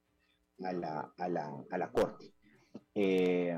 a 0.63 0.73
la, 0.73 1.13
a 1.17 1.29
la, 1.29 1.65
a 1.71 1.77
la 1.77 1.91
corte. 1.91 2.33
Eh, 2.93 3.57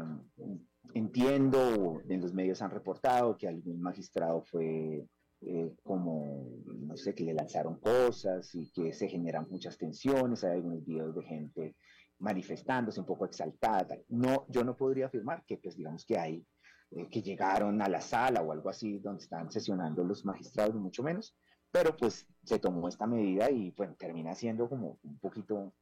entiendo, 0.93 2.01
en 2.07 2.21
los 2.21 2.33
medios 2.33 2.61
han 2.61 2.69
reportado 2.69 3.35
que 3.35 3.47
algún 3.47 3.81
magistrado 3.81 4.43
fue 4.43 5.07
eh, 5.41 5.75
como, 5.83 6.61
no 6.65 6.95
sé, 6.97 7.15
que 7.15 7.23
le 7.23 7.33
lanzaron 7.33 7.79
cosas 7.79 8.53
y 8.53 8.71
que 8.71 8.93
se 8.93 9.07
generan 9.07 9.47
muchas 9.49 9.77
tensiones, 9.77 10.43
hay 10.43 10.53
algunos 10.53 10.85
videos 10.85 11.15
de 11.15 11.23
gente 11.23 11.75
manifestándose 12.19 12.99
un 12.99 13.05
poco 13.05 13.25
exaltada. 13.25 13.97
No, 14.09 14.45
yo 14.49 14.63
no 14.63 14.75
podría 14.75 15.07
afirmar 15.07 15.43
que, 15.45 15.57
pues, 15.57 15.75
digamos 15.75 16.05
que 16.05 16.17
hay, 16.17 16.45
eh, 16.91 17.07
que 17.09 17.21
llegaron 17.21 17.81
a 17.81 17.89
la 17.89 18.01
sala 18.01 18.41
o 18.41 18.51
algo 18.51 18.69
así 18.69 18.99
donde 18.99 19.23
están 19.23 19.51
sesionando 19.51 20.03
los 20.03 20.23
magistrados, 20.23 20.75
mucho 20.75 21.03
menos, 21.03 21.35
pero 21.71 21.95
pues 21.97 22.25
se 22.43 22.59
tomó 22.59 22.87
esta 22.87 23.05
medida 23.05 23.49
y, 23.49 23.71
bueno, 23.71 23.95
termina 23.97 24.33
siendo 24.33 24.69
como 24.69 24.99
un 25.03 25.19
poquito 25.19 25.73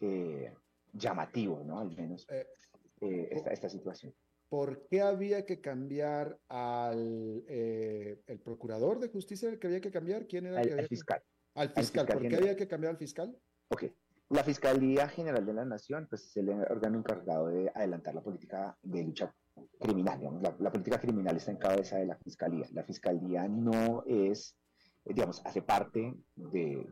eh, 0.00 0.52
llamativo, 0.92 1.62
¿no? 1.64 1.80
Al 1.80 1.94
menos 1.94 2.26
eh, 2.30 2.46
esta, 3.30 3.50
esta, 3.50 3.68
situación. 3.68 4.14
¿Por 4.48 4.86
qué 4.86 5.02
había 5.02 5.44
que 5.44 5.60
cambiar 5.60 6.38
al 6.48 7.44
el 7.48 8.40
procurador 8.42 9.00
de 9.00 9.08
justicia 9.08 9.48
el 9.48 9.58
que 9.58 9.66
había 9.66 9.80
que 9.80 9.90
cambiar? 9.90 10.26
¿Quién 10.26 10.46
era? 10.46 10.62
el, 10.62 10.76
que 10.76 10.86
fiscal. 10.86 11.20
Al 11.54 11.70
fiscal. 11.70 12.06
¿Por 12.06 12.28
qué 12.28 12.36
había 12.36 12.56
que 12.56 12.68
cambiar 12.68 12.92
al 12.92 12.98
fiscal? 12.98 13.36
Ok. 13.68 13.84
La 14.30 14.42
Fiscalía 14.42 15.08
General 15.08 15.44
de 15.44 15.52
la 15.52 15.64
Nación 15.64 16.06
pues, 16.08 16.24
es 16.24 16.36
el 16.38 16.48
órgano 16.48 16.98
encargado 16.98 17.48
de 17.48 17.70
adelantar 17.74 18.14
la 18.14 18.22
política 18.22 18.76
de 18.82 19.04
lucha 19.04 19.34
criminal. 19.78 20.40
La, 20.58 20.72
política 20.72 20.98
criminal 20.98 21.36
está 21.36 21.50
en 21.50 21.58
cabeza 21.58 21.98
de 21.98 22.06
la 22.06 22.16
Fiscalía. 22.16 22.66
La 22.72 22.84
Fiscalía 22.84 23.46
no 23.48 24.02
es, 24.06 24.56
digamos, 25.04 25.42
hace 25.44 25.62
parte 25.62 26.14
de, 26.36 26.86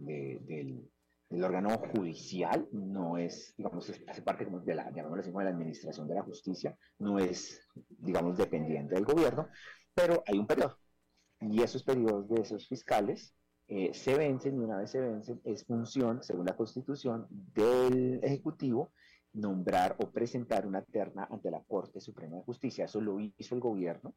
del, 1.31 1.43
órgano 1.43 1.79
judicial, 1.79 2.69
no 2.73 3.17
es, 3.17 3.55
digamos, 3.57 3.91
hace 4.07 4.21
parte 4.23 4.45
de 4.45 4.75
la, 4.75 4.91
llamémoslo 4.93 5.23
de 5.23 5.45
la 5.45 5.51
administración 5.51 6.07
de 6.07 6.15
la 6.15 6.23
justicia, 6.23 6.77
no 6.99 7.19
es, 7.19 7.67
digamos, 7.89 8.37
dependiente 8.37 8.95
del 8.95 9.07
gobierno, 9.07 9.49
pero 9.95 10.23
hay 10.27 10.39
un 10.39 10.47
periodo. 10.47 10.79
Y 11.41 11.63
esos 11.63 11.83
periodos 11.83 12.29
de 12.29 12.43
esos 12.43 12.69
fiscales 12.69 13.35
eh, 13.75 13.95
se 13.95 14.15
vencen 14.19 14.57
y 14.57 14.59
una 14.59 14.77
vez 14.77 14.91
se 14.91 15.01
vencen 15.01 15.41
es 15.45 15.65
función, 15.65 16.23
según 16.23 16.45
la 16.45 16.55
Constitución, 16.55 17.27
del 17.31 18.21
Ejecutivo 18.23 18.93
nombrar 19.33 19.97
o 19.99 20.11
presentar 20.11 20.67
una 20.67 20.83
terna 20.83 21.27
ante 21.31 21.51
la 21.51 21.63
Corte 21.63 21.99
Suprema 21.99 22.37
de 22.37 22.43
Justicia. 22.43 22.85
Eso 22.85 23.01
lo 23.01 23.19
hizo 23.19 23.55
el 23.55 23.63
gobierno. 23.63 24.15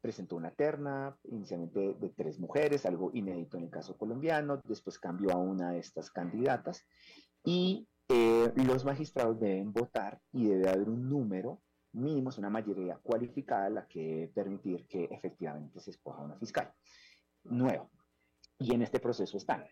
Presentó 0.00 0.34
una 0.34 0.50
terna 0.50 1.16
inicialmente 1.22 1.94
de, 1.94 2.08
tres 2.16 2.40
mujeres, 2.40 2.84
algo 2.84 3.12
inédito 3.14 3.56
en 3.56 3.62
el 3.62 3.70
caso 3.70 3.96
colombiano. 3.96 4.60
Después 4.64 4.98
cambió 4.98 5.30
a 5.30 5.36
una 5.36 5.70
de 5.70 5.78
estas 5.78 6.10
candidatas 6.10 6.84
y 7.44 7.86
eh, 8.08 8.52
los 8.56 8.84
magistrados 8.84 9.38
deben 9.38 9.72
votar 9.72 10.20
y 10.32 10.48
debe 10.48 10.68
haber 10.68 10.88
un 10.88 11.08
número 11.08 11.60
mínimo, 11.92 12.30
una 12.36 12.50
mayoría 12.50 12.98
cualificada 13.04 13.70
la 13.70 13.86
que 13.86 14.32
permitir 14.34 14.84
que 14.88 15.04
efectivamente 15.04 15.78
se 15.78 15.92
escoja 15.92 16.24
una 16.24 16.36
fiscal 16.38 16.74
nueva. 17.44 17.88
Y 18.58 18.74
en 18.74 18.82
este 18.82 19.00
proceso 19.00 19.36
están. 19.36 19.64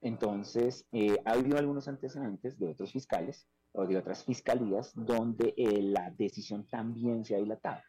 Entonces, 0.00 0.86
eh, 0.92 1.16
ha 1.24 1.32
habido 1.32 1.56
algunos 1.56 1.88
antecedentes 1.88 2.58
de 2.58 2.68
otros 2.68 2.92
fiscales 2.92 3.48
o 3.72 3.86
de 3.86 3.96
otras 3.96 4.24
fiscalías 4.24 4.92
donde 4.94 5.54
eh, 5.56 5.82
la 5.82 6.10
decisión 6.10 6.66
también 6.68 7.24
se 7.24 7.34
ha 7.34 7.38
dilatado. 7.38 7.80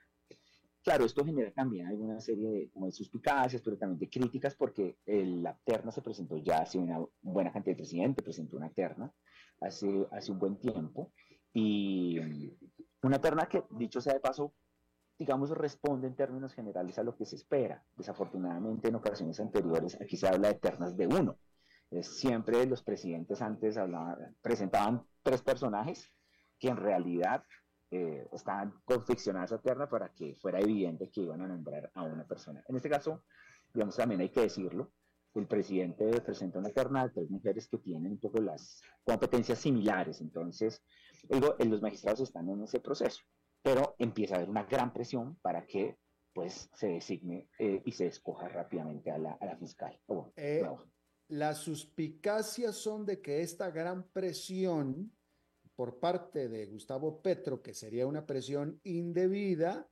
Claro, 0.83 1.03
esto 1.03 1.25
genera 1.25 1.51
también 1.51 1.87
alguna 1.87 2.19
serie 2.19 2.47
de, 2.47 2.69
como 2.71 2.85
de 2.85 2.91
suspicacias, 2.91 3.61
pero 3.63 3.77
también 3.77 3.99
de 3.99 4.09
críticas, 4.09 4.55
porque 4.55 4.97
la 5.05 5.57
terna 5.65 5.91
se 5.91 6.03
presentó 6.03 6.37
ya 6.37 6.59
hace 6.59 6.77
una 6.77 7.03
buena 7.21 7.51
cantidad 7.51 7.73
de 7.73 7.77
presidente, 7.77 8.21
presentó 8.21 8.55
una 8.55 8.69
terna 8.69 9.11
hace, 9.61 10.07
hace 10.11 10.31
un 10.31 10.37
buen 10.37 10.59
tiempo, 10.59 11.11
y 11.53 12.19
una 13.01 13.19
terna 13.19 13.47
que, 13.47 13.63
dicho 13.71 14.01
sea 14.01 14.13
de 14.13 14.19
paso, 14.19 14.53
digamos, 15.18 15.49
responde 15.51 16.07
en 16.07 16.16
términos 16.16 16.53
generales 16.53 16.97
a 16.99 17.03
lo 17.03 17.16
que 17.16 17.26
se 17.26 17.36
espera. 17.36 17.84
Desafortunadamente, 17.95 18.89
en 18.89 18.95
ocasiones 18.95 19.39
anteriores, 19.39 19.97
aquí 20.01 20.18
se 20.18 20.28
habla 20.28 20.49
de 20.49 20.55
ternas 20.55 20.95
de 20.97 21.07
uno. 21.07 21.38
siempre 22.01 22.66
los 22.66 22.84
presidentes 22.84 23.41
antes 23.41 23.78
hablaban, 23.78 24.36
presentaban 24.41 25.05
tres 25.24 25.41
personajes 25.41 26.11
que 26.59 26.70
en 26.70 26.78
realidad 26.78 27.43
eh, 27.91 28.28
estaban 28.34 28.74
confeccionadas 28.84 29.53
a 29.53 29.59
terna 29.59 29.88
para 29.88 30.09
que 30.09 30.36
fuera 30.36 30.59
evidente 30.59 31.09
que 31.09 31.22
iban 31.22 31.41
a 31.41 31.47
nombrar 31.47 31.91
a 31.93 32.03
una 32.03 32.26
persona. 32.26 32.63
En 32.68 32.76
este 32.76 32.89
caso, 32.89 33.24
digamos, 33.74 33.95
también 33.95 34.22
hay 34.22 34.30
que 34.30 34.41
decirlo, 34.41 34.91
el 35.36 35.47
presidente 35.47 36.22
presenta 36.22 36.59
una 36.59 36.70
terna 36.70 37.03
de 37.03 37.09
tres 37.11 37.30
mujeres 37.30 37.68
que 37.68 37.78
tienen 37.78 38.13
un 38.13 38.20
poco 38.20 38.41
las 38.41 38.82
competencias 39.03 39.59
similares, 39.59 40.22
entonces, 40.22 40.82
digo, 41.30 41.55
los 41.59 41.82
magistrados 41.82 42.22
están 42.22 42.49
en 42.49 42.63
ese 42.63 42.80
proceso, 42.80 43.24
pero 43.66 43.95
empieza 43.97 44.36
a 44.36 44.38
haber 44.38 44.49
una 44.51 44.66
gran 44.66 44.93
presión 44.93 45.38
para 45.41 45.66
que 45.66 45.97
pues 46.32 46.70
se 46.76 46.88
designe 46.88 47.49
eh, 47.57 47.82
y 47.84 47.91
se 47.93 48.05
escoja 48.05 48.47
rápidamente 48.47 49.09
a 49.09 49.18
la, 49.18 49.57
fiscal. 49.57 49.99
Eh, 50.36 50.63
las 51.30 51.59
suspicacias 51.59 52.76
son 52.76 53.07
de 53.07 53.22
que 53.22 53.41
esta 53.41 53.72
gran 53.72 54.07
presión 54.09 55.11
por 55.76 55.99
parte 55.99 56.47
de 56.47 56.68
Gustavo 56.68 57.24
Petro, 57.24 57.63
que 57.63 57.74
sería 57.74 58.05
una 58.05 58.28
presión 58.28 58.80
indebida, 58.84 59.89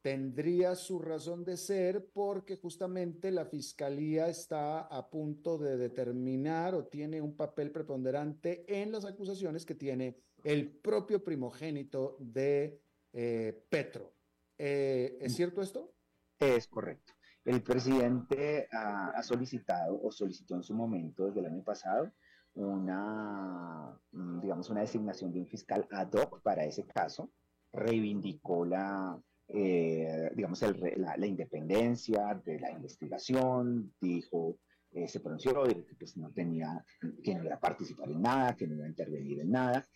tendría 0.00 0.74
su 0.74 0.98
razón 0.98 1.44
de 1.44 1.58
ser 1.58 2.06
porque 2.14 2.56
justamente 2.56 3.30
la 3.30 3.44
fiscalía 3.44 4.28
está 4.28 4.80
a 4.80 5.10
punto 5.10 5.58
de 5.58 5.76
determinar 5.76 6.74
o 6.74 6.86
tiene 6.86 7.20
un 7.20 7.36
papel 7.36 7.70
preponderante 7.70 8.64
en 8.66 8.90
las 8.90 9.04
acusaciones 9.04 9.66
que 9.66 9.74
tiene 9.74 10.16
el 10.42 10.70
propio 10.70 11.22
primogénito 11.22 12.16
de 12.18 12.80
eh, 13.12 13.64
Petro. 13.68 14.14
Eh, 14.58 15.18
¿Es 15.20 15.34
cierto 15.34 15.62
esto? 15.62 15.94
Es 16.38 16.66
correcto. 16.68 17.12
El 17.44 17.62
presidente 17.62 18.68
ha 18.70 19.22
solicitado 19.22 20.00
o 20.02 20.12
solicitó 20.12 20.56
en 20.56 20.62
su 20.62 20.74
momento 20.74 21.26
desde 21.26 21.40
el 21.40 21.46
año 21.46 21.64
pasado 21.64 22.12
una, 22.54 23.98
mm, 24.12 24.40
digamos, 24.40 24.70
una 24.70 24.80
designación 24.80 25.32
de 25.32 25.40
un 25.40 25.46
fiscal 25.46 25.86
ad 25.90 26.12
hoc 26.12 26.42
para 26.42 26.64
ese 26.64 26.86
caso, 26.86 27.30
reivindicó 27.72 28.64
la, 28.64 29.20
eh, 29.48 30.30
digamos, 30.34 30.62
la, 30.62 31.26
independencia 31.26 32.40
de 32.44 32.58
la 32.58 32.72
investigación, 32.72 33.94
dijo, 34.00 34.58
eh, 34.92 35.06
se 35.06 35.20
pronunció, 35.20 35.62
que 35.64 35.94
pues, 35.98 36.16
no 36.16 36.32
tenía, 36.32 36.84
que 37.22 37.34
no 37.34 37.44
iba 37.44 37.54
a 37.54 37.60
participar 37.60 38.10
en 38.10 38.22
nada, 38.22 38.56
que 38.56 38.66
no 38.66 38.74
iba 38.74 38.84
a 38.84 38.88
intervenir 38.88 39.40
en 39.40 39.50
nada. 39.50 39.86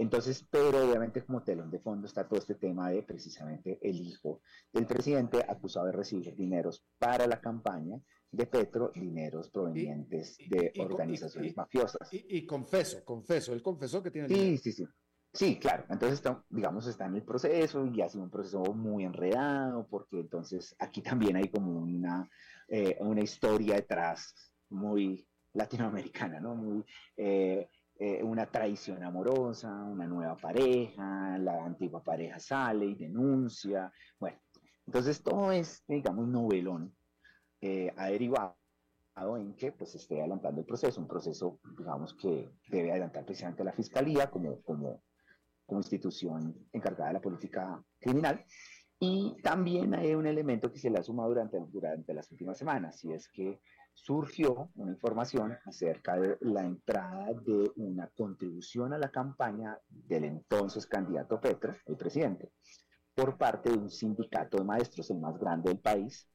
Entonces, 0.00 0.46
pero 0.50 0.82
obviamente 0.82 1.22
como 1.22 1.42
telón 1.42 1.70
de 1.70 1.78
fondo 1.78 2.06
está 2.06 2.26
todo 2.26 2.38
este 2.38 2.54
tema 2.54 2.88
de 2.90 3.02
precisamente 3.02 3.78
el 3.82 4.00
hijo 4.00 4.40
del 4.72 4.86
presidente 4.86 5.44
acusado 5.46 5.86
de 5.86 5.92
recibir 5.92 6.34
dineros 6.34 6.82
para 6.98 7.26
la 7.26 7.38
campaña 7.38 8.00
de 8.30 8.46
Petro 8.46 8.92
dineros 8.94 9.50
provenientes 9.50 10.38
de 10.48 10.72
organizaciones 10.78 11.54
mafiosas. 11.54 12.08
Y, 12.12 12.46
confeso, 12.46 13.04
confeso, 13.04 13.52
él 13.52 13.60
confesó 13.60 14.02
que 14.02 14.10
tiene 14.10 14.28
Sí, 14.28 14.56
sí, 14.56 14.72
sí. 14.72 14.88
Sí, 15.34 15.58
claro. 15.58 15.84
Entonces, 15.90 16.22
digamos, 16.48 16.86
está 16.86 17.04
en 17.04 17.16
el 17.16 17.22
proceso 17.22 17.84
y 17.84 18.00
ha 18.00 18.08
sido 18.08 18.24
un 18.24 18.30
proceso 18.30 18.62
muy 18.72 19.04
enredado, 19.04 19.86
porque 19.86 20.18
entonces 20.20 20.74
aquí 20.78 21.02
también 21.02 21.36
hay 21.36 21.48
como 21.48 21.78
una, 21.78 22.26
eh, 22.68 22.96
una 23.00 23.20
historia 23.20 23.74
detrás 23.74 24.34
muy 24.70 25.28
latinoamericana, 25.52 26.40
¿no? 26.40 26.54
Muy, 26.54 26.84
eh, 27.18 27.68
una 28.40 28.50
traición 28.50 29.02
amorosa, 29.02 29.70
una 29.84 30.06
nueva 30.06 30.34
pareja, 30.34 31.36
la 31.36 31.62
antigua 31.62 32.02
pareja 32.02 32.38
sale 32.38 32.86
y 32.86 32.94
denuncia. 32.94 33.92
Bueno, 34.18 34.38
entonces 34.86 35.22
todo 35.22 35.52
es, 35.52 35.84
digamos, 35.86 36.26
novelón 36.26 36.94
eh, 37.60 37.92
ha 37.98 38.06
derivado 38.06 38.56
en 39.36 39.54
que 39.56 39.72
pues 39.72 39.94
esté 39.94 40.20
adelantando 40.20 40.62
el 40.62 40.66
proceso, 40.66 41.02
un 41.02 41.06
proceso, 41.06 41.60
digamos, 41.76 42.14
que 42.14 42.50
debe 42.68 42.92
adelantar 42.92 43.26
precisamente 43.26 43.62
la 43.62 43.72
Fiscalía 43.72 44.30
como, 44.30 44.62
como, 44.62 45.02
como 45.66 45.80
institución 45.80 46.56
encargada 46.72 47.08
de 47.08 47.14
la 47.14 47.20
política 47.20 47.84
criminal. 47.98 48.42
Y 48.98 49.36
también 49.42 49.94
hay 49.94 50.14
un 50.14 50.26
elemento 50.26 50.72
que 50.72 50.78
se 50.78 50.88
le 50.88 50.98
ha 50.98 51.02
sumado 51.02 51.28
durante, 51.28 51.58
durante 51.68 52.14
las 52.14 52.30
últimas 52.32 52.56
semanas, 52.56 53.04
y 53.04 53.12
es 53.12 53.28
que 53.28 53.60
surgió 53.94 54.70
una 54.74 54.92
información 54.92 55.56
acerca 55.64 56.16
de 56.16 56.36
la 56.40 56.64
entrada 56.64 57.32
de 57.34 57.70
una 57.76 58.08
contribución 58.08 58.92
a 58.92 58.98
la 58.98 59.10
campaña 59.10 59.78
del 59.88 60.24
entonces 60.24 60.86
candidato 60.86 61.40
Petro, 61.40 61.76
el 61.86 61.96
presidente, 61.96 62.50
por 63.14 63.36
parte 63.36 63.70
de 63.70 63.78
un 63.78 63.90
sindicato 63.90 64.58
de 64.58 64.64
maestros, 64.64 65.10
el 65.10 65.20
más 65.20 65.38
grande 65.38 65.70
del 65.70 65.80
país, 65.80 66.28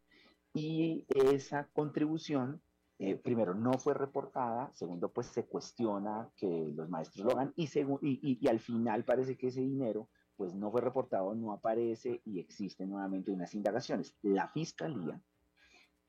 y 0.54 1.06
esa 1.10 1.68
contribución, 1.74 2.62
eh, 2.98 3.18
primero, 3.18 3.54
no 3.54 3.74
fue 3.74 3.94
reportada, 3.94 4.72
segundo, 4.74 5.12
pues 5.12 5.28
se 5.28 5.46
cuestiona 5.46 6.30
que 6.38 6.72
los 6.74 6.88
maestros 6.88 7.26
lo 7.26 7.32
hagan 7.34 7.54
y, 7.58 7.66
y, 7.66 8.40
y, 8.42 8.48
al 8.48 8.60
final 8.60 9.04
parece 9.04 9.38
que 9.38 9.48
ese 9.48 9.60
dinero 9.60 10.08
pues 10.38 10.54
no 10.54 10.72
fue 10.72 10.82
reportado, 10.82 11.36
no 11.36 11.52
aparece 11.52 12.22
y 12.26 12.40
existen 12.40 12.90
nuevamente 12.90 13.32
unas 13.32 13.54
indagaciones. 13.54 14.16
La 14.22 14.48
fiscalía 14.50 15.22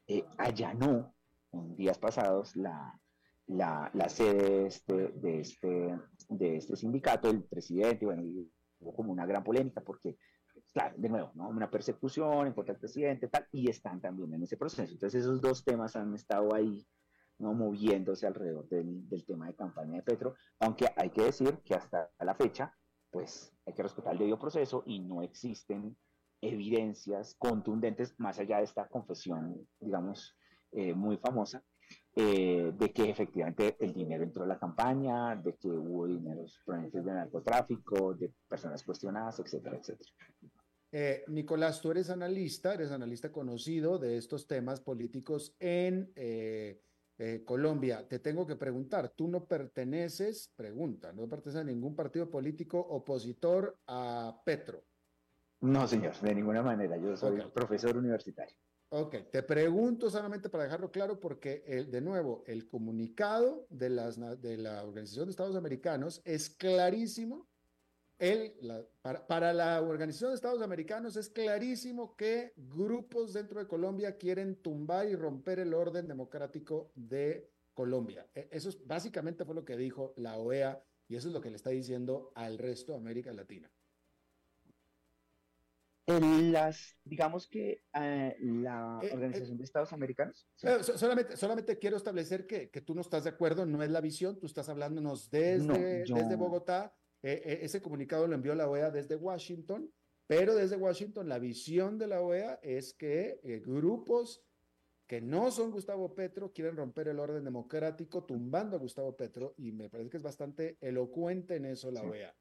eh, 0.06 0.24
allanó 0.38 1.15
en 1.64 1.76
días 1.76 1.98
pasados 1.98 2.56
la, 2.56 2.98
la, 3.46 3.90
la 3.94 4.08
sede 4.08 4.50
de 4.50 4.66
este, 4.66 5.08
de, 5.14 5.40
este, 5.40 5.98
de 6.28 6.56
este 6.56 6.76
sindicato, 6.76 7.30
el 7.30 7.44
presidente, 7.44 8.06
bueno, 8.06 8.22
hubo 8.80 8.94
como 8.94 9.12
una 9.12 9.26
gran 9.26 9.44
polémica 9.44 9.80
porque 9.80 10.16
claro, 10.72 10.94
de 10.98 11.08
nuevo, 11.08 11.30
¿no? 11.34 11.48
una 11.48 11.70
persecución 11.70 12.46
en 12.46 12.52
contra 12.52 12.74
del 12.74 12.80
presidente, 12.80 13.28
tal, 13.28 13.46
y 13.52 13.70
están 13.70 14.00
también 14.00 14.34
en 14.34 14.42
ese 14.42 14.56
proceso. 14.56 14.92
Entonces 14.92 15.22
esos 15.22 15.40
dos 15.40 15.64
temas 15.64 15.96
han 15.96 16.14
estado 16.14 16.54
ahí, 16.54 16.86
¿no? 17.38 17.54
moviéndose 17.54 18.26
alrededor 18.26 18.68
del, 18.68 19.08
del 19.08 19.24
tema 19.24 19.46
de 19.46 19.54
campaña 19.54 19.96
de 19.96 20.02
Petro, 20.02 20.34
aunque 20.60 20.86
hay 20.96 21.10
que 21.10 21.22
decir 21.22 21.58
que 21.64 21.74
hasta 21.74 22.10
la 22.20 22.34
fecha, 22.34 22.74
pues 23.10 23.54
hay 23.64 23.72
que 23.72 23.82
respetar 23.82 24.12
el 24.12 24.18
debido 24.18 24.38
proceso 24.38 24.82
y 24.86 25.00
no 25.00 25.22
existen 25.22 25.96
evidencias 26.42 27.34
contundentes 27.38 28.14
más 28.18 28.38
allá 28.38 28.58
de 28.58 28.64
esta 28.64 28.86
confesión, 28.88 29.66
digamos, 29.80 30.36
eh, 30.72 30.94
muy 30.94 31.16
famosa, 31.18 31.62
eh, 32.14 32.72
de 32.76 32.92
que 32.92 33.10
efectivamente 33.10 33.76
el 33.80 33.92
dinero 33.92 34.24
entró 34.24 34.44
a 34.44 34.46
la 34.46 34.58
campaña, 34.58 35.36
de 35.36 35.54
que 35.56 35.68
hubo 35.68 36.06
dineros 36.06 36.60
provenientes 36.64 37.04
de 37.04 37.12
narcotráfico, 37.12 38.14
de 38.14 38.32
personas 38.48 38.82
cuestionadas, 38.82 39.38
etcétera, 39.40 39.76
etcétera. 39.76 40.10
Eh, 40.92 41.24
Nicolás, 41.28 41.80
tú 41.80 41.90
eres 41.90 42.10
analista, 42.10 42.72
eres 42.72 42.90
analista 42.90 43.30
conocido 43.30 43.98
de 43.98 44.16
estos 44.16 44.46
temas 44.46 44.80
políticos 44.80 45.54
en 45.58 46.10
eh, 46.14 46.80
eh, 47.18 47.42
Colombia. 47.44 48.06
Te 48.08 48.18
tengo 48.18 48.46
que 48.46 48.56
preguntar, 48.56 49.10
tú 49.10 49.28
no 49.28 49.46
perteneces, 49.46 50.52
pregunta, 50.56 51.12
no 51.12 51.28
perteneces 51.28 51.60
a 51.60 51.64
ningún 51.64 51.96
partido 51.96 52.30
político 52.30 52.78
opositor 52.78 53.78
a 53.86 54.40
Petro. 54.44 54.84
No, 55.60 55.86
señor, 55.88 56.18
de 56.20 56.34
ninguna 56.34 56.62
manera. 56.62 56.96
Yo 56.96 57.16
soy 57.16 57.40
profesor 57.52 57.96
universitario. 57.96 58.56
Ok, 58.88 59.16
te 59.32 59.42
pregunto 59.42 60.08
solamente 60.10 60.48
para 60.48 60.64
dejarlo 60.64 60.90
claro 60.90 61.18
porque, 61.18 61.86
de 61.90 62.00
nuevo, 62.00 62.44
el 62.46 62.68
comunicado 62.68 63.66
de, 63.68 63.90
las, 63.90 64.18
de 64.40 64.56
la 64.56 64.84
Organización 64.84 65.26
de 65.26 65.30
Estados 65.32 65.56
Americanos 65.56 66.22
es 66.24 66.50
clarísimo 66.50 67.48
para, 69.26 69.52
la 69.52 69.82
Organización 69.82 70.30
de 70.30 70.36
Estados 70.36 70.62
Americanos 70.62 71.16
es 71.16 71.28
clarísimo 71.28 72.16
que 72.16 72.52
grupos 72.56 73.34
dentro 73.34 73.60
de 73.60 73.66
Colombia 73.66 74.16
quieren 74.16 74.56
tumbar 74.56 75.06
y 75.08 75.14
romper 75.14 75.58
el 75.58 75.74
orden 75.74 76.08
democrático 76.08 76.92
de 76.94 77.50
Colombia. 77.74 78.26
E, 78.34 78.48
eso 78.50 78.70
es, 78.70 78.86
básicamente 78.86 79.44
fue 79.44 79.54
lo 79.54 79.64
que 79.64 79.76
dijo 79.76 80.14
la 80.16 80.38
OEA 80.38 80.82
y 81.08 81.16
eso 81.16 81.28
es 81.28 81.34
lo 81.34 81.42
que 81.42 81.50
le 81.50 81.56
está 81.56 81.70
diciendo 81.70 82.32
al 82.34 82.56
resto 82.56 82.92
de 82.92 82.98
América 82.98 83.32
Latina. 83.32 83.70
Las, 86.06 86.96
digamos 87.04 87.48
que 87.48 87.82
eh, 87.94 88.36
la 88.40 89.00
Eh, 89.02 89.06
eh, 89.08 89.14
Organización 89.14 89.58
de 89.58 89.64
Estados 89.64 89.92
Americanos. 89.92 90.48
sí. 90.54 90.66
Solamente, 90.96 91.36
solamente 91.36 91.78
quiero 91.78 91.96
establecer 91.96 92.46
que, 92.46 92.70
que 92.70 92.80
tú 92.80 92.94
no 92.94 93.00
estás 93.00 93.24
de 93.24 93.30
acuerdo, 93.30 93.66
no 93.66 93.82
es 93.82 93.90
la 93.90 94.00
visión, 94.00 94.38
tú 94.38 94.46
estás 94.46 94.68
hablándonos 94.68 95.30
desde, 95.30 95.66
No, 95.66 96.04
yo- 96.04 96.14
desde 96.16 96.36
Bogotá. 96.36 96.94
Eh, 97.22 97.42
eh, 97.44 97.58
ese 97.62 97.82
comunicado 97.82 98.26
lo 98.28 98.34
envió 98.36 98.54
la 98.54 98.68
OEA 98.68 98.90
desde 98.90 99.16
Washington, 99.16 99.90
pero 100.28 100.54
desde 100.54 100.76
Washington 100.76 101.28
la 101.28 101.38
visión 101.40 101.98
de 101.98 102.06
la 102.06 102.20
OEA 102.20 102.60
es 102.62 102.94
que 102.94 103.40
grupos 103.64 104.42
que 105.08 105.20
no 105.20 105.50
son 105.50 105.70
Gustavo 105.70 106.14
Petro 106.14 106.52
quieren 106.52 106.76
romper 106.76 107.08
el 107.08 107.18
orden 107.20 107.44
democrático 107.44 108.24
tumbando 108.24 108.76
a 108.76 108.80
Gustavo 108.80 109.16
Petro 109.16 109.54
y 109.56 109.72
me 109.72 109.88
parece 109.88 110.10
que 110.10 110.16
es 110.16 110.22
bastante 110.22 110.76
elocuente 110.80 111.56
en 111.56 111.64
eso 111.66 111.90
la 111.90 112.00
Sí. 112.00 112.06
OEA. 112.06 112.36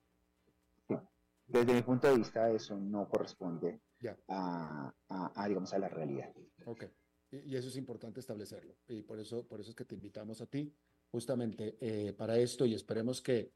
Desde 1.47 1.73
mi 1.73 1.81
punto 1.83 2.07
de 2.09 2.17
vista, 2.17 2.49
eso 2.51 2.77
no 2.77 3.07
corresponde 3.07 3.79
a, 4.27 4.93
a- 5.09 5.31
a, 5.43 5.47
digamos, 5.47 5.73
a 5.73 5.79
la 5.79 5.89
realidad. 5.89 6.33
Ok, 6.65 6.85
y, 7.31 7.51
y 7.51 7.55
eso 7.55 7.67
es 7.69 7.75
importante 7.77 8.19
establecerlo. 8.19 8.75
Y 8.87 9.03
por 9.03 9.19
eso, 9.19 9.47
por 9.47 9.59
eso 9.61 9.69
es 9.69 9.75
que 9.75 9.85
te 9.85 9.95
invitamos 9.95 10.41
a 10.41 10.47
ti 10.47 10.73
justamente 11.11 11.77
eh, 11.79 12.13
para 12.13 12.37
esto 12.37 12.65
y 12.65 12.73
esperemos 12.73 13.21
que, 13.21 13.53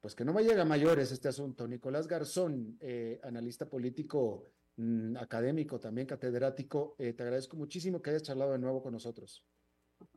pues 0.00 0.14
que 0.14 0.24
no 0.24 0.32
vaya 0.32 0.60
a 0.60 0.64
mayores 0.64 1.12
este 1.12 1.28
asunto. 1.28 1.66
Nicolás 1.68 2.06
Garzón, 2.08 2.76
eh, 2.80 3.20
analista 3.22 3.68
político, 3.68 4.44
mm, 4.76 5.16
académico, 5.16 5.78
también 5.78 6.06
catedrático, 6.06 6.96
eh, 6.98 7.12
te 7.12 7.22
agradezco 7.22 7.56
muchísimo 7.56 8.02
que 8.02 8.10
hayas 8.10 8.22
charlado 8.24 8.52
de 8.52 8.58
nuevo 8.58 8.82
con 8.82 8.92
nosotros. 8.92 9.44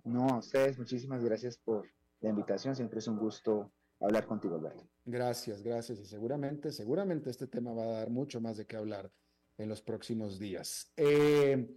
No, 0.03 0.28
a 0.28 0.38
ustedes, 0.39 0.78
muchísimas 0.78 1.24
gracias 1.24 1.57
por 1.57 1.88
la 2.19 2.30
invitación. 2.30 2.76
Siempre 2.76 2.99
es 2.99 3.07
un 3.07 3.17
gusto 3.17 3.72
hablar 4.01 4.25
contigo, 4.25 4.55
Alberto. 4.55 4.87
Gracias, 5.05 5.61
gracias. 5.61 5.99
Y 5.99 6.05
seguramente, 6.05 6.71
seguramente 6.71 7.29
este 7.29 7.47
tema 7.47 7.73
va 7.73 7.83
a 7.83 7.99
dar 7.99 8.09
mucho 8.09 8.41
más 8.41 8.57
de 8.57 8.65
qué 8.65 8.75
hablar 8.75 9.11
en 9.57 9.69
los 9.69 9.81
próximos 9.81 10.39
días. 10.39 10.91
Eh, 10.97 11.69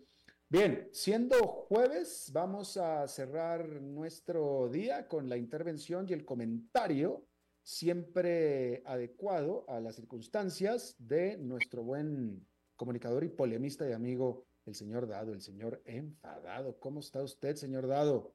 bien, 0.49 0.89
siendo 0.93 1.37
jueves, 1.47 2.31
vamos 2.33 2.77
a 2.77 3.07
cerrar 3.09 3.81
nuestro 3.81 4.69
día 4.69 5.07
con 5.09 5.29
la 5.29 5.37
intervención 5.37 6.07
y 6.09 6.13
el 6.13 6.25
comentario 6.25 7.27
siempre 7.63 8.83
adecuado 8.85 9.65
a 9.69 9.81
las 9.81 9.97
circunstancias 9.97 10.95
de 10.99 11.39
nuestro 11.39 11.83
buen 11.83 12.47
comunicador 12.77 13.25
y 13.25 13.29
polemista 13.29 13.89
y 13.89 13.93
amigo, 13.93 14.47
el 14.67 14.75
señor 14.75 15.09
Dado, 15.09 15.33
el 15.33 15.41
señor 15.41 15.83
enfadado. 15.87 16.79
¿Cómo 16.79 17.01
está 17.01 17.23
usted, 17.23 17.57
señor 17.57 17.87
Dado? 17.87 18.35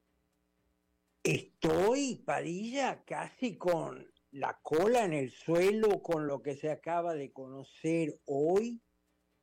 Estoy, 1.32 2.16
Padilla, 2.26 3.04
casi 3.06 3.56
con 3.56 4.12
la 4.32 4.60
cola 4.64 5.06
en 5.06 5.14
el 5.14 5.30
suelo 5.30 6.02
con 6.02 6.26
lo 6.26 6.42
que 6.42 6.56
se 6.56 6.72
acaba 6.72 7.14
de 7.14 7.32
conocer 7.32 8.20
hoy, 8.26 8.82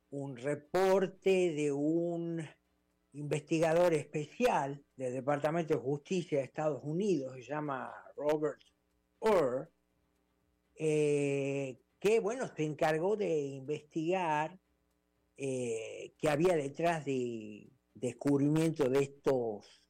un 0.09 0.35
reporte 0.35 1.53
de 1.53 1.71
un 1.71 2.45
investigador 3.13 3.93
especial 3.93 4.83
del 4.97 5.13
Departamento 5.13 5.75
de 5.75 5.79
Justicia 5.79 6.39
de 6.39 6.43
Estados 6.43 6.83
Unidos, 6.83 7.35
se 7.35 7.43
llama 7.43 7.89
Robert 8.17 8.59
Orr, 9.19 9.71
eh, 10.75 11.79
que, 12.01 12.19
bueno, 12.19 12.49
se 12.53 12.65
encargó 12.65 13.15
de 13.15 13.45
investigar 13.45 14.59
eh, 15.37 16.13
qué 16.17 16.27
había 16.27 16.57
detrás 16.57 17.05
de 17.05 17.71
descubrimiento 17.93 18.89
de 18.89 19.03
estos 19.03 19.86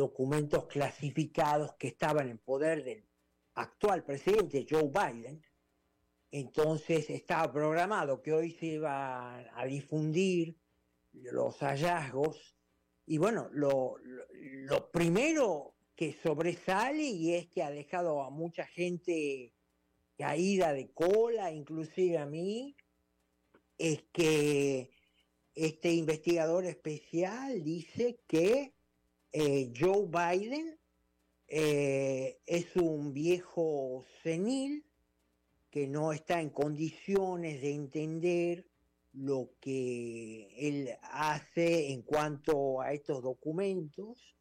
documentos 0.00 0.66
clasificados 0.66 1.74
que 1.74 1.88
estaban 1.88 2.30
en 2.30 2.38
poder 2.38 2.82
del 2.82 3.06
actual 3.54 4.02
presidente 4.02 4.66
Joe 4.68 4.90
Biden. 4.90 5.44
Entonces 6.30 7.10
estaba 7.10 7.52
programado 7.52 8.22
que 8.22 8.32
hoy 8.32 8.52
se 8.52 8.66
iban 8.66 9.46
a 9.52 9.64
difundir 9.66 10.56
los 11.12 11.58
hallazgos. 11.58 12.56
Y 13.04 13.18
bueno, 13.18 13.50
lo, 13.52 13.98
primero 14.90 15.74
que 15.94 16.14
sobresale 16.14 17.02
y 17.02 17.34
es 17.34 17.48
que 17.48 17.62
ha 17.62 17.70
dejado 17.70 18.22
a 18.22 18.30
mucha 18.30 18.66
gente 18.66 19.52
caída 20.16 20.72
de 20.72 20.92
cola, 20.92 21.52
inclusive 21.52 22.16
a 22.16 22.24
mí, 22.24 22.74
es 23.76 24.04
que 24.12 24.92
este 25.54 25.92
investigador 25.92 26.64
especial 26.64 27.62
dice 27.62 28.20
que 28.26 28.72
eh, 29.32 29.72
Joe 29.78 30.06
Biden 30.08 30.78
eh, 31.46 32.38
es 32.46 32.76
un 32.76 33.12
viejo 33.12 34.04
senil 34.22 34.84
que 35.70 35.86
no 35.86 36.12
está 36.12 36.40
en 36.40 36.50
condiciones 36.50 37.60
de 37.60 37.74
entender 37.74 38.66
lo 39.12 39.50
que 39.60 40.48
él 40.56 40.90
hace 41.02 41.92
en 41.92 42.02
cuanto 42.02 42.80
a 42.80 42.92
estos 42.92 43.22
documentos. 43.22 44.36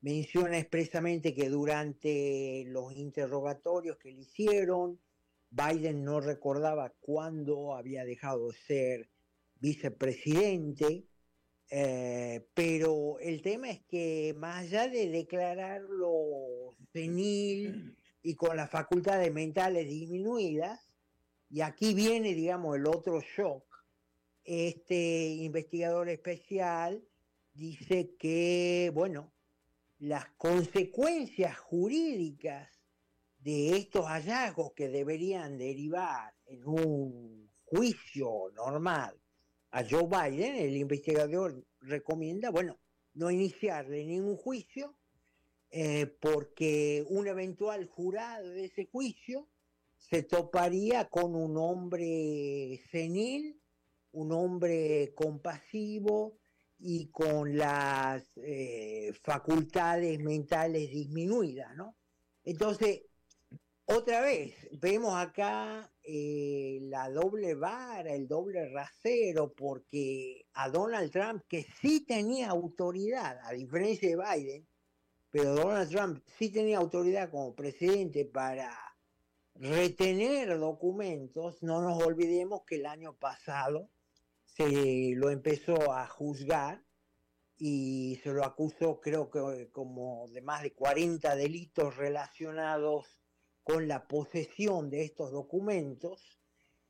Menciona 0.00 0.58
expresamente 0.58 1.34
que 1.34 1.48
durante 1.48 2.64
los 2.66 2.92
interrogatorios 2.94 3.98
que 3.98 4.10
le 4.10 4.22
hicieron, 4.22 5.00
Biden 5.50 6.02
no 6.02 6.20
recordaba 6.20 6.92
cuándo 7.00 7.74
había 7.74 8.04
dejado 8.04 8.48
de 8.48 8.56
ser 8.56 9.10
vicepresidente, 9.60 11.04
eh, 11.74 12.46
pero 12.52 13.18
el 13.18 13.40
tema 13.40 13.70
es 13.70 13.80
que 13.84 14.34
más 14.36 14.64
allá 14.64 14.88
de 14.88 15.08
declararlo 15.08 16.76
senil 16.92 17.96
y 18.22 18.34
con 18.34 18.58
las 18.58 18.68
facultades 18.68 19.32
mentales 19.32 19.88
disminuidas, 19.88 20.92
y 21.48 21.62
aquí 21.62 21.94
viene, 21.94 22.34
digamos, 22.34 22.76
el 22.76 22.86
otro 22.86 23.22
shock, 23.22 23.64
este 24.44 25.28
investigador 25.28 26.10
especial 26.10 27.02
dice 27.54 28.16
que, 28.18 28.90
bueno, 28.92 29.32
las 29.98 30.26
consecuencias 30.36 31.56
jurídicas 31.56 32.68
de 33.38 33.78
estos 33.78 34.04
hallazgos 34.08 34.74
que 34.74 34.90
deberían 34.90 35.56
derivar 35.56 36.34
en 36.44 36.66
un 36.66 37.50
juicio 37.64 38.50
normal 38.54 39.21
a 39.72 39.84
Joe 39.88 40.06
Biden, 40.06 40.56
el 40.56 40.76
investigador 40.76 41.64
recomienda, 41.80 42.50
bueno, 42.50 42.78
no 43.14 43.30
iniciarle 43.30 44.04
ningún 44.04 44.36
juicio, 44.36 44.94
eh, 45.70 46.06
porque 46.20 47.04
un 47.08 47.26
eventual 47.26 47.86
jurado 47.86 48.50
de 48.50 48.66
ese 48.66 48.84
juicio 48.84 49.48
se 49.96 50.22
toparía 50.22 51.08
con 51.08 51.34
un 51.34 51.56
hombre 51.56 52.82
senil, 52.90 53.58
un 54.12 54.32
hombre 54.32 55.14
compasivo 55.14 56.36
y 56.78 57.06
con 57.06 57.56
las 57.56 58.24
eh, 58.36 59.14
facultades 59.22 60.18
mentales 60.20 60.90
disminuidas, 60.90 61.74
¿no? 61.76 61.96
Entonces, 62.44 63.02
otra 63.86 64.20
vez, 64.20 64.68
vemos 64.72 65.14
acá 65.14 65.91
eh, 66.04 66.78
la 66.82 67.08
doble 67.10 67.54
vara, 67.54 68.12
el 68.12 68.26
doble 68.26 68.68
rasero, 68.68 69.52
porque 69.52 70.46
a 70.54 70.68
Donald 70.68 71.12
Trump, 71.12 71.44
que 71.48 71.64
sí 71.80 72.04
tenía 72.04 72.50
autoridad, 72.50 73.38
a 73.44 73.52
diferencia 73.52 74.08
de 74.08 74.16
Biden, 74.16 74.68
pero 75.30 75.54
Donald 75.54 75.90
Trump 75.90 76.22
sí 76.38 76.50
tenía 76.50 76.78
autoridad 76.78 77.30
como 77.30 77.54
presidente 77.54 78.24
para 78.24 78.76
retener 79.54 80.58
documentos, 80.58 81.62
no 81.62 81.82
nos 81.82 82.02
olvidemos 82.02 82.62
que 82.66 82.76
el 82.76 82.86
año 82.86 83.14
pasado 83.14 83.88
se 84.44 85.12
lo 85.14 85.30
empezó 85.30 85.92
a 85.92 86.06
juzgar 86.06 86.82
y 87.56 88.18
se 88.22 88.32
lo 88.32 88.44
acusó 88.44 89.00
creo 89.00 89.30
que 89.30 89.70
como 89.70 90.26
de 90.28 90.42
más 90.42 90.62
de 90.62 90.72
40 90.72 91.36
delitos 91.36 91.96
relacionados 91.96 93.21
con 93.62 93.88
la 93.88 94.06
posesión 94.08 94.90
de 94.90 95.04
estos 95.04 95.32
documentos 95.32 96.38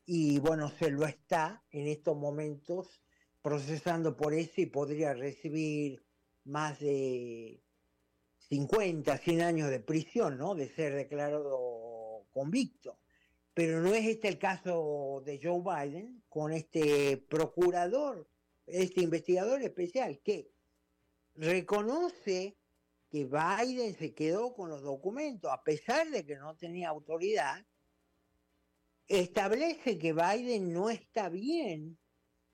y 0.05 0.39
bueno, 0.41 0.71
se 0.71 0.91
lo 0.91 1.07
está 1.07 1.63
en 1.71 1.87
estos 1.87 2.17
momentos 2.17 3.01
procesando 3.41 4.17
por 4.17 4.35
eso 4.35 4.61
y 4.61 4.67
podría 4.67 5.15
recibir 5.15 6.03
más 6.45 6.81
de 6.81 7.63
50, 8.49 9.17
100 9.19 9.41
años 9.43 9.71
de 9.71 9.81
prisión, 9.81 10.39
¿no? 10.39 10.55
De 10.55 10.69
ser 10.69 10.95
declarado 10.95 12.27
convicto. 12.33 12.99
Pero 13.55 13.81
no 13.81 13.95
es 13.95 14.07
este 14.07 14.29
el 14.29 14.39
caso 14.39 15.23
de 15.25 15.39
Joe 15.43 15.63
Biden 15.63 16.23
con 16.29 16.53
este 16.53 17.19
procurador, 17.29 18.29
este 18.67 19.03
investigador 19.03 19.63
especial 19.63 20.21
que 20.21 20.51
reconoce 21.35 22.57
que 23.13 23.27
Biden 23.27 23.95
se 23.95 24.15
quedó 24.15 24.55
con 24.55 24.71
los 24.71 24.81
documentos 24.81 25.53
a 25.53 25.63
pesar 25.63 26.09
de 26.09 26.25
que 26.25 26.37
no 26.37 26.57
tenía 26.57 26.89
autoridad, 26.89 27.63
establece 29.07 29.99
que 29.99 30.15
Biden 30.15 30.73
no 30.73 30.89
está 30.89 31.29
bien, 31.29 31.99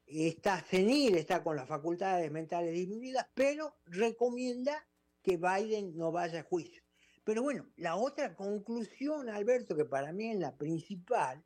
está 0.05 0.61
senil, 0.65 1.15
está 1.15 1.45
con 1.45 1.55
las 1.55 1.69
facultades 1.69 2.33
mentales 2.33 2.75
disminuidas, 2.75 3.29
pero 3.35 3.77
recomienda 3.85 4.85
que 5.23 5.37
Biden 5.37 5.97
no 5.97 6.11
vaya 6.11 6.41
a 6.41 6.43
juicio. 6.43 6.83
Pero 7.23 7.45
bueno, 7.45 7.71
la 7.77 7.95
otra 7.95 8.35
conclusión, 8.35 9.29
Alberto, 9.29 9.77
que 9.77 9.85
para 9.85 10.13
mí 10.13 10.33
es 10.33 10.41
la 10.41 10.57
principal, 10.57 11.45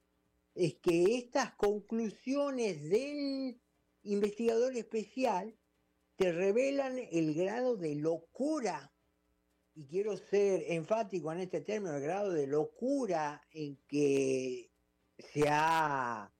es 0.55 0.77
que 0.77 1.17
estas 1.17 1.55
conclusiones 1.57 2.89
del 2.89 3.61
investigador 4.05 4.75
especial 4.75 5.55
te 6.17 6.33
revelan 6.33 6.99
el 7.11 7.35
grado 7.35 7.77
de 7.77 7.97
locura, 7.97 8.92
y 9.75 9.87
quiero 9.87 10.17
ser 10.17 10.65
enfático 10.69 11.33
en 11.33 11.41
este 11.41 11.61
término, 11.63 11.97
el 11.97 12.03
grado 12.03 12.31
de 12.31 12.47
locura 12.47 13.43
en 13.53 13.77
que 13.89 14.71
se 15.19 15.45
ha 15.49 16.31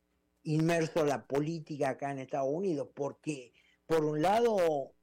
inmerso 0.45 1.05
la 1.05 1.27
política 1.27 1.91
acá 1.91 2.11
en 2.11 2.19
Estados 2.19 2.51
Unidos, 2.53 2.89
porque 2.95 3.53
por 3.87 4.05
un 4.05 4.21
lado, 4.21 4.95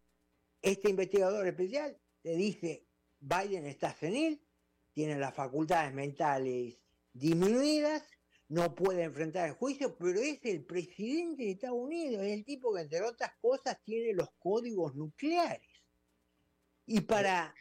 este 0.61 0.89
investigador 0.89 1.47
especial 1.47 1.97
te 2.21 2.35
dice, 2.35 2.85
Biden 3.19 3.65
está 3.65 3.93
senil, 3.93 4.41
tiene 4.93 5.17
las 5.17 5.33
facultades 5.33 5.93
mentales 5.93 6.77
disminuidas, 7.13 8.03
no 8.47 8.73
puede 8.75 9.03
enfrentar 9.03 9.47
el 9.47 9.55
juicio, 9.55 9.95
pero 9.97 10.19
es 10.19 10.43
el 10.43 10.65
presidente 10.65 11.43
de 11.43 11.51
Estados 11.51 11.77
Unidos, 11.77 12.23
es 12.23 12.33
el 12.33 12.45
tipo 12.45 12.73
que 12.73 12.81
entre 12.81 13.01
otras 13.01 13.31
cosas 13.39 13.79
tiene 13.83 14.13
los 14.13 14.29
códigos 14.39 14.95
nucleares. 14.95 15.69
Y 16.85 17.01
para 17.01 17.53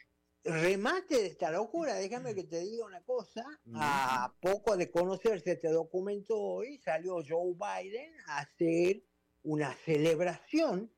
remate 0.43 1.15
de 1.15 1.27
esta 1.27 1.51
locura, 1.51 1.95
déjame 1.95 2.33
que 2.33 2.43
te 2.43 2.59
diga 2.59 2.85
una 2.85 3.01
cosa, 3.03 3.43
a 3.75 4.33
poco 4.41 4.77
de 4.77 4.89
conocerse 4.89 5.53
este 5.53 5.69
documento 5.69 6.39
hoy, 6.39 6.77
salió 6.79 7.21
Joe 7.27 7.53
Biden 7.53 8.13
a 8.27 8.39
hacer 8.39 9.03
una 9.43 9.73
celebración 9.85 10.91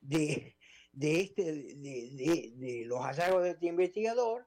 de, 0.00 0.56
de, 0.92 1.20
este, 1.20 1.44
de, 1.52 2.52
de, 2.56 2.84
los 2.86 3.00
hallazgos 3.00 3.42
de 3.42 3.50
este 3.50 3.66
investigador 3.66 4.46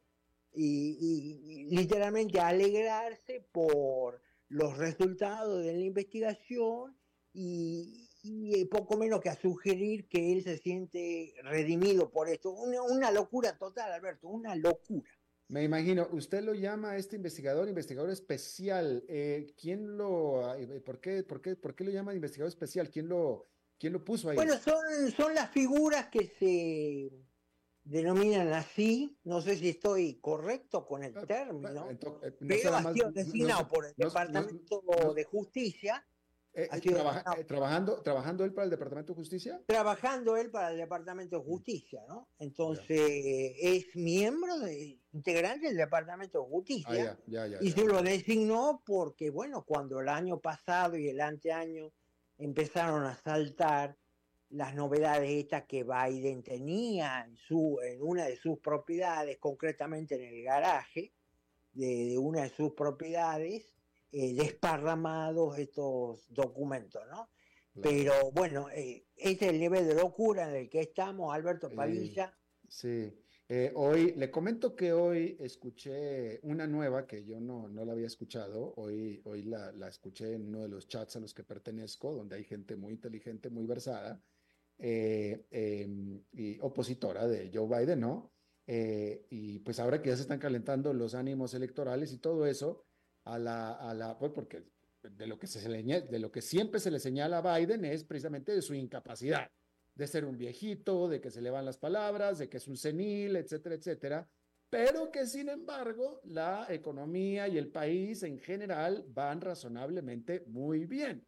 y, 0.54 1.68
y 1.70 1.76
literalmente 1.76 2.40
alegrarse 2.40 3.48
por 3.52 4.22
los 4.50 4.78
resultados 4.78 5.64
de 5.64 5.74
la 5.74 5.84
investigación 5.84 6.98
y, 7.34 8.07
y 8.24 8.65
poco 8.65 8.97
menos 8.97 9.22
que 9.22 9.30
a 9.30 9.39
sugerir 9.39 10.07
que 10.07 10.34
él 10.34 10.43
se 10.43 10.57
siente 10.57 11.34
redimido 11.43 12.09
por 12.09 12.30
esto. 12.30 12.51
Una, 12.51 12.82
una, 12.82 13.11
locura 13.11 13.57
total, 13.57 13.91
Alberto, 13.91 14.28
una 14.28 14.55
locura. 14.55 15.09
Me 15.49 15.63
imagino, 15.63 16.09
usted 16.11 16.43
lo 16.43 16.53
llama 16.53 16.91
a 16.91 16.97
este 16.97 17.15
investigador, 17.15 17.70
investigador 17.70 18.09
especial. 18.09 19.05
Eh, 19.07 19.53
¿Quién 19.59 19.97
lo, 19.97 20.55
eh, 20.55 20.82
por 20.82 20.99
qué, 20.99 21.24
por 21.24 21.41
qué, 21.41 21.55
por 21.55 21.74
qué 21.74 21.86
lo 21.86 21.91
llama 21.91 22.13
investigador 22.13 22.49
especial? 22.49 22.89
¿Quién 22.89 23.07
lo, 23.07 23.47
quién 23.80 23.93
lo 23.93 24.03
puso 24.03 24.30
ahí? 24.30 24.36
Bueno, 24.36 24.57
son, 24.57 25.11
son 25.15 25.34
las 25.34 25.49
figuras 25.51 26.07
que 26.07 26.28
se 26.39 27.11
denominan 27.86 28.51
así, 28.51 29.18
no 29.24 29.39
sé 29.41 29.55
si 29.55 29.70
estoy 29.70 30.20
correcto 30.20 30.86
con 30.86 31.03
el 31.03 31.18
ah, 31.18 31.26
término, 31.26 31.89
Entonces, 31.89 32.34
no 32.41 32.47
pero 32.49 32.76
ha 32.76 32.93
sido 32.93 33.11
designado 33.11 33.61
no, 33.61 33.70
por 33.70 33.86
el 33.86 33.93
no, 33.97 34.07
Departamento 34.07 34.84
de 35.15 35.24
Justicia 35.24 36.05
eh, 36.58 36.68
eh, 36.72 36.82
trabajando, 37.45 38.01
¿Trabajando 38.01 38.43
él 38.43 38.51
para 38.51 38.64
el 38.66 38.72
Departamento 38.72 39.14
de 39.14 39.18
Justicia? 39.18 39.62
Trabajando 39.68 40.36
él 40.38 40.49
para 40.49 40.72
el 40.72 40.78
Departamento 40.78 41.38
de 41.38 41.45
Justicia, 41.45 42.01
¿no? 42.08 42.30
Entonces, 42.39 42.99
es 43.62 43.95
miembro, 43.95 44.58
de, 44.58 44.99
integrante 45.14 45.68
del 45.68 45.78
Departamento 45.78 46.41
de 46.41 46.49
Justicia. 46.49 47.16
Ah, 47.16 47.47
y 47.62 47.72
se 47.72 47.86
lo 47.86 48.01
designó 48.01 48.82
porque, 48.84 49.30
bueno, 49.30 49.66
cuando 49.66 49.99
el 49.99 50.10
año 50.10 50.39
pasado 50.39 50.97
y 50.97 51.08
el 51.10 51.22
anteaño 51.22 51.91
empezaron 52.39 53.03
a 53.03 53.16
saltar 53.16 53.95
las 54.49 54.74
novedades 54.74 55.30
estas 55.30 55.66
que 55.66 55.84
Biden 55.84 56.41
tenía 56.41 57.24
en, 57.28 57.38
su, 57.38 57.80
en 57.84 58.01
una 58.01 58.26
de 58.26 58.36
sus 58.36 58.58
propiedades, 58.58 59.38
concretamente 59.38 60.16
en 60.16 60.24
el 60.24 60.43
garaje 60.43 61.14
de 61.74 62.18
una 62.18 62.41
de 62.41 62.49
sus 62.49 62.74
propiedades, 62.74 63.77
eh, 64.20 64.34
desparramados 64.34 65.59
estos 65.59 66.26
documentos, 66.34 67.03
¿no? 67.11 67.30
Pero 67.84 68.32
bueno, 68.32 68.68
eh, 68.72 69.05
este 69.15 69.45
es 69.45 69.51
el 69.51 69.59
nivel 69.59 69.88
de 69.88 69.93
locura 69.93 70.49
en 70.49 70.55
el 70.55 70.70
que 70.72 70.80
estamos, 70.80 71.32
Alberto 71.36 71.70
Padilla. 71.70 72.36
sí, 72.68 73.13
eh, 73.47 73.72
hoy 73.76 74.15
le 74.15 74.32
comento 74.32 74.76
que 74.76 74.91
hoy 74.91 75.38
escuché 75.39 76.39
una 76.41 76.65
nueva 76.65 77.05
que 77.05 77.24
yo 77.26 77.39
no, 77.39 77.70
no 77.70 77.86
la 77.86 77.91
había 77.91 78.07
escuchado, 78.07 78.74
hoy, 78.78 79.22
hoy 79.26 79.43
la, 79.43 79.72
la, 79.74 79.88
escuché 79.88 80.34
en 80.34 80.47
uno 80.47 80.63
de 80.63 80.70
los 80.70 80.88
chats 80.88 81.18
a 81.18 81.20
los 81.20 81.36
que 81.36 81.43
pertenezco, 81.43 82.15
donde 82.15 82.38
hay 82.38 82.43
gente 82.43 82.76
muy 82.76 82.93
inteligente, 82.93 83.51
muy 83.51 83.68
versada, 83.68 84.20
em, 84.80 86.24
y 86.32 86.57
opositora 86.61 87.28
de 87.28 87.51
Joe 87.53 87.68
Biden, 87.68 87.99
¿no? 87.99 88.32
y 88.70 89.59
pues 89.59 89.80
ahora 89.80 90.01
que 90.01 90.09
ya 90.09 90.15
se 90.18 90.24
están 90.24 90.39
calentando 90.39 90.91
los 90.91 91.13
ánimos 91.15 91.53
electorales 91.53 92.11
y 92.11 92.18
todo 92.18 92.45
eso, 92.47 92.87
a 93.34 93.38
la, 93.38 93.74
a 93.74 93.94
la 93.94 94.18
pues 94.18 94.32
porque 94.34 94.64
de 95.02 95.28
lo, 95.28 95.38
que 95.38 95.48
se 95.48 95.60
de 95.70 96.20
lo 96.20 96.32
que 96.32 96.42
siempre 96.42 96.80
se 96.80 96.92
le 96.92 97.00
señala 97.00 97.38
a 97.38 97.58
Biden 97.58 97.86
es 97.86 98.04
precisamente 98.04 98.54
de 98.54 98.62
su 98.62 98.74
incapacidad, 98.74 99.50
de 99.96 100.08
ser 100.08 100.26
un 100.26 100.38
viejito, 100.38 101.08
de 101.08 101.22
que 101.22 101.32
se 101.32 101.42
le 101.42 101.50
van 101.50 101.66
las 101.66 101.78
palabras, 101.78 102.40
de 102.40 102.50
que 102.50 102.58
es 102.58 102.68
un 102.68 102.78
senil, 102.78 103.36
etcétera, 103.36 103.76
etcétera, 103.76 104.30
pero 104.70 105.12
que 105.12 105.26
sin 105.26 105.50
embargo 105.50 106.22
la 106.26 106.68
economía 106.70 107.48
y 107.48 107.58
el 107.58 107.70
país 107.70 108.24
en 108.24 108.38
general 108.40 109.06
van 109.10 109.42
razonablemente 109.42 110.44
muy 110.48 110.86
bien. 110.86 111.26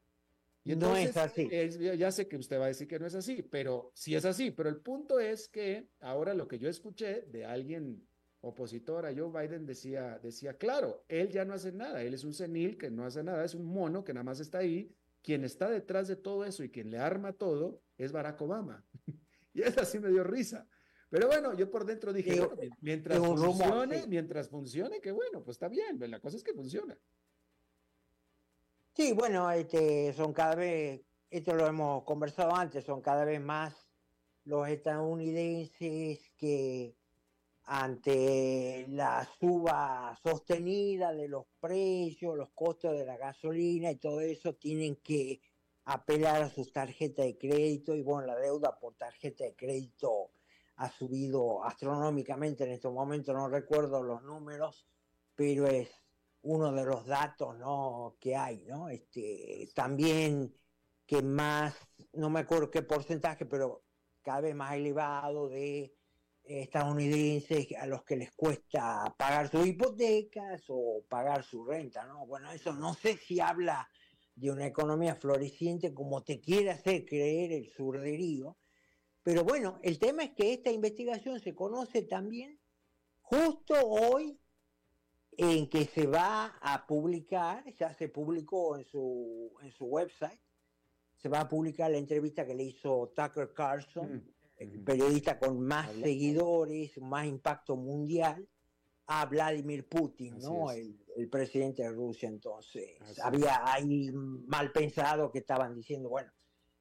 Y 0.66 0.76
no 0.76 0.96
es 0.96 1.16
así. 1.16 1.50
ya 1.98 2.12
sé 2.12 2.28
que 2.28 2.38
usted 2.38 2.60
va 2.60 2.66
a 2.66 2.68
decir 2.68 2.88
que 2.88 3.00
no 3.00 3.08
es 3.08 3.16
así, 3.16 3.42
pero 3.42 3.92
sí 3.96 4.14
es 4.14 4.26
así. 4.26 4.52
Pero 4.52 4.70
el 4.70 4.82
punto 4.82 5.20
es 5.20 5.48
que 5.48 5.88
ahora 6.02 6.34
lo 6.34 6.48
que 6.48 6.60
yo 6.60 6.70
escuché 6.70 7.22
de 7.24 7.46
alguien 7.46 8.08
opositor 8.42 9.06
a 9.06 9.14
Joe 9.14 9.30
Biden 9.30 9.66
decía, 9.66 10.20
decía, 10.20 10.58
claro, 10.58 11.04
él 11.08 11.30
ya 11.30 11.46
no 11.46 11.54
hace 11.54 11.72
nada, 11.72 12.02
él 12.02 12.14
es 12.14 12.24
un 12.24 12.34
senil 12.34 12.78
que 12.78 12.90
no 12.90 13.06
hace 13.06 13.24
nada, 13.24 13.44
es 13.44 13.54
un 13.54 13.66
mono 13.66 14.04
que 14.04 14.14
nada 14.14 14.24
más 14.24 14.40
está 14.40 14.60
ahí, 14.60 14.96
quien 15.22 15.44
está 15.44 15.70
detrás 15.70 16.08
de 16.08 16.16
todo 16.16 16.46
eso 16.46 16.64
y 16.64 16.70
quien 16.70 16.90
le 16.90 16.98
arma 16.98 17.34
todo 17.34 17.82
es 17.98 18.12
Barack 18.12 18.42
Obama. 18.42 18.86
y 19.54 19.62
eso 19.62 19.82
así 19.82 20.00
me 20.00 20.10
dio 20.10 20.24
risa. 20.24 20.68
Pero 21.10 21.28
bueno, 21.28 21.54
yo 21.56 21.70
por 21.70 21.86
dentro 21.86 22.14
dije, 22.14 22.40
mientras 22.82 23.18
funcione, 23.18 24.06
mientras 24.08 24.48
funcione, 24.48 25.02
que 25.02 25.12
bueno, 25.12 25.44
pues 25.44 25.56
está 25.56 25.68
bien, 25.68 26.00
la 26.00 26.20
cosa 26.20 26.38
es 26.38 26.44
que 26.44 26.54
funciona. 26.54 26.98
Sí, 28.94 29.14
bueno, 29.14 29.52
este, 29.52 30.14
son 30.14 30.34
cada 30.34 30.56
vez, 30.56 31.02
esto 31.30 31.56
lo 31.56 31.66
hemos 31.66 32.04
conversado 32.04 32.56
antes, 32.56 32.86
son 32.86 33.02
cada 33.02 33.26
vez 33.26 33.42
más 33.42 33.90
los 34.44 34.68
estadounidenses 34.68 36.32
que 36.38 36.96
ante 37.72 38.88
la 38.90 39.30
suba 39.40 40.18
sostenida 40.24 41.14
de 41.14 41.28
los 41.28 41.46
precios, 41.60 42.36
los 42.36 42.50
costos 42.50 42.98
de 42.98 43.06
la 43.06 43.16
gasolina 43.16 43.92
y 43.92 43.98
todo 43.98 44.22
eso, 44.22 44.56
tienen 44.56 44.96
que 44.96 45.40
apelar 45.86 46.42
a 46.42 46.50
sus 46.50 46.74
tarjetas 46.74 47.28
de 47.28 47.38
crédito 47.38 47.96
y 47.96 48.02
bueno, 48.02 48.26
la 48.26 48.38
deuda 48.38 48.80
por 48.80 48.96
tarjeta 48.96 49.44
de 49.44 49.56
crédito 49.56 50.32
ha 50.78 50.90
subido 50.90 51.64
astronómicamente 51.64 52.64
en 52.64 52.72
estos 52.72 52.92
momentos, 52.92 53.36
no 53.36 53.48
recuerdo 53.48 54.02
los 54.02 54.24
números, 54.24 54.88
pero 55.36 55.68
es 55.68 55.92
uno 56.42 56.72
de 56.72 56.86
los 56.86 57.06
datos 57.06 57.56
¿no? 57.56 58.18
que 58.20 58.36
hay, 58.36 58.64
¿no? 58.64 58.90
Este, 58.90 59.70
también 59.76 60.56
que 61.06 61.22
más, 61.22 61.76
no 62.14 62.32
me 62.32 62.40
acuerdo 62.40 62.72
qué 62.72 62.82
porcentaje, 62.82 63.46
pero 63.46 63.84
cada 64.24 64.42
vez 64.42 64.56
más 64.56 64.74
elevado 64.74 65.50
de 65.50 65.99
estadounidenses 66.50 67.68
a 67.80 67.86
los 67.86 68.04
que 68.04 68.18
les 68.18 68.32
cuesta 68.32 69.14
pagar 69.18 69.50
sus 69.50 69.68
hipotecas 69.68 70.64
o 70.68 71.04
pagar 71.08 71.44
su 71.44 71.64
renta, 71.64 72.06
¿no? 72.06 72.26
Bueno, 72.26 72.52
eso 72.52 72.74
no 72.74 72.96
sé 72.96 73.18
si 73.18 73.40
habla 73.40 73.88
de 74.36 74.52
una 74.52 74.66
economía 74.66 75.16
floreciente 75.16 75.94
como 75.94 76.24
te 76.24 76.40
quiere 76.40 76.72
hacer 76.72 77.06
creer 77.06 77.52
el 77.52 77.70
surderío, 77.70 78.58
pero 79.22 79.44
bueno, 79.44 79.80
el 79.84 80.00
tema 80.00 80.24
es 80.24 80.32
que 80.32 80.54
esta 80.54 80.72
investigación 80.72 81.40
se 81.40 81.54
conoce 81.54 82.02
también 82.04 82.60
justo 83.22 83.76
hoy 83.86 84.40
en 85.38 85.70
que 85.70 85.86
se 85.86 86.08
va 86.08 86.58
a 86.62 86.88
publicar, 86.88 87.64
ya 87.76 87.94
se 87.94 88.10
publicó 88.10 88.76
en 88.76 88.86
su, 88.86 89.54
en 89.62 89.72
su 89.72 89.86
website, 89.86 90.42
se 91.16 91.30
va 91.30 91.42
a 91.42 91.50
publicar 91.50 91.92
la 91.92 91.98
entrevista 91.98 92.46
que 92.46 92.56
le 92.56 92.64
hizo 92.64 93.14
Tucker 93.16 93.54
Carlson. 93.54 94.16
Mm 94.16 94.39
periodista 94.84 95.40
con 95.40 95.62
más 95.62 95.92
seguidores, 95.94 96.98
más 97.00 97.26
impacto 97.26 97.76
mundial, 97.76 98.48
a 99.08 99.26
Vladimir 99.26 99.88
Putin, 99.88 100.38
¿no? 100.40 100.72
El, 100.72 100.98
presidente 101.30 101.84
de 101.84 101.90
Rusia. 101.90 102.30
Entonces, 102.30 102.98
había 103.22 103.62
ahí 103.66 104.10
mal 104.12 104.72
pensado 104.72 105.32
que 105.32 105.40
estaban 105.40 105.76
diciendo, 105.76 106.10
bueno, 106.10 106.32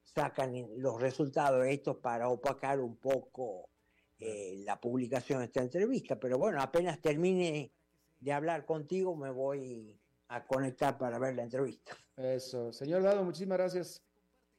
sacan 0.03 0.53
los 0.77 1.01
resultados 1.01 1.63
de 1.63 1.73
esto 1.73 1.99
para 1.99 2.29
opacar 2.29 2.79
un 2.79 2.95
poco 2.95 3.69
eh, 4.17 4.61
la 4.63 4.79
publicación 4.79 5.39
de 5.39 5.45
esta 5.45 5.61
entrevista. 5.61 6.19
Pero 6.19 6.37
bueno, 6.37 6.61
apenas 6.61 7.01
termine 7.01 7.73
de 8.19 8.31
hablar 8.31 8.65
contigo, 8.65 9.15
me 9.15 9.31
voy 9.31 9.99
a 10.29 10.45
conectar 10.45 10.97
para 10.97 11.19
ver 11.19 11.35
la 11.35 11.43
entrevista. 11.43 11.97
Eso. 12.15 12.71
Señor 12.71 13.03
Dado, 13.03 13.23
muchísimas 13.23 13.57
gracias. 13.57 14.03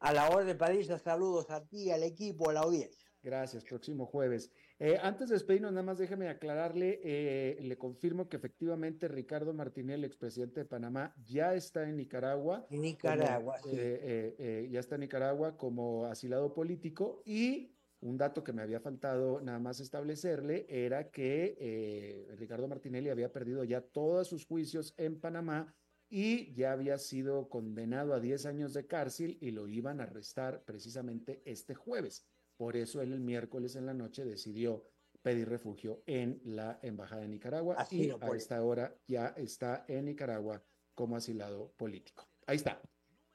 A 0.00 0.12
la 0.12 0.28
orden, 0.30 0.56
Padilla, 0.56 0.98
saludos 0.98 1.50
a 1.50 1.64
ti, 1.66 1.90
al 1.90 2.02
equipo, 2.02 2.50
a 2.50 2.54
la 2.54 2.60
audiencia. 2.60 3.09
Gracias, 3.22 3.64
próximo 3.64 4.06
jueves. 4.06 4.50
Eh, 4.78 4.98
antes 5.02 5.28
de 5.28 5.34
despedirnos, 5.34 5.72
nada 5.72 5.82
más 5.82 5.98
déjeme 5.98 6.28
aclararle, 6.28 7.00
eh, 7.04 7.58
le 7.60 7.76
confirmo 7.76 8.30
que 8.30 8.38
efectivamente 8.38 9.08
Ricardo 9.08 9.52
Martinelli, 9.52 10.06
expresidente 10.06 10.60
de 10.60 10.66
Panamá, 10.66 11.14
ya 11.26 11.54
está 11.54 11.86
en 11.86 11.96
Nicaragua. 11.96 12.66
En 12.70 12.80
Nicaragua, 12.80 13.58
como, 13.60 13.74
sí. 13.74 13.78
eh, 13.82 14.68
ya 14.70 14.80
está 14.80 14.94
en 14.94 15.02
Nicaragua 15.02 15.58
como 15.58 16.06
asilado 16.06 16.54
político 16.54 17.22
y 17.26 17.74
un 18.00 18.16
dato 18.16 18.42
que 18.42 18.54
me 18.54 18.62
había 18.62 18.80
faltado 18.80 19.42
nada 19.42 19.58
más 19.58 19.80
establecerle 19.80 20.64
era 20.70 21.10
que 21.10 22.26
Ricardo 22.38 22.66
Martinelli 22.66 23.10
había 23.10 23.30
perdido 23.30 23.62
ya 23.64 23.82
todos 23.82 24.28
sus 24.28 24.46
juicios 24.46 24.94
en 24.96 25.20
Panamá 25.20 25.74
y 26.08 26.52
ya 26.54 26.72
había 26.72 26.96
sido 26.96 27.50
condenado 27.50 28.14
a 28.14 28.20
10 28.20 28.46
años 28.46 28.72
de 28.72 28.86
cárcel 28.86 29.36
y 29.40 29.52
lo 29.52 29.68
iban 29.68 30.00
a 30.00 30.04
arrestar 30.04 30.64
precisamente 30.64 31.42
este 31.44 31.74
jueves. 31.74 32.26
Por 32.60 32.76
eso 32.76 33.00
él 33.00 33.14
el 33.14 33.20
miércoles 33.20 33.74
en 33.76 33.86
la 33.86 33.94
noche 33.94 34.22
decidió 34.22 34.84
pedir 35.22 35.48
refugio 35.48 36.02
en 36.04 36.42
la 36.44 36.78
Embajada 36.82 37.22
de 37.22 37.28
Nicaragua 37.28 37.74
Así 37.78 38.02
y 38.02 38.10
a 38.10 38.36
esta 38.36 38.62
hora 38.62 38.94
ya 39.08 39.28
está 39.28 39.86
en 39.88 40.04
Nicaragua 40.04 40.62
como 40.94 41.16
asilado 41.16 41.72
político. 41.78 42.28
Ahí 42.46 42.56
está. 42.56 42.78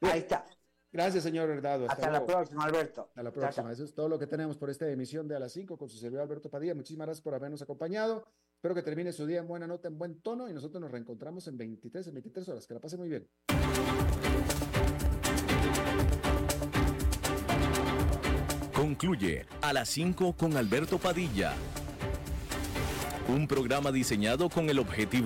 Ahí 0.02 0.20
está. 0.20 0.46
Gracias, 0.92 1.24
señor 1.24 1.50
Herdado. 1.50 1.86
Hasta, 1.90 1.96
Hasta 1.96 2.12
la 2.12 2.24
próxima, 2.24 2.66
Alberto. 2.66 3.08
Hasta 3.08 3.24
la 3.24 3.32
próxima. 3.32 3.72
Eso 3.72 3.84
es 3.84 3.96
todo 3.96 4.10
lo 4.10 4.20
que 4.20 4.28
tenemos 4.28 4.58
por 4.60 4.70
esta 4.70 4.88
emisión 4.88 5.28
de 5.28 5.36
A 5.36 5.40
las 5.40 5.54
5 5.54 5.76
con 5.76 5.90
su 5.90 5.98
servidor 5.98 6.22
Alberto 6.22 6.52
Padilla. 6.52 6.76
Muchísimas 6.76 7.08
gracias 7.08 7.24
por 7.24 7.34
habernos 7.34 7.64
acompañado. 7.64 8.28
Espero 8.54 8.76
que 8.76 8.84
termine 8.84 9.12
su 9.12 9.26
día 9.26 9.40
en 9.40 9.48
buena 9.48 9.66
nota, 9.66 9.88
en 9.88 9.98
buen 9.98 10.22
tono 10.22 10.48
y 10.48 10.54
nosotros 10.54 10.80
nos 10.80 10.92
reencontramos 10.92 11.48
en 11.48 11.58
23, 11.58 12.06
en 12.06 12.14
23 12.14 12.50
horas. 12.50 12.68
Que 12.68 12.76
la 12.76 12.80
pase 12.80 12.96
muy 12.96 13.10
bien. 13.10 13.28
Concluye 18.98 19.46
a 19.62 19.74
las 19.74 19.90
5 19.90 20.38
con 20.38 20.56
Alberto 20.56 20.98
Padilla. 20.98 21.52
Un 23.28 23.46
programa 23.46 23.92
diseñado 23.92 24.48
con 24.48 24.70
el 24.70 24.80
objetivo 24.80 25.24